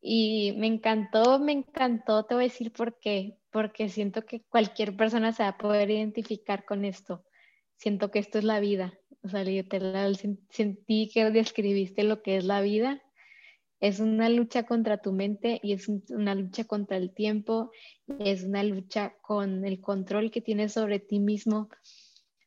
Y 0.00 0.54
me 0.58 0.66
encantó, 0.66 1.38
me 1.38 1.52
encantó, 1.52 2.24
te 2.24 2.34
voy 2.34 2.44
a 2.44 2.48
decir 2.48 2.72
por 2.72 2.98
qué, 3.00 3.38
porque 3.50 3.88
siento 3.88 4.24
que 4.24 4.42
cualquier 4.42 4.96
persona 4.96 5.32
se 5.32 5.42
va 5.42 5.50
a 5.50 5.58
poder 5.58 5.90
identificar 5.90 6.64
con 6.64 6.84
esto 6.84 7.24
siento 7.76 8.10
que 8.10 8.18
esto 8.18 8.38
es 8.38 8.44
la 8.44 8.60
vida. 8.60 8.98
O 9.22 9.28
sea, 9.28 9.44
literal, 9.44 10.16
sentí 10.50 11.10
que 11.12 11.30
describiste 11.30 12.04
lo 12.04 12.22
que 12.22 12.36
es 12.36 12.44
la 12.44 12.60
vida. 12.60 13.02
Es 13.80 14.00
una 14.00 14.28
lucha 14.28 14.64
contra 14.64 14.98
tu 14.98 15.12
mente 15.12 15.60
y 15.62 15.72
es 15.72 15.88
una 15.88 16.34
lucha 16.34 16.64
contra 16.64 16.96
el 16.96 17.12
tiempo, 17.12 17.70
es 18.18 18.42
una 18.44 18.62
lucha 18.62 19.14
con 19.20 19.64
el 19.64 19.80
control 19.80 20.30
que 20.30 20.40
tienes 20.40 20.72
sobre 20.72 20.98
ti 20.98 21.18
mismo. 21.18 21.68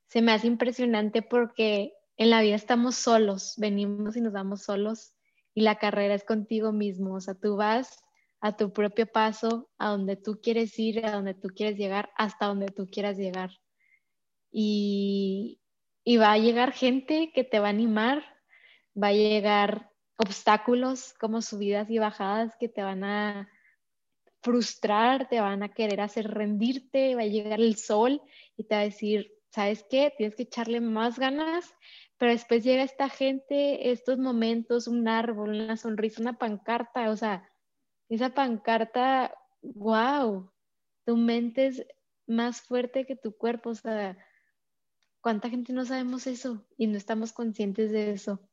Se 0.07 0.21
me 0.21 0.31
hace 0.31 0.47
impresionante 0.47 1.21
porque 1.21 1.93
en 2.17 2.31
la 2.31 2.41
vida 2.41 2.55
estamos 2.55 2.95
solos, 2.95 3.53
venimos 3.57 4.17
y 4.17 4.21
nos 4.21 4.33
vamos 4.33 4.63
solos 4.63 5.13
y 5.53 5.61
la 5.61 5.77
carrera 5.77 6.15
es 6.15 6.23
contigo 6.23 6.71
mismo. 6.71 7.15
O 7.15 7.21
sea, 7.21 7.35
tú 7.35 7.55
vas 7.55 8.03
a 8.41 8.57
tu 8.57 8.73
propio 8.73 9.05
paso, 9.05 9.69
a 9.77 9.89
donde 9.89 10.15
tú 10.15 10.39
quieres 10.41 10.77
ir, 10.79 11.05
a 11.05 11.11
donde 11.11 11.35
tú 11.35 11.49
quieres 11.49 11.77
llegar, 11.77 12.09
hasta 12.17 12.47
donde 12.47 12.67
tú 12.67 12.87
quieras 12.89 13.17
llegar 13.17 13.51
y, 14.51 15.59
va 16.19 16.33
a 16.33 16.37
llegar 16.37 16.71
gente 16.71 17.31
que 17.33 17.43
te 17.43 17.59
va 17.59 17.67
a 17.67 17.71
animar, 17.71 18.23
va 19.01 19.09
a 19.09 19.13
llegar 19.13 19.88
obstáculos 20.19 21.13
como 21.19 21.41
subidas 21.41 21.89
y 21.89 21.97
bajadas 21.97 22.55
que 22.59 22.69
te 22.69 22.83
van 22.83 23.03
a 23.03 23.49
frustrar, 24.41 25.27
te 25.29 25.41
van 25.41 25.63
a 25.63 25.69
querer 25.69 26.01
hacer 26.01 26.27
rendirte, 26.27 27.15
va 27.15 27.21
a 27.21 27.25
llegar 27.25 27.59
el 27.59 27.75
sol 27.75 28.21
y 28.55 28.65
te 28.65 28.75
va 28.75 28.81
a 28.81 28.85
decir, 28.85 29.31
¿sabes 29.49 29.85
qué? 29.89 30.13
Tienes 30.15 30.35
que 30.35 30.43
echarle 30.43 30.81
más 30.81 31.17
ganas, 31.17 31.73
pero 32.17 32.31
después 32.31 32.63
llega 32.63 32.83
esta 32.83 33.09
gente, 33.09 33.91
estos 33.91 34.17
momentos, 34.19 34.87
un 34.87 35.07
árbol, 35.07 35.49
una 35.49 35.77
sonrisa, 35.77 36.21
una 36.21 36.37
pancarta, 36.37 37.09
o 37.09 37.15
sea, 37.15 37.49
esa 38.09 38.33
pancarta, 38.33 39.33
wow, 39.61 40.51
tu 41.05 41.17
mente 41.17 41.67
es 41.67 41.85
más 42.27 42.61
fuerte 42.61 43.05
que 43.05 43.15
tu 43.15 43.35
cuerpo, 43.35 43.71
o 43.71 43.75
sea, 43.75 44.17
¿Cuánta 45.21 45.49
gente 45.49 45.73
no 45.73 45.83
sabemos 45.83 46.27
eso 46.27 46.65
y 46.77 46.87
no 46.87 46.97
estamos 46.97 47.33
conscientes 47.33 47.91
de 47.91 48.11
eso? 48.11 48.48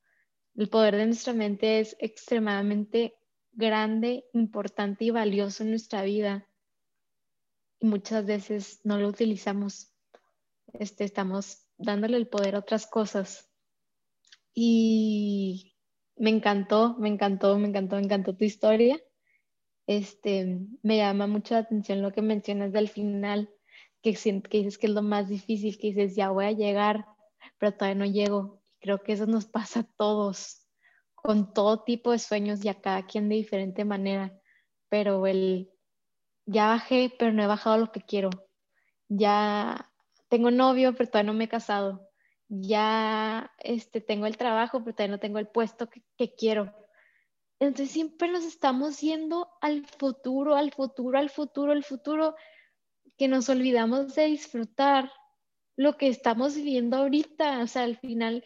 El 0.57 0.71
poder 0.71 0.97
de 0.97 1.05
nuestra 1.05 1.35
mente 1.35 1.81
es 1.81 1.97
extremadamente 2.01 3.15
grande, 3.53 4.25
importante 4.33 5.05
y 5.05 5.11
valioso 5.11 5.63
en 5.63 5.71
nuestra 5.71 6.03
vida. 6.03 6.49
Y 7.79 7.87
muchas 7.87 8.25
veces 8.25 8.81
no 8.83 8.99
lo 8.99 9.09
utilizamos. 9.09 9.93
Este, 10.73 11.05
estamos 11.05 11.67
dándole 11.77 12.17
el 12.17 12.29
poder 12.29 12.55
a 12.55 12.61
otras 12.61 12.87
cosas. 12.87 13.51
Y 14.55 15.77
me 16.17 16.31
encantó, 16.31 16.97
me 16.99 17.11
encantó, 17.11 17.59
me 17.59 17.69
encantó, 17.69 17.97
me 17.97 18.03
encantó 18.03 18.35
tu 18.35 18.45
historia. 18.45 18.99
Este, 19.87 20.59
me 20.83 20.97
llama 20.97 21.27
mucho 21.27 21.53
la 21.53 21.61
atención 21.61 22.01
lo 22.01 22.13
que 22.13 22.23
mencionas 22.23 22.73
del 22.73 22.89
final, 22.89 23.51
que, 24.01 24.15
que 24.15 24.59
dices 24.59 24.79
que 24.79 24.87
es 24.87 24.93
lo 24.93 25.03
más 25.03 25.29
difícil, 25.29 25.79
que 25.79 25.89
dices, 25.89 26.17
ya 26.17 26.31
voy 26.31 26.47
a 26.47 26.53
llegar, 26.53 27.05
pero 27.59 27.73
todavía 27.73 28.07
no 28.07 28.11
llego. 28.11 28.63
Creo 28.81 29.03
que 29.03 29.13
eso 29.13 29.27
nos 29.27 29.47
pasa 29.47 29.81
a 29.81 29.89
todos, 29.97 30.67
con 31.15 31.53
todo 31.53 31.83
tipo 31.83 32.13
de 32.13 32.19
sueños 32.19 32.65
y 32.65 32.69
a 32.69 32.81
cada 32.81 33.07
quien 33.07 33.29
de 33.29 33.37
diferente 33.37 33.85
manera, 33.85 34.39
pero 34.89 35.27
el, 35.27 35.71
ya 36.47 36.69
bajé, 36.69 37.15
pero 37.19 37.33
no 37.33 37.43
he 37.43 37.47
bajado 37.47 37.79
lo 37.79 37.93
que 37.93 38.01
quiero. 38.01 38.31
Ya 39.09 39.93
tengo 40.29 40.51
novio, 40.51 40.95
pero 40.95 41.11
todavía 41.11 41.33
no 41.33 41.39
me 41.39 41.45
he 41.45 41.49
casado. 41.49 42.09
Ya 42.49 43.53
este, 43.59 44.01
tengo 44.01 44.27
el 44.27 44.37
trabajo, 44.37 44.83
pero 44.85 44.95
todavía 44.95 45.17
no 45.17 45.21
tengo 45.21 45.39
el 45.39 45.49
puesto 45.49 45.89
que, 45.89 46.03
que 46.17 46.35
quiero. 46.35 46.73
Entonces 47.59 47.91
siempre 47.91 48.31
nos 48.31 48.45
estamos 48.45 49.01
yendo 49.01 49.49
al 49.61 49.87
futuro, 49.87 50.55
al 50.55 50.73
futuro, 50.73 51.19
al 51.19 51.31
futuro, 51.31 51.73
al 51.73 51.85
futuro, 51.85 52.37
que 53.17 53.29
nos 53.29 53.49
olvidamos 53.49 54.15
de 54.15 54.27
disfrutar 54.27 55.11
lo 55.77 55.97
que 55.97 56.09
estamos 56.09 56.55
viviendo 56.55 56.97
ahorita. 56.99 57.61
O 57.63 57.67
sea, 57.67 57.85
al 57.85 57.97
final, 57.97 58.45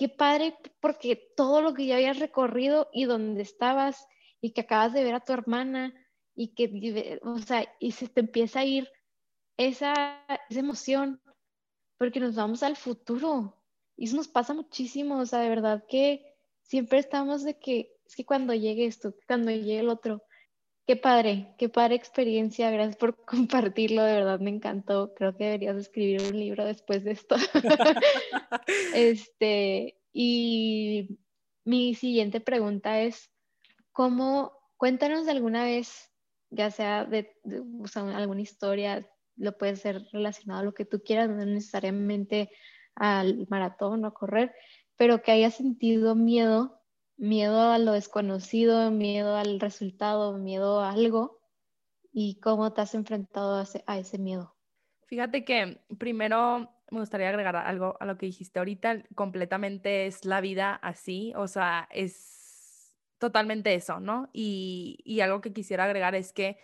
qué 0.00 0.08
padre, 0.08 0.56
porque 0.80 1.14
todo 1.36 1.60
lo 1.60 1.74
que 1.74 1.84
ya 1.84 1.96
habías 1.96 2.18
recorrido 2.18 2.88
y 2.90 3.04
donde 3.04 3.42
estabas 3.42 4.08
y 4.40 4.52
que 4.52 4.62
acabas 4.62 4.94
de 4.94 5.04
ver 5.04 5.14
a 5.14 5.20
tu 5.20 5.34
hermana 5.34 5.92
y 6.34 6.54
que, 6.54 7.20
o 7.22 7.36
sea, 7.36 7.70
y 7.78 7.92
se 7.92 8.08
te 8.08 8.20
empieza 8.20 8.60
a 8.60 8.64
ir 8.64 8.88
esa, 9.58 10.24
esa 10.48 10.60
emoción, 10.60 11.20
porque 11.98 12.18
nos 12.18 12.34
vamos 12.34 12.62
al 12.62 12.76
futuro. 12.76 13.62
Y 13.94 14.06
eso 14.06 14.16
nos 14.16 14.28
pasa 14.28 14.54
muchísimo, 14.54 15.18
o 15.18 15.26
sea, 15.26 15.40
de 15.40 15.50
verdad 15.50 15.84
que 15.86 16.34
siempre 16.62 16.98
estamos 16.98 17.44
de 17.44 17.58
que, 17.58 17.94
es 18.06 18.16
que 18.16 18.24
cuando 18.24 18.54
llegue 18.54 18.86
esto, 18.86 19.14
cuando 19.26 19.50
llegue 19.50 19.80
el 19.80 19.90
otro, 19.90 20.22
Qué 20.90 20.96
padre, 20.96 21.54
qué 21.56 21.68
padre 21.68 21.94
experiencia. 21.94 22.68
Gracias 22.68 22.96
por 22.96 23.14
compartirlo, 23.24 24.02
de 24.02 24.12
verdad 24.12 24.40
me 24.40 24.50
encantó. 24.50 25.14
Creo 25.14 25.36
que 25.36 25.44
deberías 25.44 25.76
escribir 25.76 26.20
un 26.20 26.36
libro 26.36 26.64
después 26.64 27.04
de 27.04 27.12
esto. 27.12 27.36
este, 28.92 30.00
y 30.12 31.16
mi 31.64 31.94
siguiente 31.94 32.40
pregunta 32.40 33.02
es, 33.02 33.30
¿cómo, 33.92 34.50
cuéntanos 34.78 35.26
de 35.26 35.30
alguna 35.30 35.62
vez, 35.62 36.10
ya 36.50 36.72
sea 36.72 37.04
de, 37.04 37.36
alguna 37.94 38.40
historia, 38.40 39.08
lo 39.36 39.56
puede 39.56 39.76
ser 39.76 40.02
relacionado 40.10 40.62
a 40.62 40.64
lo 40.64 40.74
que 40.74 40.86
tú 40.86 41.04
quieras, 41.04 41.30
no 41.30 41.46
necesariamente 41.46 42.50
al 42.96 43.46
maratón 43.48 44.04
o 44.04 44.12
correr, 44.12 44.52
pero 44.96 45.22
que 45.22 45.30
hayas 45.30 45.54
sentido 45.54 46.16
miedo 46.16 46.79
miedo 47.20 47.70
a 47.70 47.78
lo 47.78 47.92
desconocido, 47.92 48.90
miedo 48.90 49.36
al 49.36 49.60
resultado, 49.60 50.38
miedo 50.38 50.80
a 50.80 50.90
algo 50.90 51.38
y 52.12 52.40
cómo 52.40 52.72
te 52.72 52.80
has 52.80 52.94
enfrentado 52.94 53.62
a 53.86 53.98
ese, 53.98 54.18
miedo. 54.18 54.56
Fíjate 55.06 55.44
que 55.44 55.82
primero 55.98 56.72
me 56.90 57.00
gustaría 57.00 57.28
agregar 57.28 57.56
algo 57.56 57.96
a 58.00 58.06
lo 58.06 58.16
que 58.16 58.26
dijiste 58.26 58.58
ahorita, 58.58 59.04
completamente 59.14 60.06
es 60.06 60.24
la 60.24 60.40
vida 60.40 60.74
así, 60.74 61.32
o 61.36 61.46
sea, 61.46 61.88
es 61.92 62.96
totalmente 63.18 63.74
eso, 63.74 64.00
¿no? 64.00 64.30
Y, 64.32 64.98
y 65.04 65.20
algo 65.20 65.42
que 65.42 65.52
quisiera 65.52 65.84
agregar 65.84 66.14
es 66.14 66.32
que 66.32 66.58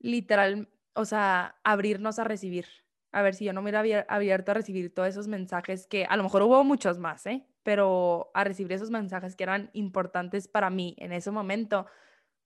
literal, 0.00 0.68
o 0.94 1.04
sea, 1.04 1.60
abrirnos 1.62 2.18
a 2.18 2.24
recibir. 2.24 2.66
A 3.12 3.22
ver, 3.22 3.34
si 3.34 3.44
yo 3.44 3.52
no 3.52 3.62
me 3.62 3.70
hubiera 3.70 4.06
abierto 4.08 4.52
a 4.52 4.54
recibir 4.54 4.94
todos 4.94 5.08
esos 5.08 5.26
mensajes 5.26 5.86
que 5.86 6.04
a 6.04 6.16
lo 6.16 6.22
mejor 6.22 6.42
hubo 6.42 6.62
muchos 6.62 6.98
más, 6.98 7.26
¿eh? 7.26 7.46
pero 7.62 8.30
a 8.34 8.44
recibir 8.44 8.72
esos 8.72 8.90
mensajes 8.90 9.36
que 9.36 9.44
eran 9.44 9.70
importantes 9.72 10.48
para 10.48 10.70
mí 10.70 10.94
en 10.98 11.12
ese 11.12 11.30
momento, 11.30 11.86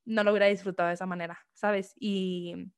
no 0.04 0.24
lo 0.24 0.30
hubiera 0.32 0.46
disfrutado 0.46 0.88
de 0.88 0.94
esa 0.94 1.06
manera, 1.06 1.46
¿sabes? 1.52 1.94
Y, 1.98 2.72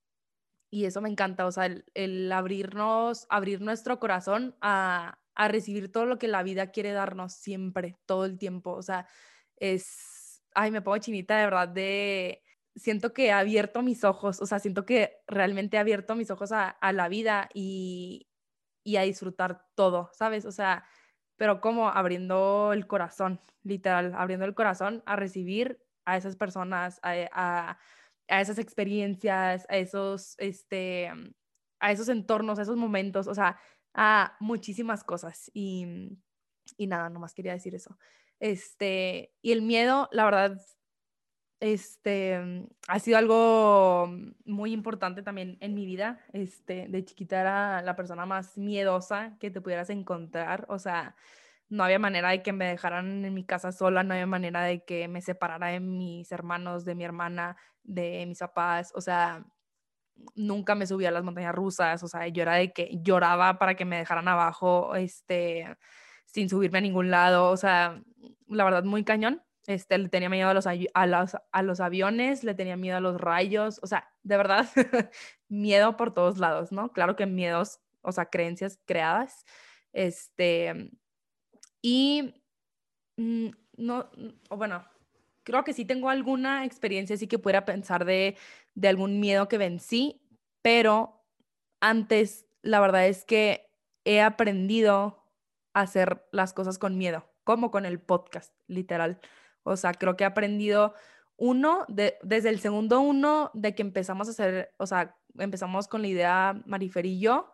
y 0.70 0.84
eso 0.84 1.00
me 1.00 1.08
encanta, 1.08 1.46
o 1.46 1.52
sea, 1.52 1.68
el, 1.94 2.32
abrirnos, 2.32 3.26
abrir 3.30 3.60
nuestro 3.60 3.98
corazón 3.98 4.56
a, 4.60 5.18
a, 5.34 5.48
recibir 5.48 5.90
todo 5.90 6.06
lo 6.06 6.18
que 6.18 6.28
la 6.28 6.42
vida 6.42 6.70
quiere 6.70 6.92
darnos 6.92 7.34
siempre, 7.34 7.98
todo 8.06 8.24
el 8.26 8.38
tiempo, 8.38 8.72
o 8.72 8.82
sea, 8.82 9.06
es, 9.56 10.42
ay, 10.54 10.70
me 10.70 10.82
pongo 10.82 10.98
chinita 10.98 11.36
de 11.38 11.44
verdad 11.44 11.68
de, 11.68 12.42
siento 12.76 13.12
que 13.12 13.26
he 13.26 13.32
abierto 13.32 13.82
mis 13.82 14.04
ojos, 14.04 14.40
o 14.40 14.46
sea, 14.46 14.58
siento 14.58 14.84
que 14.84 15.18
realmente 15.26 15.76
he 15.76 15.80
abierto 15.80 16.14
mis 16.14 16.30
ojos 16.30 16.52
a, 16.52 16.76
la 16.92 17.08
vida 17.08 17.48
y, 17.54 18.28
a 18.96 19.02
disfrutar 19.02 19.66
todo, 19.74 20.10
¿sabes? 20.12 20.44
O 20.44 20.52
sea, 20.52 20.84
pero 21.36 21.60
como 21.60 21.88
abriendo 21.88 22.72
el 22.72 22.86
corazón, 22.86 23.40
literal, 23.62 24.14
abriendo 24.14 24.46
el 24.46 24.54
corazón 24.54 25.02
a 25.06 25.16
recibir 25.16 25.82
a 26.04 26.16
esas 26.16 26.36
personas, 26.36 27.00
a, 27.02 27.78
a, 28.28 28.40
esas 28.40 28.58
experiencias, 28.58 29.66
a 29.68 29.76
esos, 29.78 30.36
este, 30.38 31.10
a 31.80 31.92
esos 31.92 32.08
entornos, 32.08 32.58
a 32.58 32.62
esos 32.62 32.76
momentos, 32.76 33.26
o 33.26 33.34
sea, 33.34 33.58
a 33.94 34.36
muchísimas 34.40 35.02
cosas. 35.02 35.50
Y, 35.54 36.18
y 36.76 36.86
nada, 36.86 37.10
nomás 37.10 37.34
quería 37.34 37.52
decir 37.52 37.74
eso. 37.74 37.98
Este, 38.38 39.34
y 39.42 39.52
el 39.52 39.62
miedo, 39.62 40.08
la 40.12 40.24
verdad, 40.24 40.60
este, 41.60 42.66
ha 42.86 42.98
sido 42.98 43.18
algo 43.18 44.10
muy 44.44 44.72
importante 44.72 45.22
también 45.22 45.56
en 45.60 45.74
mi 45.74 45.86
vida. 45.86 46.20
Este, 46.32 46.86
de 46.88 47.04
chiquita 47.04 47.40
era 47.40 47.82
la 47.82 47.96
persona 47.96 48.26
más 48.26 48.58
miedosa 48.58 49.36
que 49.40 49.50
te 49.50 49.60
pudieras 49.60 49.90
encontrar. 49.90 50.66
O 50.68 50.78
sea, 50.78 51.16
no 51.68 51.84
había 51.84 51.98
manera 51.98 52.30
de 52.30 52.42
que 52.42 52.52
me 52.52 52.66
dejaran 52.66 53.24
en 53.24 53.34
mi 53.34 53.44
casa 53.44 53.72
sola, 53.72 54.02
no 54.02 54.14
había 54.14 54.26
manera 54.26 54.62
de 54.62 54.84
que 54.84 55.08
me 55.08 55.20
separara 55.22 55.68
de 55.68 55.80
mis 55.80 56.30
hermanos, 56.30 56.84
de 56.84 56.94
mi 56.94 57.04
hermana, 57.04 57.56
de 57.82 58.24
mis 58.26 58.38
papás. 58.38 58.92
O 58.94 59.00
sea, 59.00 59.44
nunca 60.34 60.74
me 60.74 60.86
subía 60.86 61.08
a 61.08 61.12
las 61.12 61.24
montañas 61.24 61.54
rusas. 61.54 62.02
O 62.02 62.08
sea, 62.08 62.28
yo 62.28 62.42
era 62.42 62.54
de 62.54 62.72
que 62.72 62.98
lloraba 63.02 63.58
para 63.58 63.74
que 63.76 63.84
me 63.84 63.98
dejaran 63.98 64.28
abajo, 64.28 64.94
este, 64.96 65.76
sin 66.26 66.48
subirme 66.48 66.78
a 66.78 66.82
ningún 66.82 67.10
lado. 67.10 67.50
O 67.50 67.56
sea, 67.56 68.02
la 68.48 68.64
verdad, 68.64 68.84
muy 68.84 69.04
cañón. 69.04 69.42
Este, 69.66 69.98
le 69.98 70.08
tenía 70.08 70.28
miedo 70.28 70.48
a 70.48 70.54
los, 70.54 70.66
a, 70.66 71.06
los, 71.06 71.36
a 71.52 71.62
los 71.62 71.80
aviones, 71.80 72.44
le 72.44 72.54
tenía 72.54 72.76
miedo 72.76 72.96
a 72.96 73.00
los 73.00 73.20
rayos, 73.20 73.80
o 73.82 73.86
sea, 73.86 74.08
de 74.22 74.36
verdad, 74.36 74.68
miedo 75.48 75.96
por 75.96 76.14
todos 76.14 76.38
lados, 76.38 76.70
¿no? 76.70 76.92
Claro 76.92 77.16
que 77.16 77.26
miedos, 77.26 77.80
o 78.02 78.12
sea, 78.12 78.26
creencias 78.26 78.78
creadas. 78.84 79.44
Este, 79.92 80.90
y 81.82 82.42
mm, 83.16 83.48
no, 83.76 84.10
o 84.50 84.56
bueno, 84.56 84.84
creo 85.42 85.64
que 85.64 85.72
sí 85.72 85.84
tengo 85.84 86.10
alguna 86.10 86.64
experiencia 86.64 87.14
así 87.14 87.26
que 87.26 87.38
pudiera 87.38 87.64
pensar 87.64 88.04
de, 88.04 88.36
de 88.74 88.88
algún 88.88 89.20
miedo 89.20 89.48
que 89.48 89.58
vencí, 89.58 90.22
pero 90.62 91.24
antes 91.80 92.46
la 92.62 92.80
verdad 92.80 93.06
es 93.06 93.24
que 93.24 93.70
he 94.04 94.20
aprendido 94.20 95.24
a 95.74 95.82
hacer 95.82 96.26
las 96.32 96.52
cosas 96.52 96.78
con 96.78 96.98
miedo, 96.98 97.24
como 97.44 97.70
con 97.70 97.86
el 97.86 98.00
podcast, 98.00 98.54
literal. 98.66 99.20
O 99.66 99.76
sea, 99.76 99.92
creo 99.94 100.16
que 100.16 100.24
he 100.24 100.26
aprendido 100.26 100.94
uno, 101.36 101.84
de, 101.88 102.16
desde 102.22 102.48
el 102.48 102.60
segundo 102.60 103.00
uno 103.00 103.50
de 103.54 103.74
que 103.74 103.82
empezamos 103.82 104.28
a 104.28 104.30
hacer, 104.30 104.74
o 104.78 104.86
sea, 104.86 105.16
empezamos 105.38 105.88
con 105.88 106.02
la 106.02 106.08
idea 106.08 106.62
Marifer 106.66 107.06
y 107.06 107.20
yo, 107.20 107.52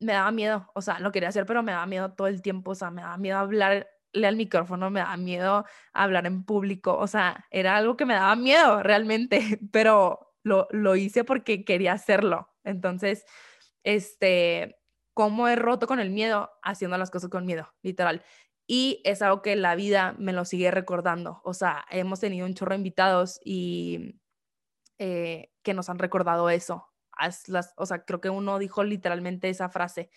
me 0.00 0.12
daba 0.12 0.30
miedo, 0.30 0.70
o 0.74 0.80
sea, 0.80 1.00
lo 1.00 1.12
quería 1.12 1.28
hacer, 1.28 1.44
pero 1.44 1.62
me 1.62 1.72
daba 1.72 1.86
miedo 1.86 2.12
todo 2.12 2.28
el 2.28 2.40
tiempo, 2.40 2.70
o 2.72 2.74
sea, 2.74 2.90
me 2.90 3.02
daba 3.02 3.16
miedo 3.18 3.38
hablarle 3.38 3.86
al 4.14 4.36
micrófono, 4.36 4.90
me 4.90 5.00
daba 5.00 5.16
miedo 5.16 5.64
hablar 5.92 6.26
en 6.26 6.44
público, 6.44 6.96
o 6.96 7.06
sea, 7.06 7.46
era 7.50 7.76
algo 7.76 7.96
que 7.96 8.06
me 8.06 8.14
daba 8.14 8.36
miedo 8.36 8.82
realmente, 8.82 9.40
pero 9.72 10.34
lo, 10.42 10.68
lo 10.70 10.96
hice 10.96 11.24
porque 11.24 11.64
quería 11.64 11.92
hacerlo. 11.92 12.54
Entonces, 12.64 13.24
este, 13.82 14.78
¿cómo 15.14 15.48
he 15.48 15.56
roto 15.56 15.86
con 15.86 16.00
el 16.00 16.10
miedo? 16.10 16.50
Haciendo 16.62 16.96
las 16.96 17.10
cosas 17.10 17.30
con 17.30 17.44
miedo, 17.44 17.68
literal. 17.82 18.22
Y 18.70 19.00
es 19.04 19.22
algo 19.22 19.40
que 19.40 19.56
la 19.56 19.74
vida 19.74 20.14
me 20.18 20.34
lo 20.34 20.44
sigue 20.44 20.70
recordando. 20.70 21.40
O 21.42 21.54
sea, 21.54 21.86
hemos 21.90 22.20
tenido 22.20 22.46
un 22.46 22.52
chorro 22.52 22.72
de 22.72 22.76
invitados 22.76 23.40
y 23.42 24.20
eh, 24.98 25.50
que 25.62 25.72
nos 25.72 25.88
han 25.88 25.98
recordado 25.98 26.50
eso. 26.50 26.86
las, 27.46 27.72
o 27.78 27.86
sea, 27.86 28.04
creo 28.04 28.20
que 28.20 28.28
uno 28.28 28.58
dijo 28.58 28.84
literalmente 28.84 29.48
esa 29.48 29.70
frase, 29.70 30.10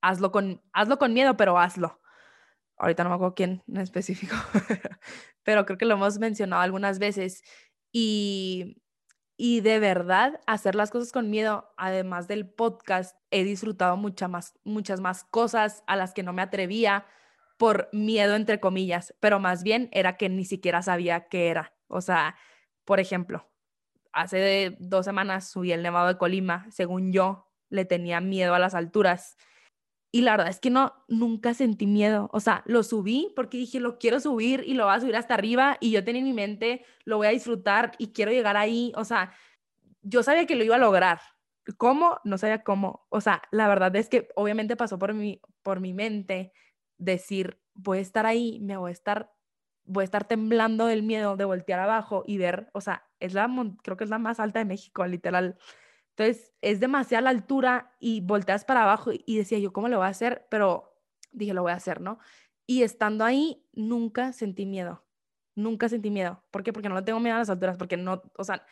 hazlo 0.00 0.30
con, 0.30 0.62
hazlo 0.72 0.98
con 0.98 1.14
miedo, 1.14 1.36
pero 1.36 1.58
hazlo. 1.58 2.00
Ahorita 2.76 3.02
no 3.02 3.10
me 3.10 3.16
acuerdo 3.16 3.34
quién 3.34 3.64
en 3.66 3.78
específico, 3.78 4.36
pero 5.42 5.66
creo 5.66 5.76
que 5.76 5.86
lo 5.86 5.94
hemos 5.94 6.18
mencionado 6.20 6.62
algunas 6.62 7.00
veces. 7.00 7.42
Y, 7.90 8.82
y 9.36 9.62
de 9.62 9.80
verdad, 9.80 10.40
hacer 10.46 10.76
las 10.76 10.92
cosas 10.92 11.10
con 11.10 11.28
miedo, 11.28 11.74
además 11.76 12.28
del 12.28 12.48
podcast, 12.48 13.16
he 13.32 13.42
disfrutado 13.42 13.96
mucha 13.96 14.28
más, 14.28 14.54
muchas 14.62 15.00
más 15.00 15.24
cosas 15.24 15.82
a 15.88 15.96
las 15.96 16.14
que 16.14 16.22
no 16.22 16.32
me 16.32 16.42
atrevía 16.42 17.04
por 17.56 17.88
miedo, 17.92 18.34
entre 18.34 18.60
comillas, 18.60 19.14
pero 19.20 19.40
más 19.40 19.62
bien 19.62 19.88
era 19.92 20.16
que 20.16 20.28
ni 20.28 20.44
siquiera 20.44 20.82
sabía 20.82 21.28
qué 21.28 21.48
era. 21.48 21.74
O 21.88 22.00
sea, 22.00 22.36
por 22.84 23.00
ejemplo, 23.00 23.48
hace 24.12 24.76
dos 24.78 25.04
semanas 25.04 25.50
subí 25.50 25.72
el 25.72 25.82
Nevado 25.82 26.08
de 26.08 26.18
Colima, 26.18 26.66
según 26.70 27.12
yo, 27.12 27.50
le 27.68 27.84
tenía 27.84 28.20
miedo 28.20 28.54
a 28.54 28.58
las 28.58 28.74
alturas. 28.74 29.36
Y 30.12 30.22
la 30.22 30.32
verdad 30.32 30.48
es 30.48 30.60
que 30.60 30.70
no, 30.70 30.94
nunca 31.08 31.52
sentí 31.52 31.86
miedo. 31.86 32.30
O 32.32 32.40
sea, 32.40 32.62
lo 32.66 32.82
subí 32.82 33.32
porque 33.36 33.58
dije, 33.58 33.80
lo 33.80 33.98
quiero 33.98 34.20
subir 34.20 34.62
y 34.66 34.74
lo 34.74 34.84
voy 34.86 34.94
a 34.94 35.00
subir 35.00 35.16
hasta 35.16 35.34
arriba 35.34 35.76
y 35.80 35.90
yo 35.90 36.04
tenía 36.04 36.20
en 36.20 36.26
mi 36.26 36.32
mente, 36.32 36.84
lo 37.04 37.18
voy 37.18 37.26
a 37.26 37.30
disfrutar 37.30 37.92
y 37.98 38.12
quiero 38.12 38.32
llegar 38.32 38.56
ahí. 38.56 38.92
O 38.96 39.04
sea, 39.04 39.32
yo 40.02 40.22
sabía 40.22 40.46
que 40.46 40.56
lo 40.56 40.64
iba 40.64 40.76
a 40.76 40.78
lograr. 40.78 41.20
¿Cómo? 41.76 42.20
No 42.24 42.38
sabía 42.38 42.62
cómo. 42.62 43.06
O 43.10 43.20
sea, 43.20 43.42
la 43.50 43.68
verdad 43.68 43.94
es 43.96 44.08
que 44.08 44.28
obviamente 44.36 44.76
pasó 44.76 44.98
por 44.98 45.12
mi, 45.14 45.40
por 45.62 45.80
mi 45.80 45.92
mente 45.92 46.52
decir, 46.98 47.60
voy 47.74 47.98
a 47.98 48.00
estar 48.00 48.26
ahí, 48.26 48.58
me 48.60 48.76
voy 48.76 48.90
a 48.90 48.92
estar, 48.92 49.32
voy 49.84 50.02
a 50.02 50.04
estar 50.04 50.26
temblando 50.26 50.86
del 50.86 51.02
miedo 51.02 51.36
de 51.36 51.44
voltear 51.44 51.80
abajo 51.80 52.24
y 52.26 52.38
ver, 52.38 52.70
o 52.72 52.80
sea, 52.80 53.08
es 53.20 53.34
la, 53.34 53.48
creo 53.82 53.96
que 53.96 54.04
es 54.04 54.10
la 54.10 54.18
más 54.18 54.40
alta 54.40 54.58
de 54.58 54.64
México, 54.64 55.06
literal. 55.06 55.58
Entonces, 56.10 56.54
es 56.62 56.80
demasiada 56.80 57.22
la 57.22 57.30
altura 57.30 57.94
y 58.00 58.22
volteas 58.22 58.64
para 58.64 58.82
abajo 58.82 59.10
y 59.12 59.36
decía 59.36 59.58
yo, 59.58 59.72
¿cómo 59.72 59.88
lo 59.88 59.98
voy 59.98 60.06
a 60.06 60.10
hacer? 60.10 60.46
Pero 60.50 60.98
dije, 61.32 61.52
lo 61.54 61.62
voy 61.62 61.72
a 61.72 61.76
hacer, 61.76 62.00
¿no? 62.00 62.18
Y 62.66 62.82
estando 62.82 63.24
ahí, 63.24 63.68
nunca 63.72 64.32
sentí 64.32 64.66
miedo. 64.66 65.04
Nunca 65.54 65.88
sentí 65.88 66.10
miedo. 66.10 66.42
¿Por 66.50 66.62
qué? 66.62 66.72
Porque 66.72 66.88
no 66.88 67.04
tengo 67.04 67.20
miedo 67.20 67.36
a 67.36 67.38
las 67.40 67.50
alturas, 67.50 67.76
porque 67.76 67.96
no, 67.96 68.22
o 68.36 68.44
sea, 68.44 68.64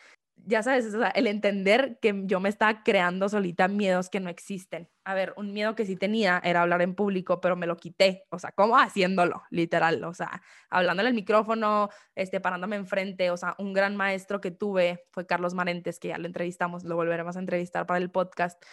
ya 0.45 0.63
sabes, 0.63 0.93
el 1.15 1.27
entender 1.27 1.97
que 2.01 2.23
yo 2.25 2.39
me 2.39 2.49
estaba 2.49 2.83
creando 2.83 3.29
solita 3.29 3.67
miedos 3.67 4.09
que 4.09 4.19
no 4.19 4.29
existen. 4.29 4.89
A 5.03 5.13
ver, 5.13 5.33
un 5.37 5.53
miedo 5.53 5.75
que 5.75 5.85
sí 5.85 5.95
tenía 5.95 6.41
era 6.43 6.61
hablar 6.61 6.81
en 6.81 6.95
público, 6.95 7.41
pero 7.41 7.55
me 7.55 7.67
lo 7.67 7.77
quité, 7.77 8.25
o 8.29 8.39
sea, 8.39 8.51
¿cómo 8.51 8.77
haciéndolo? 8.77 9.43
Literal, 9.49 10.03
o 10.03 10.13
sea, 10.13 10.41
hablando 10.69 11.01
en 11.01 11.07
el 11.07 11.13
micrófono, 11.13 11.89
este, 12.15 12.39
parándome 12.39 12.75
enfrente, 12.75 13.31
o 13.31 13.37
sea, 13.37 13.55
un 13.57 13.73
gran 13.73 13.95
maestro 13.95 14.41
que 14.41 14.51
tuve 14.51 15.05
fue 15.11 15.25
Carlos 15.25 15.53
Marentes, 15.53 15.99
que 15.99 16.09
ya 16.09 16.17
lo 16.17 16.27
entrevistamos, 16.27 16.83
lo 16.83 16.95
volveremos 16.95 17.35
a 17.35 17.39
entrevistar 17.39 17.85
para 17.85 17.99
el 17.99 18.11
podcast 18.11 18.63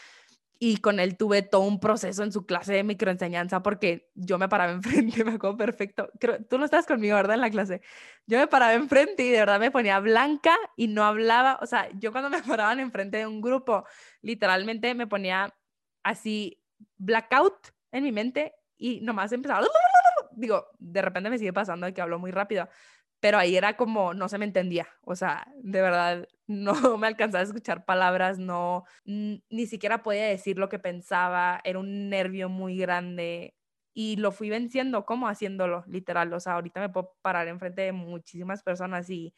y 0.64 0.76
con 0.76 1.00
él 1.00 1.16
tuve 1.16 1.42
todo 1.42 1.62
un 1.62 1.80
proceso 1.80 2.22
en 2.22 2.30
su 2.30 2.46
clase 2.46 2.72
de 2.72 2.84
microenseñanza 2.84 3.64
porque 3.64 4.12
yo 4.14 4.38
me 4.38 4.48
paraba 4.48 4.70
enfrente, 5.10 5.24
me 5.24 5.32
acuerdo 5.32 5.56
perfecto. 5.56 6.08
Creo, 6.20 6.38
tú 6.44 6.56
no 6.56 6.64
estabas 6.64 6.86
conmigo, 6.86 7.16
¿verdad? 7.16 7.34
En 7.34 7.40
la 7.40 7.50
clase. 7.50 7.80
Yo 8.28 8.38
me 8.38 8.46
paraba 8.46 8.72
enfrente 8.74 9.24
y 9.24 9.30
de 9.30 9.40
verdad 9.40 9.58
me 9.58 9.72
ponía 9.72 9.98
blanca 9.98 10.56
y 10.76 10.86
no 10.86 11.02
hablaba. 11.02 11.58
O 11.62 11.66
sea, 11.66 11.88
yo 11.98 12.12
cuando 12.12 12.30
me 12.30 12.40
paraban 12.44 12.78
enfrente 12.78 13.18
de 13.18 13.26
un 13.26 13.40
grupo, 13.40 13.84
literalmente 14.20 14.94
me 14.94 15.08
ponía 15.08 15.52
así 16.04 16.62
blackout 16.96 17.56
en 17.90 18.04
mi 18.04 18.12
mente 18.12 18.54
y 18.76 19.00
nomás 19.00 19.32
empezaba. 19.32 19.66
Digo, 20.30 20.68
de 20.78 21.02
repente 21.02 21.28
me 21.28 21.38
sigue 21.38 21.52
pasando 21.52 21.86
de 21.86 21.92
que 21.92 22.02
hablo 22.02 22.20
muy 22.20 22.30
rápido, 22.30 22.68
pero 23.18 23.36
ahí 23.36 23.56
era 23.56 23.76
como, 23.76 24.14
no 24.14 24.28
se 24.28 24.38
me 24.38 24.44
entendía, 24.44 24.86
o 25.02 25.16
sea, 25.16 25.44
de 25.56 25.82
verdad, 25.82 26.28
no 26.52 26.98
me 26.98 27.06
alcanzaba 27.06 27.40
a 27.40 27.44
escuchar 27.44 27.84
palabras, 27.84 28.38
no, 28.38 28.84
ni 29.04 29.66
siquiera 29.66 30.02
podía 30.02 30.26
decir 30.26 30.58
lo 30.58 30.68
que 30.68 30.78
pensaba, 30.78 31.60
era 31.64 31.78
un 31.78 32.08
nervio 32.08 32.48
muy 32.48 32.76
grande 32.76 33.56
y 33.94 34.16
lo 34.16 34.32
fui 34.32 34.48
venciendo, 34.50 35.04
como 35.04 35.28
haciéndolo, 35.28 35.84
literal, 35.86 36.32
o 36.32 36.40
sea, 36.40 36.54
ahorita 36.54 36.80
me 36.80 36.88
puedo 36.88 37.16
parar 37.22 37.48
enfrente 37.48 37.82
de 37.82 37.92
muchísimas 37.92 38.62
personas 38.62 39.10
y, 39.10 39.34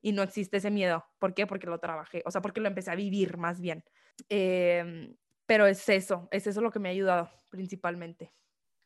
y 0.00 0.12
no 0.12 0.22
existe 0.22 0.58
ese 0.58 0.70
miedo, 0.70 1.04
¿por 1.18 1.34
qué? 1.34 1.46
Porque 1.46 1.66
lo 1.66 1.78
trabajé, 1.78 2.22
o 2.24 2.30
sea, 2.30 2.40
porque 2.40 2.60
lo 2.60 2.68
empecé 2.68 2.90
a 2.90 2.96
vivir 2.96 3.36
más 3.36 3.60
bien. 3.60 3.84
Em, 4.28 5.16
pero 5.46 5.66
es 5.66 5.88
eso, 5.88 6.28
es 6.30 6.46
eso 6.46 6.60
lo 6.60 6.70
que 6.70 6.78
me 6.78 6.88
ha 6.88 6.92
ayudado 6.92 7.30
principalmente. 7.50 8.32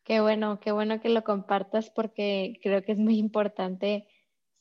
Qué 0.05 0.20
bueno, 0.20 0.59
qué 0.61 0.72
bueno 0.72 1.01
que 1.01 1.09
lo 1.09 1.22
compartas 1.22 1.91
porque 1.91 2.59
creo 2.62 2.83
que 2.83 2.93
es 2.93 2.99
muy 2.99 3.18
importante 3.18 4.09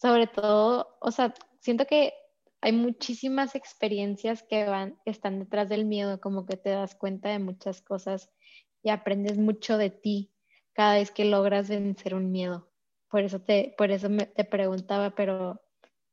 sobre 0.02 0.26
todo, 0.26 0.98
o 1.00 1.12
sea, 1.12 1.32
siento 1.60 1.86
que 1.86 2.14
hay 2.62 2.74
muchísimas 2.74 3.56
experiencias 3.56 4.44
que 4.44 4.66
van, 4.66 4.98
que 5.04 5.12
están 5.12 5.40
detrás 5.40 5.68
del 5.68 5.86
miedo, 5.86 6.22
como 6.22 6.46
que 6.46 6.58
te 6.58 6.70
das 6.70 6.96
cuenta 6.96 7.30
de 7.30 7.40
muchas 7.40 7.82
cosas 7.82 8.30
y 8.84 8.90
aprendes 8.90 9.38
mucho 9.38 9.78
de 9.78 9.90
ti 9.90 10.32
cada 10.74 10.96
vez 10.96 11.12
que 11.12 11.26
logras 11.26 11.70
vencer 11.70 12.14
un 12.14 12.32
miedo. 12.32 12.72
Por 13.10 13.24
eso 13.24 13.42
te, 13.42 13.74
por 13.78 13.92
eso 13.92 14.08
te 14.10 14.46
preguntaba, 14.46 15.16
pero 15.16 15.62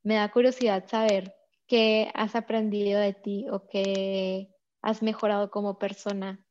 me 0.03 0.15
da 0.15 0.31
curiosidad 0.31 0.87
saber 0.87 1.35
qué 1.67 2.11
has 2.15 2.35
aprendido 2.35 2.99
de 2.99 3.13
ti 3.13 3.45
o 3.49 3.67
qué 3.67 4.49
has 4.81 5.03
mejorado 5.03 5.51
como 5.51 5.77
persona 5.77 6.43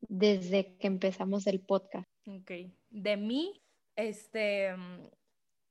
desde 0.00 0.76
que 0.76 0.86
empezamos 0.86 1.46
el 1.46 1.60
podcast. 1.60 2.08
Ok, 2.26 2.50
de 2.90 3.16
mí, 3.16 3.62
este, 3.96 4.74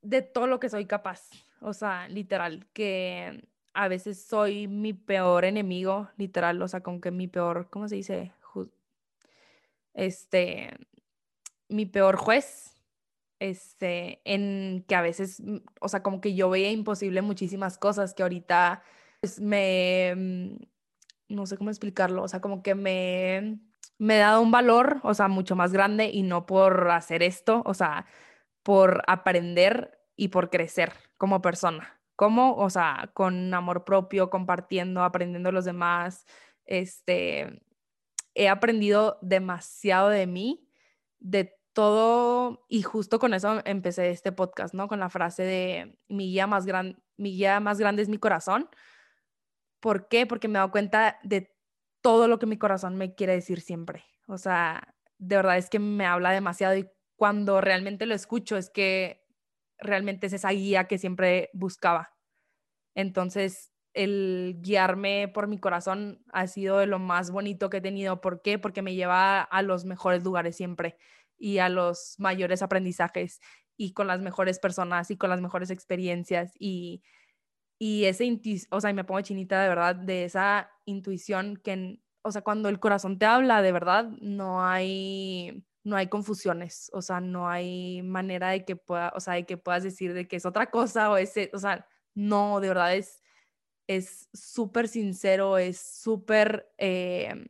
de 0.02 0.22
todo 0.24 0.48
lo 0.48 0.60
que 0.60 0.70
soy 0.70 0.86
capaz. 0.86 1.30
O 1.62 1.74
sea, 1.74 2.08
literal, 2.08 2.68
que 2.74 3.48
a 3.78 3.88
veces 3.88 4.20
soy 4.24 4.68
mi 4.68 4.94
peor 4.94 5.46
enemigo, 5.46 6.10
literal, 6.18 6.60
o 6.64 6.68
sea, 6.68 6.82
con 6.82 7.00
que 7.00 7.12
mi 7.12 7.28
peor, 7.28 7.70
¿cómo 7.70 7.88
se 7.88 7.96
dice? 7.96 8.34
este, 9.94 10.72
mi 11.70 11.86
peor 11.86 12.16
juez, 12.18 12.76
este, 13.40 14.22
en 14.26 14.84
que 14.88 14.96
a 14.96 15.02
veces, 15.02 15.42
mm, 15.42 15.58
o 15.82 15.90
sea, 15.90 16.02
como 16.04 16.22
que 16.22 16.36
yo 16.36 16.50
veía 16.50 16.72
imposible 16.72 17.22
muchísimas 17.22 17.78
cosas 17.78 18.14
que 18.14 18.24
ahorita 18.24 18.84
pues, 19.22 19.40
me, 19.40 20.14
mm, 20.16 21.36
no 21.36 21.46
sé 21.46 21.58
cómo 21.58 21.70
explicarlo, 21.70 22.24
o 22.24 22.28
sea, 22.28 22.42
como 22.42 22.64
que 22.64 22.76
me, 22.76 23.60
me 24.00 24.16
he 24.16 24.20
dado 24.20 24.42
un 24.42 24.52
valor, 24.52 25.02
o 25.04 25.14
sea, 25.14 25.28
mucho 25.28 25.56
más 25.56 25.72
grande 25.74 26.10
y 26.12 26.24
no 26.24 26.46
por 26.48 26.90
hacer 26.92 27.24
esto, 27.24 27.62
o 27.66 27.74
sea, 27.74 28.06
por 28.64 29.04
aprender 29.08 30.00
y 30.16 30.30
por 30.30 30.50
crecer 30.50 30.94
como 31.18 31.42
persona. 31.42 31.97
¿Cómo? 32.18 32.56
O 32.58 32.70
sea, 32.72 33.12
con 33.14 33.54
amor 33.54 33.86
propio, 33.86 34.32
compartiendo, 34.32 35.04
aprendiendo 35.04 35.50
de 35.50 35.54
los 35.54 35.66
demás. 35.66 36.26
Este, 36.66 37.62
he 38.34 38.50
aprendido 38.50 39.20
demasiado 39.22 40.10
de 40.10 40.26
mí, 40.26 40.68
de 41.20 41.56
todo, 41.74 42.66
y 42.70 42.82
justo 42.82 43.20
con 43.20 43.36
eso 43.36 43.62
empecé 43.66 44.10
este 44.10 44.32
podcast, 44.32 44.74
¿no? 44.74 44.88
Con 44.88 45.00
la 45.00 45.12
frase 45.12 45.44
de 45.44 46.00
mi 46.08 46.32
guía 46.32 46.48
más, 46.48 46.66
gran, 46.66 47.00
mi 47.18 47.34
guía 47.34 47.60
más 47.60 47.78
grande 47.78 48.02
es 48.02 48.10
mi 48.10 48.18
corazón. 48.18 48.68
¿Por 49.80 50.08
qué? 50.08 50.26
Porque 50.26 50.48
me 50.48 50.54
he 50.54 50.60
dado 50.60 50.72
cuenta 50.72 51.20
de 51.22 51.56
todo 52.02 52.28
lo 52.28 52.40
que 52.40 52.48
mi 52.48 52.58
corazón 52.58 52.96
me 52.96 53.14
quiere 53.14 53.34
decir 53.34 53.62
siempre. 53.62 54.06
O 54.26 54.40
sea, 54.40 54.96
de 55.20 55.36
verdad 55.36 55.58
es 55.58 55.70
que 55.70 55.78
me 55.78 56.08
habla 56.08 56.32
demasiado 56.32 56.76
y 56.76 56.90
cuando 57.16 57.62
realmente 57.62 58.08
lo 58.08 58.16
escucho 58.16 58.58
es 58.58 58.72
que 58.72 59.27
realmente 59.80 60.28
es 60.28 60.34
esa 60.34 60.50
guía 60.52 60.86
que 60.88 60.98
siempre 60.98 61.50
buscaba. 61.54 62.12
Entonces, 62.96 63.74
el 63.94 64.58
guiarme 64.62 65.28
por 65.28 65.48
mi 65.48 65.60
corazón 65.60 66.24
ha 66.32 66.48
sido 66.48 66.78
de 66.80 66.88
lo 66.88 67.00
más 67.00 67.32
bonito 67.32 67.70
que 67.70 67.78
he 67.78 67.82
tenido. 67.82 68.22
¿Por 68.22 68.42
qué? 68.42 68.60
Porque 68.60 68.82
me 68.82 68.96
lleva 68.96 69.42
a 69.42 69.62
los 69.62 69.86
mejores 69.86 70.24
lugares 70.24 70.56
siempre 70.56 70.98
y 71.38 71.60
a 71.60 71.70
los 71.70 72.16
mayores 72.20 72.62
aprendizajes 72.62 73.40
y 73.78 73.94
con 73.94 74.08
las 74.08 74.22
mejores 74.22 74.60
personas 74.60 75.12
y 75.12 75.18
con 75.18 75.30
las 75.30 75.42
mejores 75.42 75.70
experiencias 75.70 76.54
y, 76.60 77.04
y 77.80 78.06
ese, 78.06 78.40
o 78.72 78.82
sea, 78.82 78.94
me 78.94 79.04
pongo 79.04 79.22
chinita 79.22 79.62
de 79.62 79.70
verdad 79.70 79.96
de 79.96 80.26
esa 80.26 80.72
intuición 80.86 81.58
que, 81.58 82.02
o 82.24 82.32
sea, 82.32 82.42
cuando 82.44 82.70
el 82.70 82.80
corazón 82.80 83.20
te 83.20 83.26
habla 83.26 83.62
de 83.62 83.72
verdad, 83.72 84.10
no 84.22 84.66
hay, 84.66 85.67
no 85.88 85.96
hay 85.96 86.08
confusiones, 86.08 86.90
o 86.94 87.02
sea, 87.02 87.22
no 87.22 87.50
hay 87.50 88.02
manera 88.04 88.50
de 88.50 88.66
que 88.66 88.76
pueda, 88.76 89.14
o 89.16 89.20
sea, 89.20 89.36
de 89.36 89.46
que 89.46 89.58
puedas 89.58 89.84
decir 89.84 90.14
de 90.14 90.28
que 90.28 90.36
es 90.38 90.46
otra 90.46 90.70
cosa 90.72 91.10
o 91.12 91.18
ese, 91.18 91.50
o 91.54 91.60
sea, 91.60 91.88
no, 92.14 92.60
de 92.60 92.70
verdad 92.70 92.96
es 92.96 93.24
es 93.88 94.30
súper 94.34 94.88
sincero, 94.88 95.58
es 95.58 95.80
súper, 95.80 96.74
eh, 96.78 97.46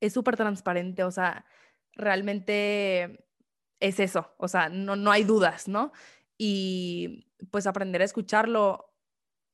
es 0.00 0.12
súper 0.12 0.36
transparente, 0.36 1.02
o 1.02 1.10
sea, 1.10 1.46
realmente 1.94 3.26
es 3.80 4.00
eso, 4.00 4.34
o 4.38 4.48
sea, 4.48 4.68
no, 4.68 4.96
no 4.96 5.10
hay 5.10 5.24
dudas, 5.24 5.66
¿no? 5.66 5.92
Y 6.36 7.26
pues 7.50 7.66
aprender 7.66 8.02
a 8.02 8.04
escucharlo 8.04 8.92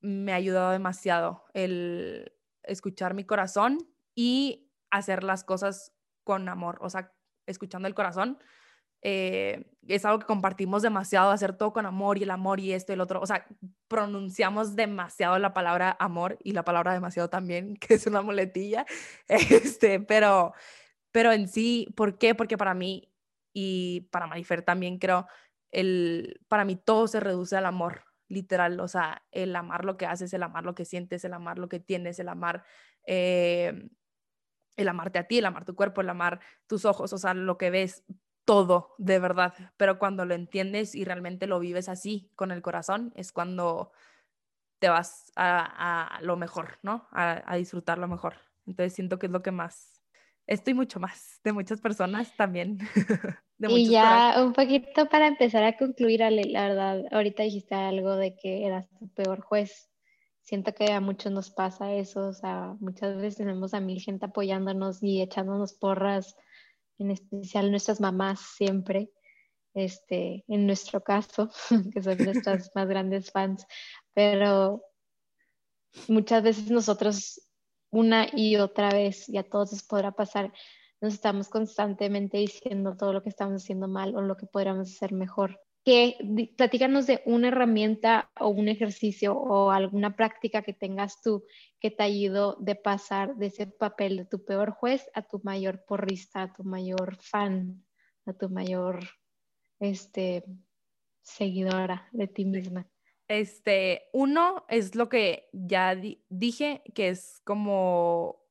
me 0.00 0.32
ha 0.32 0.36
ayudado 0.36 0.72
demasiado, 0.72 1.44
el 1.54 2.32
escuchar 2.64 3.14
mi 3.14 3.24
corazón 3.24 3.78
y 4.14 4.72
hacer 4.90 5.22
las 5.22 5.44
cosas 5.44 5.92
con 6.24 6.48
amor, 6.48 6.78
o 6.80 6.90
sea, 6.90 7.12
escuchando 7.50 7.88
el 7.88 7.94
corazón 7.94 8.38
eh, 9.02 9.64
es 9.88 10.04
algo 10.04 10.18
que 10.18 10.26
compartimos 10.26 10.82
demasiado, 10.82 11.30
hacer 11.30 11.56
todo 11.56 11.72
con 11.72 11.86
amor 11.86 12.18
y 12.18 12.24
el 12.24 12.30
amor 12.30 12.60
y 12.60 12.72
esto 12.72 12.92
y 12.92 12.94
el 12.94 13.00
otro. 13.00 13.20
O 13.20 13.26
sea, 13.26 13.46
pronunciamos 13.88 14.76
demasiado 14.76 15.38
la 15.38 15.54
palabra 15.54 15.96
amor 15.98 16.38
y 16.44 16.52
la 16.52 16.64
palabra 16.64 16.92
demasiado 16.92 17.30
también, 17.30 17.76
que 17.80 17.94
es 17.94 18.06
una 18.06 18.22
muletilla. 18.22 18.86
Este, 19.28 20.00
pero, 20.00 20.52
pero 21.12 21.32
en 21.32 21.48
sí, 21.48 21.88
¿por 21.96 22.18
qué? 22.18 22.34
Porque 22.34 22.58
para 22.58 22.74
mí 22.74 23.12
y 23.52 24.02
para 24.12 24.26
Marifer 24.26 24.62
también 24.62 24.98
creo, 24.98 25.26
el, 25.72 26.40
para 26.48 26.64
mí 26.64 26.76
todo 26.76 27.08
se 27.08 27.20
reduce 27.20 27.56
al 27.56 27.66
amor, 27.66 28.04
literal. 28.28 28.78
O 28.80 28.88
sea, 28.88 29.22
el 29.32 29.56
amar 29.56 29.84
lo 29.84 29.96
que 29.96 30.06
haces, 30.06 30.32
el 30.34 30.42
amar 30.42 30.64
lo 30.64 30.74
que 30.74 30.84
sientes, 30.84 31.24
el 31.24 31.32
amar 31.32 31.58
lo 31.58 31.68
que 31.68 31.80
tienes, 31.80 32.18
el 32.18 32.28
amar... 32.28 32.64
Eh, 33.06 33.88
el 34.82 34.88
amarte 34.88 35.18
a 35.18 35.24
ti, 35.24 35.38
el 35.38 35.46
amar 35.46 35.64
tu 35.64 35.74
cuerpo, 35.74 36.00
el 36.00 36.10
amar 36.10 36.40
tus 36.66 36.84
ojos, 36.84 37.12
o 37.12 37.18
sea, 37.18 37.34
lo 37.34 37.58
que 37.58 37.70
ves, 37.70 38.04
todo, 38.44 38.94
de 38.98 39.18
verdad, 39.18 39.54
pero 39.76 39.98
cuando 39.98 40.24
lo 40.24 40.34
entiendes 40.34 40.94
y 40.94 41.04
realmente 41.04 41.46
lo 41.46 41.60
vives 41.60 41.88
así, 41.88 42.30
con 42.34 42.50
el 42.50 42.62
corazón, 42.62 43.12
es 43.14 43.32
cuando 43.32 43.92
te 44.80 44.88
vas 44.88 45.30
a, 45.36 46.18
lo 46.22 46.36
mejor, 46.36 46.78
¿no? 46.82 47.06
A, 47.12 47.56
disfrutar 47.56 47.98
lo 47.98 48.08
mejor. 48.08 48.34
Entonces 48.66 48.94
siento 48.94 49.18
que 49.18 49.26
es 49.26 49.32
lo 49.32 49.42
que 49.42 49.52
más, 49.52 50.02
esto 50.46 50.70
y 50.70 50.74
mucho 50.74 50.98
más, 50.98 51.40
de 51.44 51.52
muchas 51.52 51.80
personas 51.80 52.34
también. 52.36 52.78
y 53.58 53.90
ya 53.90 54.42
un 54.42 54.52
poquito 54.52 55.06
para 55.08 55.26
empezar 55.26 55.62
a 55.64 55.76
concluir, 55.76 56.22
Ale, 56.22 56.44
la 56.44 56.68
verdad, 56.68 57.02
ahorita 57.12 57.42
dijiste 57.42 57.74
algo 57.74 58.16
de 58.16 58.34
que 58.34 58.66
eras 58.66 58.88
tu 58.98 59.08
peor 59.10 59.42
juez. 59.42 59.89
Siento 60.50 60.74
que 60.74 60.90
a 60.90 61.00
muchos 61.00 61.30
nos 61.30 61.48
pasa 61.48 61.94
eso, 61.94 62.26
o 62.26 62.32
sea, 62.32 62.74
muchas 62.80 63.14
veces 63.14 63.36
tenemos 63.36 63.72
a 63.72 63.78
mil 63.78 64.00
gente 64.00 64.26
apoyándonos 64.26 65.00
y 65.00 65.22
echándonos 65.22 65.74
porras 65.74 66.34
en 66.98 67.12
especial 67.12 67.70
nuestras 67.70 68.00
mamás 68.00 68.40
siempre, 68.56 69.12
este, 69.74 70.44
en 70.48 70.66
nuestro 70.66 71.04
caso, 71.04 71.50
que 71.94 72.02
son 72.02 72.18
nuestras 72.18 72.68
más 72.74 72.88
grandes 72.88 73.30
fans, 73.30 73.64
pero 74.12 74.82
muchas 76.08 76.42
veces 76.42 76.68
nosotros 76.68 77.48
una 77.92 78.26
y 78.32 78.56
otra 78.56 78.90
vez, 78.90 79.28
y 79.28 79.38
a 79.38 79.48
todos 79.48 79.70
les 79.70 79.84
podrá 79.84 80.10
pasar, 80.10 80.52
nos 81.00 81.14
estamos 81.14 81.48
constantemente 81.48 82.38
diciendo 82.38 82.96
todo 82.96 83.12
lo 83.12 83.22
que 83.22 83.28
estamos 83.28 83.62
haciendo 83.62 83.86
mal 83.86 84.16
o 84.16 84.20
lo 84.20 84.36
que 84.36 84.46
podríamos 84.46 84.90
hacer 84.90 85.12
mejor 85.12 85.60
que 85.84 86.16
platícanos 86.56 87.06
de 87.06 87.22
una 87.24 87.48
herramienta 87.48 88.30
o 88.38 88.48
un 88.48 88.68
ejercicio 88.68 89.34
o 89.34 89.70
alguna 89.70 90.14
práctica 90.14 90.62
que 90.62 90.74
tengas 90.74 91.22
tú 91.22 91.44
que 91.80 91.90
te 91.90 92.02
ayudó 92.02 92.56
de 92.60 92.74
pasar 92.74 93.36
de 93.36 93.46
ese 93.46 93.66
papel 93.66 94.18
de 94.18 94.24
tu 94.26 94.44
peor 94.44 94.72
juez 94.72 95.10
a 95.14 95.22
tu 95.22 95.40
mayor 95.42 95.84
porrista, 95.86 96.42
a 96.42 96.52
tu 96.52 96.64
mayor 96.64 97.16
fan, 97.22 97.82
a 98.26 98.34
tu 98.34 98.50
mayor 98.50 99.00
este, 99.78 100.44
seguidora 101.22 102.08
de 102.12 102.28
ti 102.28 102.44
misma. 102.44 102.86
Este, 103.28 104.08
uno 104.12 104.64
es 104.68 104.94
lo 104.94 105.08
que 105.08 105.48
ya 105.52 105.96
dije, 106.28 106.82
que 106.94 107.08
es 107.08 107.40
como 107.44 108.44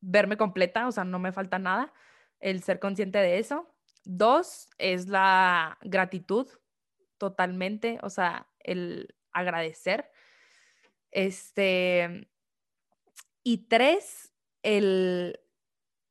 verme 0.00 0.36
completa, 0.36 0.86
o 0.86 0.92
sea, 0.92 1.04
no 1.04 1.18
me 1.18 1.32
falta 1.32 1.58
nada, 1.58 1.92
el 2.38 2.62
ser 2.62 2.78
consciente 2.78 3.18
de 3.18 3.38
eso. 3.38 3.74
Dos 4.04 4.68
es 4.78 5.08
la 5.08 5.78
gratitud, 5.82 6.46
totalmente, 7.18 7.98
o 8.02 8.10
sea, 8.10 8.48
el 8.60 9.14
agradecer. 9.32 10.10
Este, 11.10 12.28
y 13.42 13.68
tres, 13.68 14.32
el, 14.62 15.40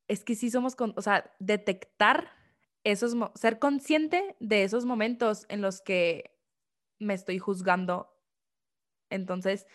es 0.08 0.24
que 0.24 0.34
sí 0.34 0.50
somos, 0.50 0.76
con, 0.76 0.94
o 0.96 1.02
sea, 1.02 1.34
detectar 1.38 2.32
esos, 2.84 3.14
ser 3.34 3.58
consciente 3.58 4.36
de 4.40 4.64
esos 4.64 4.84
momentos 4.84 5.44
en 5.48 5.62
los 5.62 5.80
que 5.80 6.38
me 6.98 7.14
estoy 7.14 7.38
juzgando. 7.38 8.14
Entonces, 9.10 9.66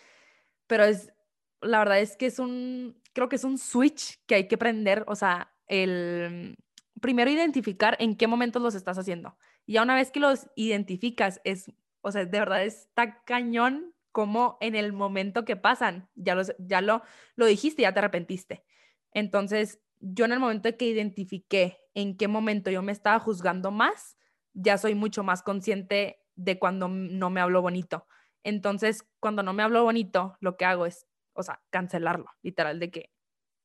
pero 0.66 0.84
es, 0.84 1.12
la 1.60 1.78
verdad 1.78 2.00
es 2.00 2.16
que 2.16 2.26
es 2.26 2.38
un, 2.38 3.00
creo 3.12 3.28
que 3.28 3.36
es 3.36 3.44
un 3.44 3.58
switch 3.58 4.24
que 4.26 4.34
hay 4.34 4.48
que 4.48 4.58
prender, 4.58 5.04
o 5.06 5.14
sea, 5.14 5.52
el 5.66 6.56
primero 7.00 7.30
identificar 7.30 7.96
en 8.00 8.16
qué 8.16 8.26
momentos 8.26 8.62
los 8.62 8.74
estás 8.74 8.98
haciendo. 8.98 9.36
Y 9.66 9.74
ya 9.74 9.82
una 9.82 9.94
vez 9.94 10.10
que 10.10 10.20
los 10.20 10.48
identificas, 10.56 11.40
es, 11.44 11.72
o 12.00 12.12
sea, 12.12 12.24
de 12.24 12.38
verdad 12.38 12.64
está 12.64 13.22
cañón 13.24 13.94
como 14.12 14.58
en 14.60 14.74
el 14.74 14.92
momento 14.92 15.44
que 15.44 15.56
pasan, 15.56 16.08
ya, 16.14 16.34
los, 16.34 16.54
ya 16.58 16.80
lo, 16.80 17.02
lo 17.34 17.46
dijiste, 17.46 17.82
ya 17.82 17.92
te 17.92 17.98
arrepentiste. 17.98 18.64
Entonces, 19.12 19.80
yo 20.00 20.24
en 20.24 20.32
el 20.32 20.40
momento 20.40 20.76
que 20.76 20.86
identifiqué 20.86 21.78
en 21.94 22.16
qué 22.16 22.28
momento 22.28 22.70
yo 22.70 22.82
me 22.82 22.92
estaba 22.92 23.18
juzgando 23.18 23.70
más, 23.70 24.16
ya 24.52 24.78
soy 24.78 24.94
mucho 24.94 25.22
más 25.22 25.42
consciente 25.42 26.20
de 26.36 26.58
cuando 26.58 26.88
no 26.88 27.30
me 27.30 27.40
hablo 27.40 27.62
bonito. 27.62 28.06
Entonces, 28.42 29.08
cuando 29.20 29.42
no 29.42 29.52
me 29.52 29.62
hablo 29.62 29.82
bonito, 29.82 30.36
lo 30.40 30.56
que 30.56 30.64
hago 30.64 30.86
es, 30.86 31.06
o 31.32 31.42
sea, 31.42 31.62
cancelarlo, 31.70 32.26
literal, 32.42 32.78
de 32.78 32.90
que 32.90 33.12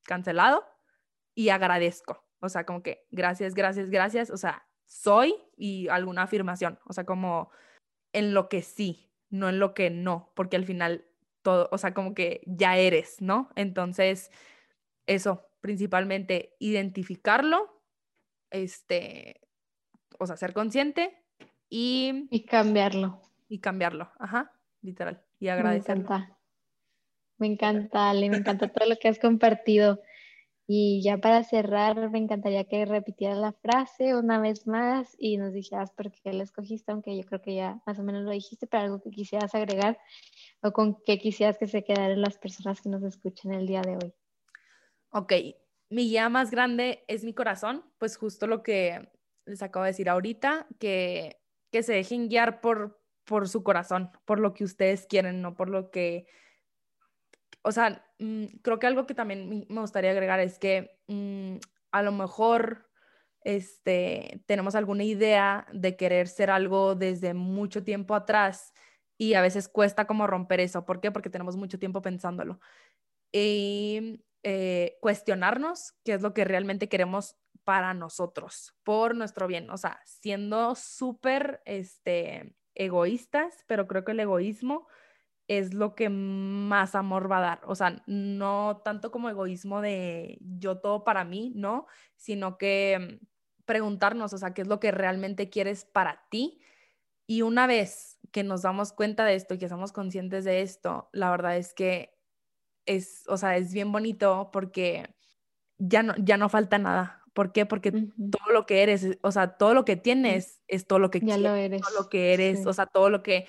cancelado 0.06 0.66
y 1.36 1.50
agradezco. 1.50 2.26
O 2.40 2.50
sea, 2.50 2.66
como 2.66 2.82
que 2.82 3.06
gracias, 3.12 3.54
gracias, 3.54 3.90
gracias. 3.90 4.30
O 4.30 4.38
sea, 4.38 4.68
soy 4.90 5.36
y 5.56 5.88
alguna 5.88 6.24
afirmación, 6.24 6.80
o 6.86 6.94
sea, 6.94 7.06
como 7.06 7.52
en 8.12 8.34
lo 8.34 8.50
que 8.50 8.64
sí, 8.64 9.12
no 9.30 9.48
en 9.48 9.60
lo 9.60 9.74
que 9.74 9.92
no, 9.92 10.34
porque 10.36 10.58
al 10.58 10.66
final 10.66 11.06
todo, 11.44 11.70
o 11.72 11.78
sea, 11.78 11.94
como 11.94 12.16
que 12.16 12.42
ya 12.48 12.76
eres, 12.76 13.22
¿no? 13.22 13.50
Entonces, 13.56 14.32
eso, 15.06 15.46
principalmente 15.62 16.56
identificarlo, 16.60 17.82
este, 18.50 19.42
o 20.18 20.26
sea, 20.26 20.36
ser 20.38 20.54
consciente 20.54 21.24
y... 21.70 22.28
Y 22.32 22.46
cambiarlo. 22.46 23.22
Y 23.48 23.60
cambiarlo, 23.60 24.12
ajá, 24.18 24.52
literal, 24.82 25.24
y 25.40 25.50
agradecerlo. 25.50 26.02
Me 26.02 26.08
encanta, 26.10 26.38
me 27.38 27.48
encanta, 27.48 28.10
Ale, 28.10 28.30
me 28.30 28.38
encanta 28.38 28.68
todo 28.70 28.90
lo 28.90 28.98
que 28.98 29.08
has 29.08 29.20
compartido. 29.20 30.02
Y 30.72 31.02
ya 31.02 31.18
para 31.18 31.44
cerrar, 31.44 32.12
me 32.12 32.20
encantaría 32.20 32.64
que 32.64 32.86
repitieras 32.86 33.40
la 33.40 33.54
frase 33.54 34.16
una 34.16 34.40
vez 34.40 34.68
más 34.68 35.16
y 35.18 35.38
nos 35.38 35.52
dijeras 35.52 35.90
por 35.90 36.12
qué 36.12 36.32
la 36.32 36.44
escogiste, 36.44 36.92
aunque 36.92 37.18
yo 37.18 37.24
creo 37.24 37.42
que 37.42 37.56
ya 37.56 37.82
más 37.88 37.98
o 37.98 38.04
menos 38.04 38.22
lo 38.22 38.30
dijiste, 38.30 38.68
pero 38.68 38.84
algo 38.84 39.02
que 39.02 39.10
quisieras 39.10 39.56
agregar 39.56 39.98
o 40.62 40.72
con 40.72 41.02
qué 41.04 41.18
quisieras 41.18 41.58
que 41.58 41.66
se 41.66 41.84
quedaran 41.84 42.22
las 42.22 42.38
personas 42.38 42.82
que 42.82 42.90
nos 42.90 43.02
escuchen 43.02 43.52
el 43.52 43.66
día 43.66 43.82
de 43.82 43.96
hoy. 43.96 44.14
Ok, 45.10 45.34
mi 45.90 46.08
guía 46.08 46.30
más 46.30 46.52
grande 46.52 47.04
es 47.08 47.24
mi 47.24 47.34
corazón, 47.34 47.84
pues 47.98 48.16
justo 48.16 48.46
lo 48.46 48.62
que 48.62 49.10
les 49.46 49.64
acabo 49.64 49.86
de 49.86 49.90
decir 49.90 50.08
ahorita, 50.08 50.68
que, 50.78 51.42
que 51.72 51.82
se 51.82 51.94
dejen 51.94 52.30
guiar 52.30 52.62
por, 52.62 53.02
por 53.24 53.50
su 53.50 53.64
corazón, 53.64 54.12
por 54.24 54.40
lo 54.40 54.54
que 54.54 54.66
ustedes 54.66 55.08
quieren, 55.08 55.42
no 55.42 55.56
por 55.56 55.68
lo 55.68 55.90
que 55.90 56.28
o 57.62 57.72
sea, 57.72 58.06
mm, 58.20 58.46
creo 58.62 58.80
que 58.80 58.88
algo 58.88 59.06
que 59.06 59.14
también 59.14 59.66
me 59.70 59.82
gustaría 59.82 60.12
agregar 60.12 60.40
es 60.40 60.60
que 60.60 61.00
mm, 61.08 61.58
a 61.92 62.04
lo 62.04 62.12
mejor 62.12 62.90
este, 63.42 64.44
tenemos 64.46 64.76
alguna 64.76 65.04
idea 65.04 65.68
de 65.74 65.96
querer 65.96 66.28
ser 66.28 66.52
algo 66.52 66.96
desde 66.96 67.34
mucho 67.34 67.84
tiempo 67.84 68.16
atrás 68.16 68.74
y 69.18 69.34
a 69.34 69.42
veces 69.42 69.68
cuesta 69.68 70.08
como 70.08 70.28
romper 70.28 70.60
eso. 70.60 70.86
¿Por 70.86 71.02
qué? 71.02 71.12
Porque 71.12 71.30
tenemos 71.30 71.58
mucho 71.58 71.80
tiempo 71.80 72.02
pensándolo. 72.02 72.60
Y 73.32 74.24
eh, 74.44 74.98
cuestionarnos 75.02 75.94
qué 76.06 76.14
es 76.14 76.22
lo 76.22 76.34
que 76.34 76.46
realmente 76.46 76.88
queremos 76.88 77.36
para 77.64 77.94
nosotros, 77.94 78.74
por 78.84 79.16
nuestro 79.16 79.48
bien. 79.48 79.70
O 79.70 79.78
sea, 79.78 80.00
siendo 80.06 80.76
súper 80.76 81.62
este, 81.66 82.56
egoístas, 82.74 83.64
pero 83.68 83.88
creo 83.88 84.06
que 84.06 84.14
el 84.14 84.22
egoísmo 84.22 84.88
es 85.50 85.74
lo 85.74 85.96
que 85.96 86.10
más 86.10 86.94
amor 86.94 87.30
va 87.30 87.40
a 87.40 87.42
dar. 87.42 87.62
O 87.66 87.74
sea, 87.74 88.04
no 88.06 88.82
tanto 88.86 89.12
como 89.12 89.30
egoísmo 89.30 89.82
de 89.82 90.38
yo 90.42 90.78
todo 90.78 91.04
para 91.04 91.26
mí, 91.26 91.52
¿no? 91.56 91.88
Sino 92.16 92.60
que 92.60 93.20
mm, 93.20 93.26
preguntarnos, 93.66 94.32
o 94.32 94.38
sea, 94.38 94.54
qué 94.54 94.62
es 94.62 94.68
lo 94.68 94.80
que 94.80 94.92
realmente 94.92 95.50
quieres 95.50 95.86
para 95.86 96.28
ti. 96.30 96.62
Y 97.26 97.42
una 97.42 97.66
vez 97.66 98.20
que 98.32 98.44
nos 98.44 98.62
damos 98.62 98.94
cuenta 98.94 99.26
de 99.26 99.34
esto 99.34 99.56
y 99.56 99.58
que 99.58 99.70
somos 99.70 99.92
conscientes 99.92 100.46
de 100.46 100.62
esto, 100.62 101.10
la 101.14 101.32
verdad 101.32 101.58
es 101.58 101.74
que 101.74 102.16
es, 102.86 103.24
o 103.28 103.38
sea, 103.38 103.58
es 103.58 103.74
bien 103.74 103.92
bonito 103.92 104.52
porque 104.54 105.16
ya 105.80 106.04
no, 106.04 106.14
ya 106.18 106.38
no 106.38 106.50
falta 106.50 106.78
nada. 106.78 107.24
¿Por 107.34 107.54
qué? 107.54 107.66
Porque 107.66 107.92
todo 107.92 108.54
lo 108.54 108.68
que 108.68 108.84
eres, 108.84 109.18
o 109.22 109.32
sea, 109.32 109.58
todo 109.58 109.74
lo 109.74 109.84
que 109.84 109.96
tienes 109.96 110.62
es 110.68 110.86
todo 110.86 111.00
lo 111.00 111.10
que 111.10 111.22
ya 111.22 111.38
quieres, 111.38 111.44
lo 111.44 111.56
eres. 111.56 111.82
todo 111.82 112.04
lo 112.04 112.10
que 112.10 112.34
eres, 112.34 112.66
o 112.68 112.74
sea, 112.74 112.86
todo 112.86 113.10
lo 113.10 113.24
que 113.24 113.48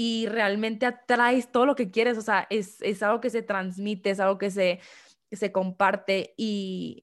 y 0.00 0.26
realmente 0.28 0.86
atraes 0.86 1.50
todo 1.50 1.66
lo 1.66 1.74
que 1.74 1.90
quieres, 1.90 2.16
o 2.18 2.22
sea, 2.22 2.46
es, 2.50 2.80
es 2.82 3.02
algo 3.02 3.20
que 3.20 3.30
se 3.30 3.42
transmite, 3.42 4.10
es 4.10 4.20
algo 4.20 4.38
que 4.38 4.48
se, 4.48 4.78
se 5.32 5.50
comparte 5.50 6.34
y, 6.36 7.02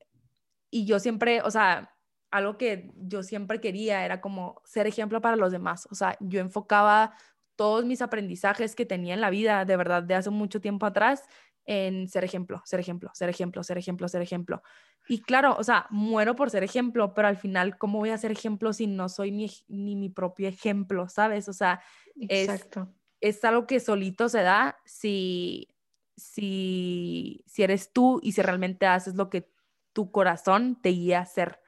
y 0.71 0.85
yo 0.85 1.01
siempre, 1.01 1.41
o 1.41 1.51
sea, 1.51 1.93
algo 2.31 2.57
que 2.57 2.93
yo 2.95 3.21
siempre 3.21 3.59
quería 3.59 4.05
era 4.05 4.21
como 4.21 4.61
ser 4.63 4.87
ejemplo 4.87 5.19
para 5.19 5.35
los 5.35 5.51
demás, 5.51 5.89
o 5.91 5.95
sea, 5.95 6.15
yo 6.21 6.39
enfocaba 6.39 7.13
todos 7.57 7.83
mis 7.83 8.01
aprendizajes 8.01 8.75
que 8.75 8.85
tenía 8.85 9.13
en 9.13 9.19
la 9.19 9.29
vida, 9.29 9.65
de 9.65 9.75
verdad, 9.75 10.01
de 10.01 10.15
hace 10.15 10.29
mucho 10.29 10.61
tiempo 10.61 10.85
atrás, 10.85 11.25
en 11.65 12.07
ser 12.07 12.23
ejemplo, 12.23 12.61
ser 12.63 12.79
ejemplo, 12.79 13.11
ser 13.13 13.27
ejemplo, 13.27 13.61
ser 13.61 13.77
ejemplo, 13.77 14.07
ser 14.07 14.21
ejemplo. 14.21 14.63
Y 15.07 15.21
claro, 15.21 15.55
o 15.57 15.63
sea, 15.63 15.87
muero 15.89 16.35
por 16.35 16.49
ser 16.49 16.63
ejemplo, 16.63 17.13
pero 17.13 17.27
al 17.27 17.37
final, 17.37 17.77
¿cómo 17.77 17.99
voy 17.99 18.09
a 18.09 18.17
ser 18.17 18.31
ejemplo 18.31 18.73
si 18.73 18.87
no 18.87 19.09
soy 19.09 19.31
ni, 19.31 19.51
ni 19.67 19.95
mi 19.95 20.09
propio 20.09 20.47
ejemplo, 20.47 21.09
sabes? 21.09 21.47
O 21.47 21.53
sea, 21.53 21.81
Exacto. 22.15 22.89
Es, 23.19 23.37
es 23.37 23.45
algo 23.45 23.67
que 23.67 23.79
solito 23.79 24.29
se 24.29 24.41
da 24.41 24.77
si, 24.85 25.69
si, 26.15 27.43
si 27.45 27.63
eres 27.63 27.91
tú 27.91 28.19
y 28.23 28.31
si 28.31 28.41
realmente 28.41 28.85
haces 28.85 29.15
lo 29.15 29.29
que 29.29 29.49
tu 29.93 30.11
corazón 30.11 30.79
te 30.81 30.89
guía 30.89 31.19
a 31.19 31.23
hacer. 31.23 31.59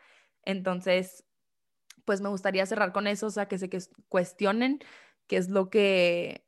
Entonces, 0.43 1.25
pues 2.05 2.21
me 2.21 2.29
gustaría 2.29 2.65
cerrar 2.65 2.93
con 2.93 3.07
eso, 3.07 3.27
o 3.27 3.31
sea, 3.31 3.47
que 3.47 3.57
se 3.57 3.69
que 3.69 3.79
cuestionen 4.07 4.79
qué 5.27 5.37
es 5.37 5.49
lo 5.49 5.69
que 5.69 6.45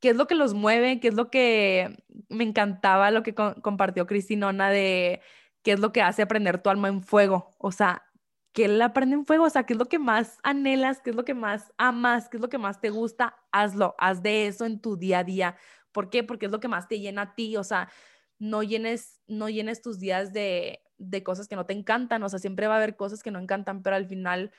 qué 0.00 0.10
es 0.10 0.16
lo 0.16 0.26
que 0.26 0.34
los 0.34 0.54
mueve, 0.54 1.00
qué 1.00 1.08
es 1.08 1.14
lo 1.14 1.30
que 1.30 2.04
me 2.28 2.44
encantaba 2.44 3.10
lo 3.10 3.22
que 3.22 3.34
compartió 3.34 4.06
Cristinona 4.06 4.70
de 4.70 5.20
qué 5.68 5.72
es 5.72 5.80
lo 5.80 5.92
que 5.92 6.00
hace 6.00 6.22
aprender 6.22 6.62
tu 6.62 6.70
alma 6.70 6.88
en 6.88 7.02
fuego, 7.02 7.50
o 7.58 7.72
sea, 7.72 8.06
que 8.54 8.68
la 8.68 8.94
prende 8.94 9.16
en 9.16 9.26
fuego, 9.26 9.44
o 9.44 9.50
sea, 9.50 9.64
qué 9.64 9.74
es 9.74 9.78
lo 9.78 9.84
que 9.84 9.98
más 9.98 10.38
anhelas, 10.42 11.02
qué 11.02 11.10
es 11.10 11.16
lo 11.16 11.26
que 11.26 11.34
más 11.34 11.74
amas, 11.76 12.30
qué 12.30 12.38
es 12.38 12.40
lo 12.40 12.48
que 12.48 12.56
más 12.56 12.80
te 12.80 12.88
gusta, 12.88 13.36
hazlo, 13.52 13.94
haz 13.98 14.22
de 14.22 14.46
eso 14.46 14.64
en 14.64 14.80
tu 14.80 14.96
día 14.96 15.18
a 15.18 15.24
día. 15.24 15.56
¿Por 15.92 16.08
qué? 16.08 16.24
Porque 16.24 16.46
es 16.46 16.52
lo 16.52 16.58
que 16.58 16.68
más 16.68 16.88
te 16.88 17.00
llena 17.00 17.20
a 17.20 17.34
ti, 17.34 17.58
o 17.58 17.64
sea, 17.64 17.90
no 18.38 18.62
llenes, 18.62 19.20
no 19.26 19.50
llenes 19.50 19.82
tus 19.82 19.98
días 19.98 20.32
de, 20.32 20.80
de 20.96 21.22
cosas 21.22 21.48
que 21.48 21.56
no 21.56 21.66
te 21.66 21.74
encantan, 21.74 22.22
o 22.22 22.30
sea, 22.30 22.38
siempre 22.38 22.66
va 22.66 22.72
a 22.72 22.76
haber 22.78 22.96
cosas 22.96 23.22
que 23.22 23.30
no 23.30 23.38
encantan, 23.38 23.82
pero 23.82 23.94
al 23.94 24.06
final 24.06 24.50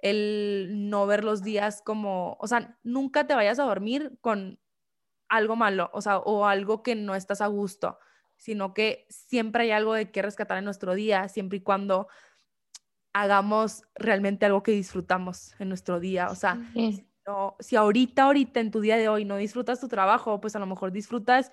el 0.00 0.90
no 0.90 1.06
ver 1.06 1.22
los 1.22 1.44
días 1.44 1.80
como, 1.80 2.36
o 2.40 2.48
sea, 2.48 2.76
nunca 2.82 3.28
te 3.28 3.36
vayas 3.36 3.60
a 3.60 3.66
dormir 3.66 4.18
con 4.20 4.58
algo 5.28 5.54
malo, 5.54 5.90
o 5.92 6.00
sea, 6.00 6.18
o 6.18 6.44
algo 6.44 6.82
que 6.82 6.96
no 6.96 7.14
estás 7.14 7.40
a 7.40 7.46
gusto, 7.46 8.00
sino 8.36 8.74
que 8.74 9.06
siempre 9.08 9.64
hay 9.64 9.70
algo 9.70 9.94
de 9.94 10.10
qué 10.10 10.22
rescatar 10.22 10.58
en 10.58 10.64
nuestro 10.64 10.94
día, 10.94 11.28
siempre 11.28 11.58
y 11.58 11.62
cuando 11.62 12.08
hagamos 13.12 13.82
realmente 13.94 14.44
algo 14.44 14.62
que 14.62 14.72
disfrutamos 14.72 15.54
en 15.58 15.68
nuestro 15.68 16.00
día. 16.00 16.28
O 16.28 16.34
sea, 16.34 16.60
si 17.60 17.76
ahorita, 17.76 18.24
ahorita 18.24 18.60
en 18.60 18.70
tu 18.70 18.80
día 18.80 18.96
de 18.98 19.08
hoy 19.08 19.24
no 19.24 19.36
disfrutas 19.36 19.80
tu 19.80 19.88
trabajo, 19.88 20.40
pues 20.40 20.54
a 20.54 20.58
lo 20.58 20.66
mejor 20.66 20.92
disfrutas 20.92 21.50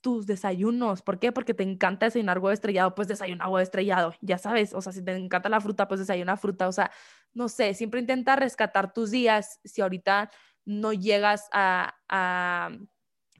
tus 0.00 0.26
desayunos. 0.26 1.02
¿Por 1.02 1.18
qué? 1.18 1.32
Porque 1.32 1.52
te 1.52 1.62
encanta 1.62 2.06
desayunar 2.06 2.38
huevo 2.38 2.52
estrellado, 2.52 2.94
pues 2.94 3.08
desayuna 3.08 3.46
huevo 3.46 3.58
estrellado, 3.58 4.14
ya 4.20 4.38
sabes. 4.38 4.72
O 4.72 4.80
sea, 4.80 4.92
si 4.92 5.02
te 5.02 5.16
encanta 5.16 5.48
la 5.48 5.60
fruta, 5.60 5.88
pues 5.88 5.98
desayuna 5.98 6.36
fruta. 6.36 6.68
O 6.68 6.72
sea, 6.72 6.92
no 7.32 7.48
sé, 7.48 7.74
siempre 7.74 8.00
intenta 8.00 8.36
rescatar 8.36 8.92
tus 8.92 9.10
días. 9.10 9.60
Si 9.64 9.80
ahorita 9.80 10.30
no 10.64 10.92
llegas 10.92 11.48
a 11.52 12.70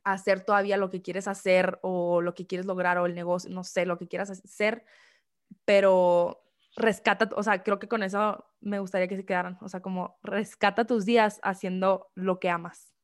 hacer 0.04 0.44
todavía 0.44 0.76
lo 0.76 0.90
que 0.90 1.02
quieres 1.02 1.26
hacer 1.28 1.78
o 1.82 2.20
lo 2.20 2.34
que 2.34 2.46
quieres 2.46 2.66
lograr 2.66 2.98
o 2.98 3.06
el 3.06 3.14
negocio, 3.14 3.50
no 3.50 3.64
sé, 3.64 3.86
lo 3.86 3.98
que 3.98 4.08
quieras 4.08 4.30
hacer, 4.30 4.84
pero 5.64 6.44
rescata, 6.76 7.30
o 7.36 7.42
sea, 7.42 7.62
creo 7.62 7.78
que 7.78 7.88
con 7.88 8.02
eso 8.02 8.44
me 8.60 8.78
gustaría 8.78 9.08
que 9.08 9.16
se 9.16 9.24
quedaran, 9.24 9.58
o 9.60 9.68
sea, 9.68 9.80
como 9.80 10.18
rescata 10.22 10.86
tus 10.86 11.04
días 11.04 11.40
haciendo 11.42 12.10
lo 12.14 12.38
que 12.38 12.50
amas. 12.50 12.94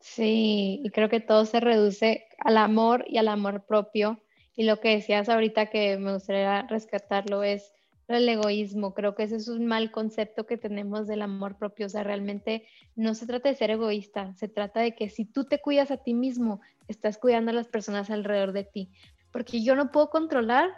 Sí, 0.00 0.82
y 0.84 0.90
creo 0.90 1.08
que 1.08 1.20
todo 1.20 1.46
se 1.46 1.60
reduce 1.60 2.26
al 2.38 2.58
amor 2.58 3.04
y 3.08 3.16
al 3.16 3.28
amor 3.28 3.64
propio. 3.64 4.22
Y 4.54 4.64
lo 4.64 4.78
que 4.78 4.90
decías 4.90 5.28
ahorita 5.28 5.66
que 5.66 5.96
me 5.96 6.12
gustaría 6.12 6.62
rescatarlo 6.68 7.42
es 7.42 7.72
el 8.08 8.28
egoísmo. 8.28 8.94
Creo 8.94 9.14
que 9.14 9.24
ese 9.24 9.36
es 9.36 9.48
un 9.48 9.66
mal 9.66 9.90
concepto 9.90 10.46
que 10.46 10.56
tenemos 10.56 11.06
del 11.06 11.22
amor 11.22 11.56
propio. 11.56 11.86
O 11.86 11.88
sea, 11.88 12.02
realmente 12.02 12.66
no 12.96 13.14
se 13.14 13.26
trata 13.26 13.48
de 13.48 13.56
ser 13.56 13.70
egoísta, 13.70 14.34
se 14.34 14.48
trata 14.48 14.80
de 14.80 14.94
que 14.94 15.08
si 15.08 15.24
tú 15.24 15.44
te 15.44 15.60
cuidas 15.60 15.90
a 15.90 15.96
ti 15.96 16.14
mismo, 16.14 16.60
estás 16.88 17.18
cuidando 17.18 17.50
a 17.50 17.54
las 17.54 17.68
personas 17.68 18.10
alrededor 18.10 18.52
de 18.52 18.64
ti. 18.64 18.90
Porque 19.32 19.62
yo 19.62 19.74
no 19.74 19.90
puedo 19.90 20.10
controlar 20.10 20.70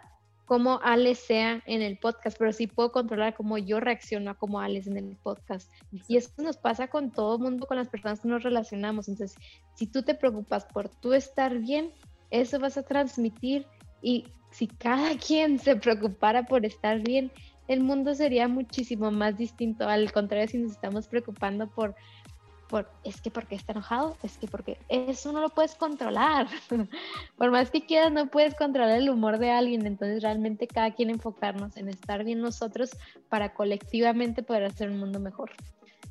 cómo 0.47 0.81
Alex 0.83 1.19
sea 1.19 1.63
en 1.67 1.83
el 1.83 1.99
podcast, 1.99 2.39
pero 2.39 2.53
sí 2.53 2.69
puedo 2.69 2.93
controlar 2.93 3.35
cómo 3.35 3.59
yo 3.59 3.81
reacciono 3.81 4.31
a 4.31 4.35
cómo 4.35 4.61
Alex 4.61 4.87
en 4.87 4.97
el 4.97 5.17
podcast. 5.17 5.71
Y 6.09 6.17
eso 6.17 6.31
nos 6.39 6.57
pasa 6.57 6.89
con 6.89 7.11
todo 7.11 7.37
el 7.37 7.43
mundo, 7.43 7.67
con 7.67 7.77
las 7.77 7.89
personas 7.89 8.21
que 8.21 8.29
nos 8.29 8.45
relacionamos. 8.45 9.09
Entonces, 9.09 9.37
si 9.75 9.87
tú 9.87 10.03
te 10.03 10.15
preocupas 10.15 10.65
por 10.65 10.89
tú 10.89 11.13
estar 11.13 11.59
bien, 11.59 11.93
eso 12.31 12.59
vas 12.59 12.77
a 12.77 12.85
transmitir 12.85 13.67
y 14.03 14.27
si 14.51 14.67
cada 14.67 15.17
quien 15.27 15.59
se 15.59 15.77
preocupara 15.77 16.45
por 16.45 16.65
estar 16.65 17.01
bien, 17.01 17.31
el 17.69 17.81
mundo 17.81 18.15
sería 18.15 18.47
muchísimo 18.49 19.11
más 19.11 19.37
distinto. 19.37 19.89
Al 19.89 20.13
contrario, 20.13 20.49
si 20.49 20.59
nos 20.59 20.73
estamos 20.73 21.09
preocupando 21.09 21.69
por 21.69 21.97
es 23.05 23.21
que 23.21 23.31
porque 23.31 23.55
está 23.55 23.73
enojado, 23.73 24.17
es 24.23 24.39
que 24.39 24.49
porque 24.49 24.79
eso 24.89 25.33
no 25.33 25.41
lo 25.41 25.51
puedes 25.51 25.75
controlar. 25.75 26.49
por 27.37 27.51
más 27.51 27.71
que 27.71 27.87
quieras, 27.87 28.13
no 28.13 28.29
puedes 28.29 28.55
controlar 28.55 28.99
el 28.99 29.11
humor 29.11 29.39
de 29.39 29.51
alguien. 29.51 29.87
Entonces, 29.87 30.23
realmente 30.23 30.67
cada 30.67 30.93
quien 30.93 31.11
enfocarnos 31.11 31.77
en 31.77 31.89
estar 31.89 32.25
bien 32.25 32.41
nosotros 32.41 32.91
para 33.29 33.55
colectivamente 33.55 34.43
poder 34.43 34.65
hacer 34.65 34.91
un 34.91 34.99
mundo 34.99 35.21
mejor. 35.21 35.51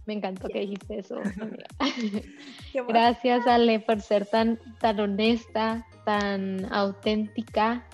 Me 0.06 0.14
encantó 0.14 0.48
que 0.48 0.60
dijiste 0.60 1.00
eso. 1.00 1.20
Gracias, 2.88 3.48
Ale, 3.48 3.80
por 3.80 4.02
ser 4.02 4.26
tan, 4.26 4.60
tan 4.80 5.00
honesta, 5.00 5.86
tan 6.06 6.72
auténtica, 6.72 7.86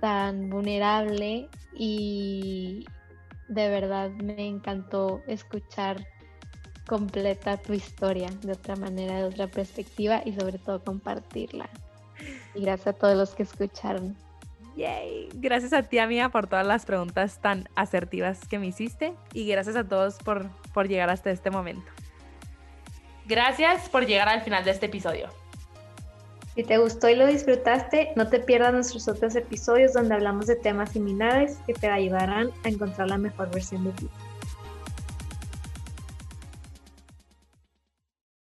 tan 0.00 0.50
vulnerable 0.50 1.48
y 1.74 2.86
de 3.48 3.68
verdad 3.68 4.10
me 4.10 4.46
encantó 4.46 5.22
escuchar 5.26 6.06
completa 6.86 7.56
tu 7.56 7.72
historia 7.72 8.28
de 8.42 8.52
otra 8.52 8.76
manera, 8.76 9.18
de 9.18 9.24
otra 9.24 9.46
perspectiva 9.46 10.22
y 10.24 10.32
sobre 10.32 10.58
todo 10.58 10.82
compartirla. 10.82 11.68
Y 12.54 12.62
gracias 12.62 12.88
a 12.88 12.92
todos 12.92 13.16
los 13.16 13.34
que 13.34 13.42
escucharon. 13.42 14.16
Yay. 14.76 15.28
Gracias 15.34 15.72
a 15.72 15.82
ti, 15.82 15.98
amiga, 15.98 16.30
por 16.30 16.46
todas 16.46 16.66
las 16.66 16.84
preguntas 16.84 17.40
tan 17.40 17.68
asertivas 17.76 18.46
que 18.48 18.58
me 18.58 18.66
hiciste 18.66 19.14
y 19.32 19.46
gracias 19.46 19.76
a 19.76 19.84
todos 19.84 20.16
por, 20.18 20.50
por 20.74 20.88
llegar 20.88 21.08
hasta 21.08 21.30
este 21.30 21.50
momento. 21.50 21.90
Gracias 23.26 23.88
por 23.88 24.04
llegar 24.04 24.28
al 24.28 24.42
final 24.42 24.64
de 24.64 24.72
este 24.72 24.86
episodio. 24.86 25.30
Si 26.54 26.62
te 26.62 26.78
gustó 26.78 27.08
y 27.08 27.16
lo 27.16 27.26
disfrutaste, 27.26 28.12
no 28.14 28.28
te 28.28 28.38
pierdas 28.38 28.74
nuestros 28.74 29.08
otros 29.08 29.34
episodios 29.34 29.94
donde 29.94 30.14
hablamos 30.14 30.46
de 30.46 30.56
temas 30.56 30.92
similares 30.92 31.58
que 31.66 31.72
te 31.72 31.88
ayudarán 31.88 32.50
a 32.64 32.68
encontrar 32.68 33.08
la 33.08 33.18
mejor 33.18 33.50
versión 33.50 33.84
de 33.84 33.92
ti. 33.92 34.08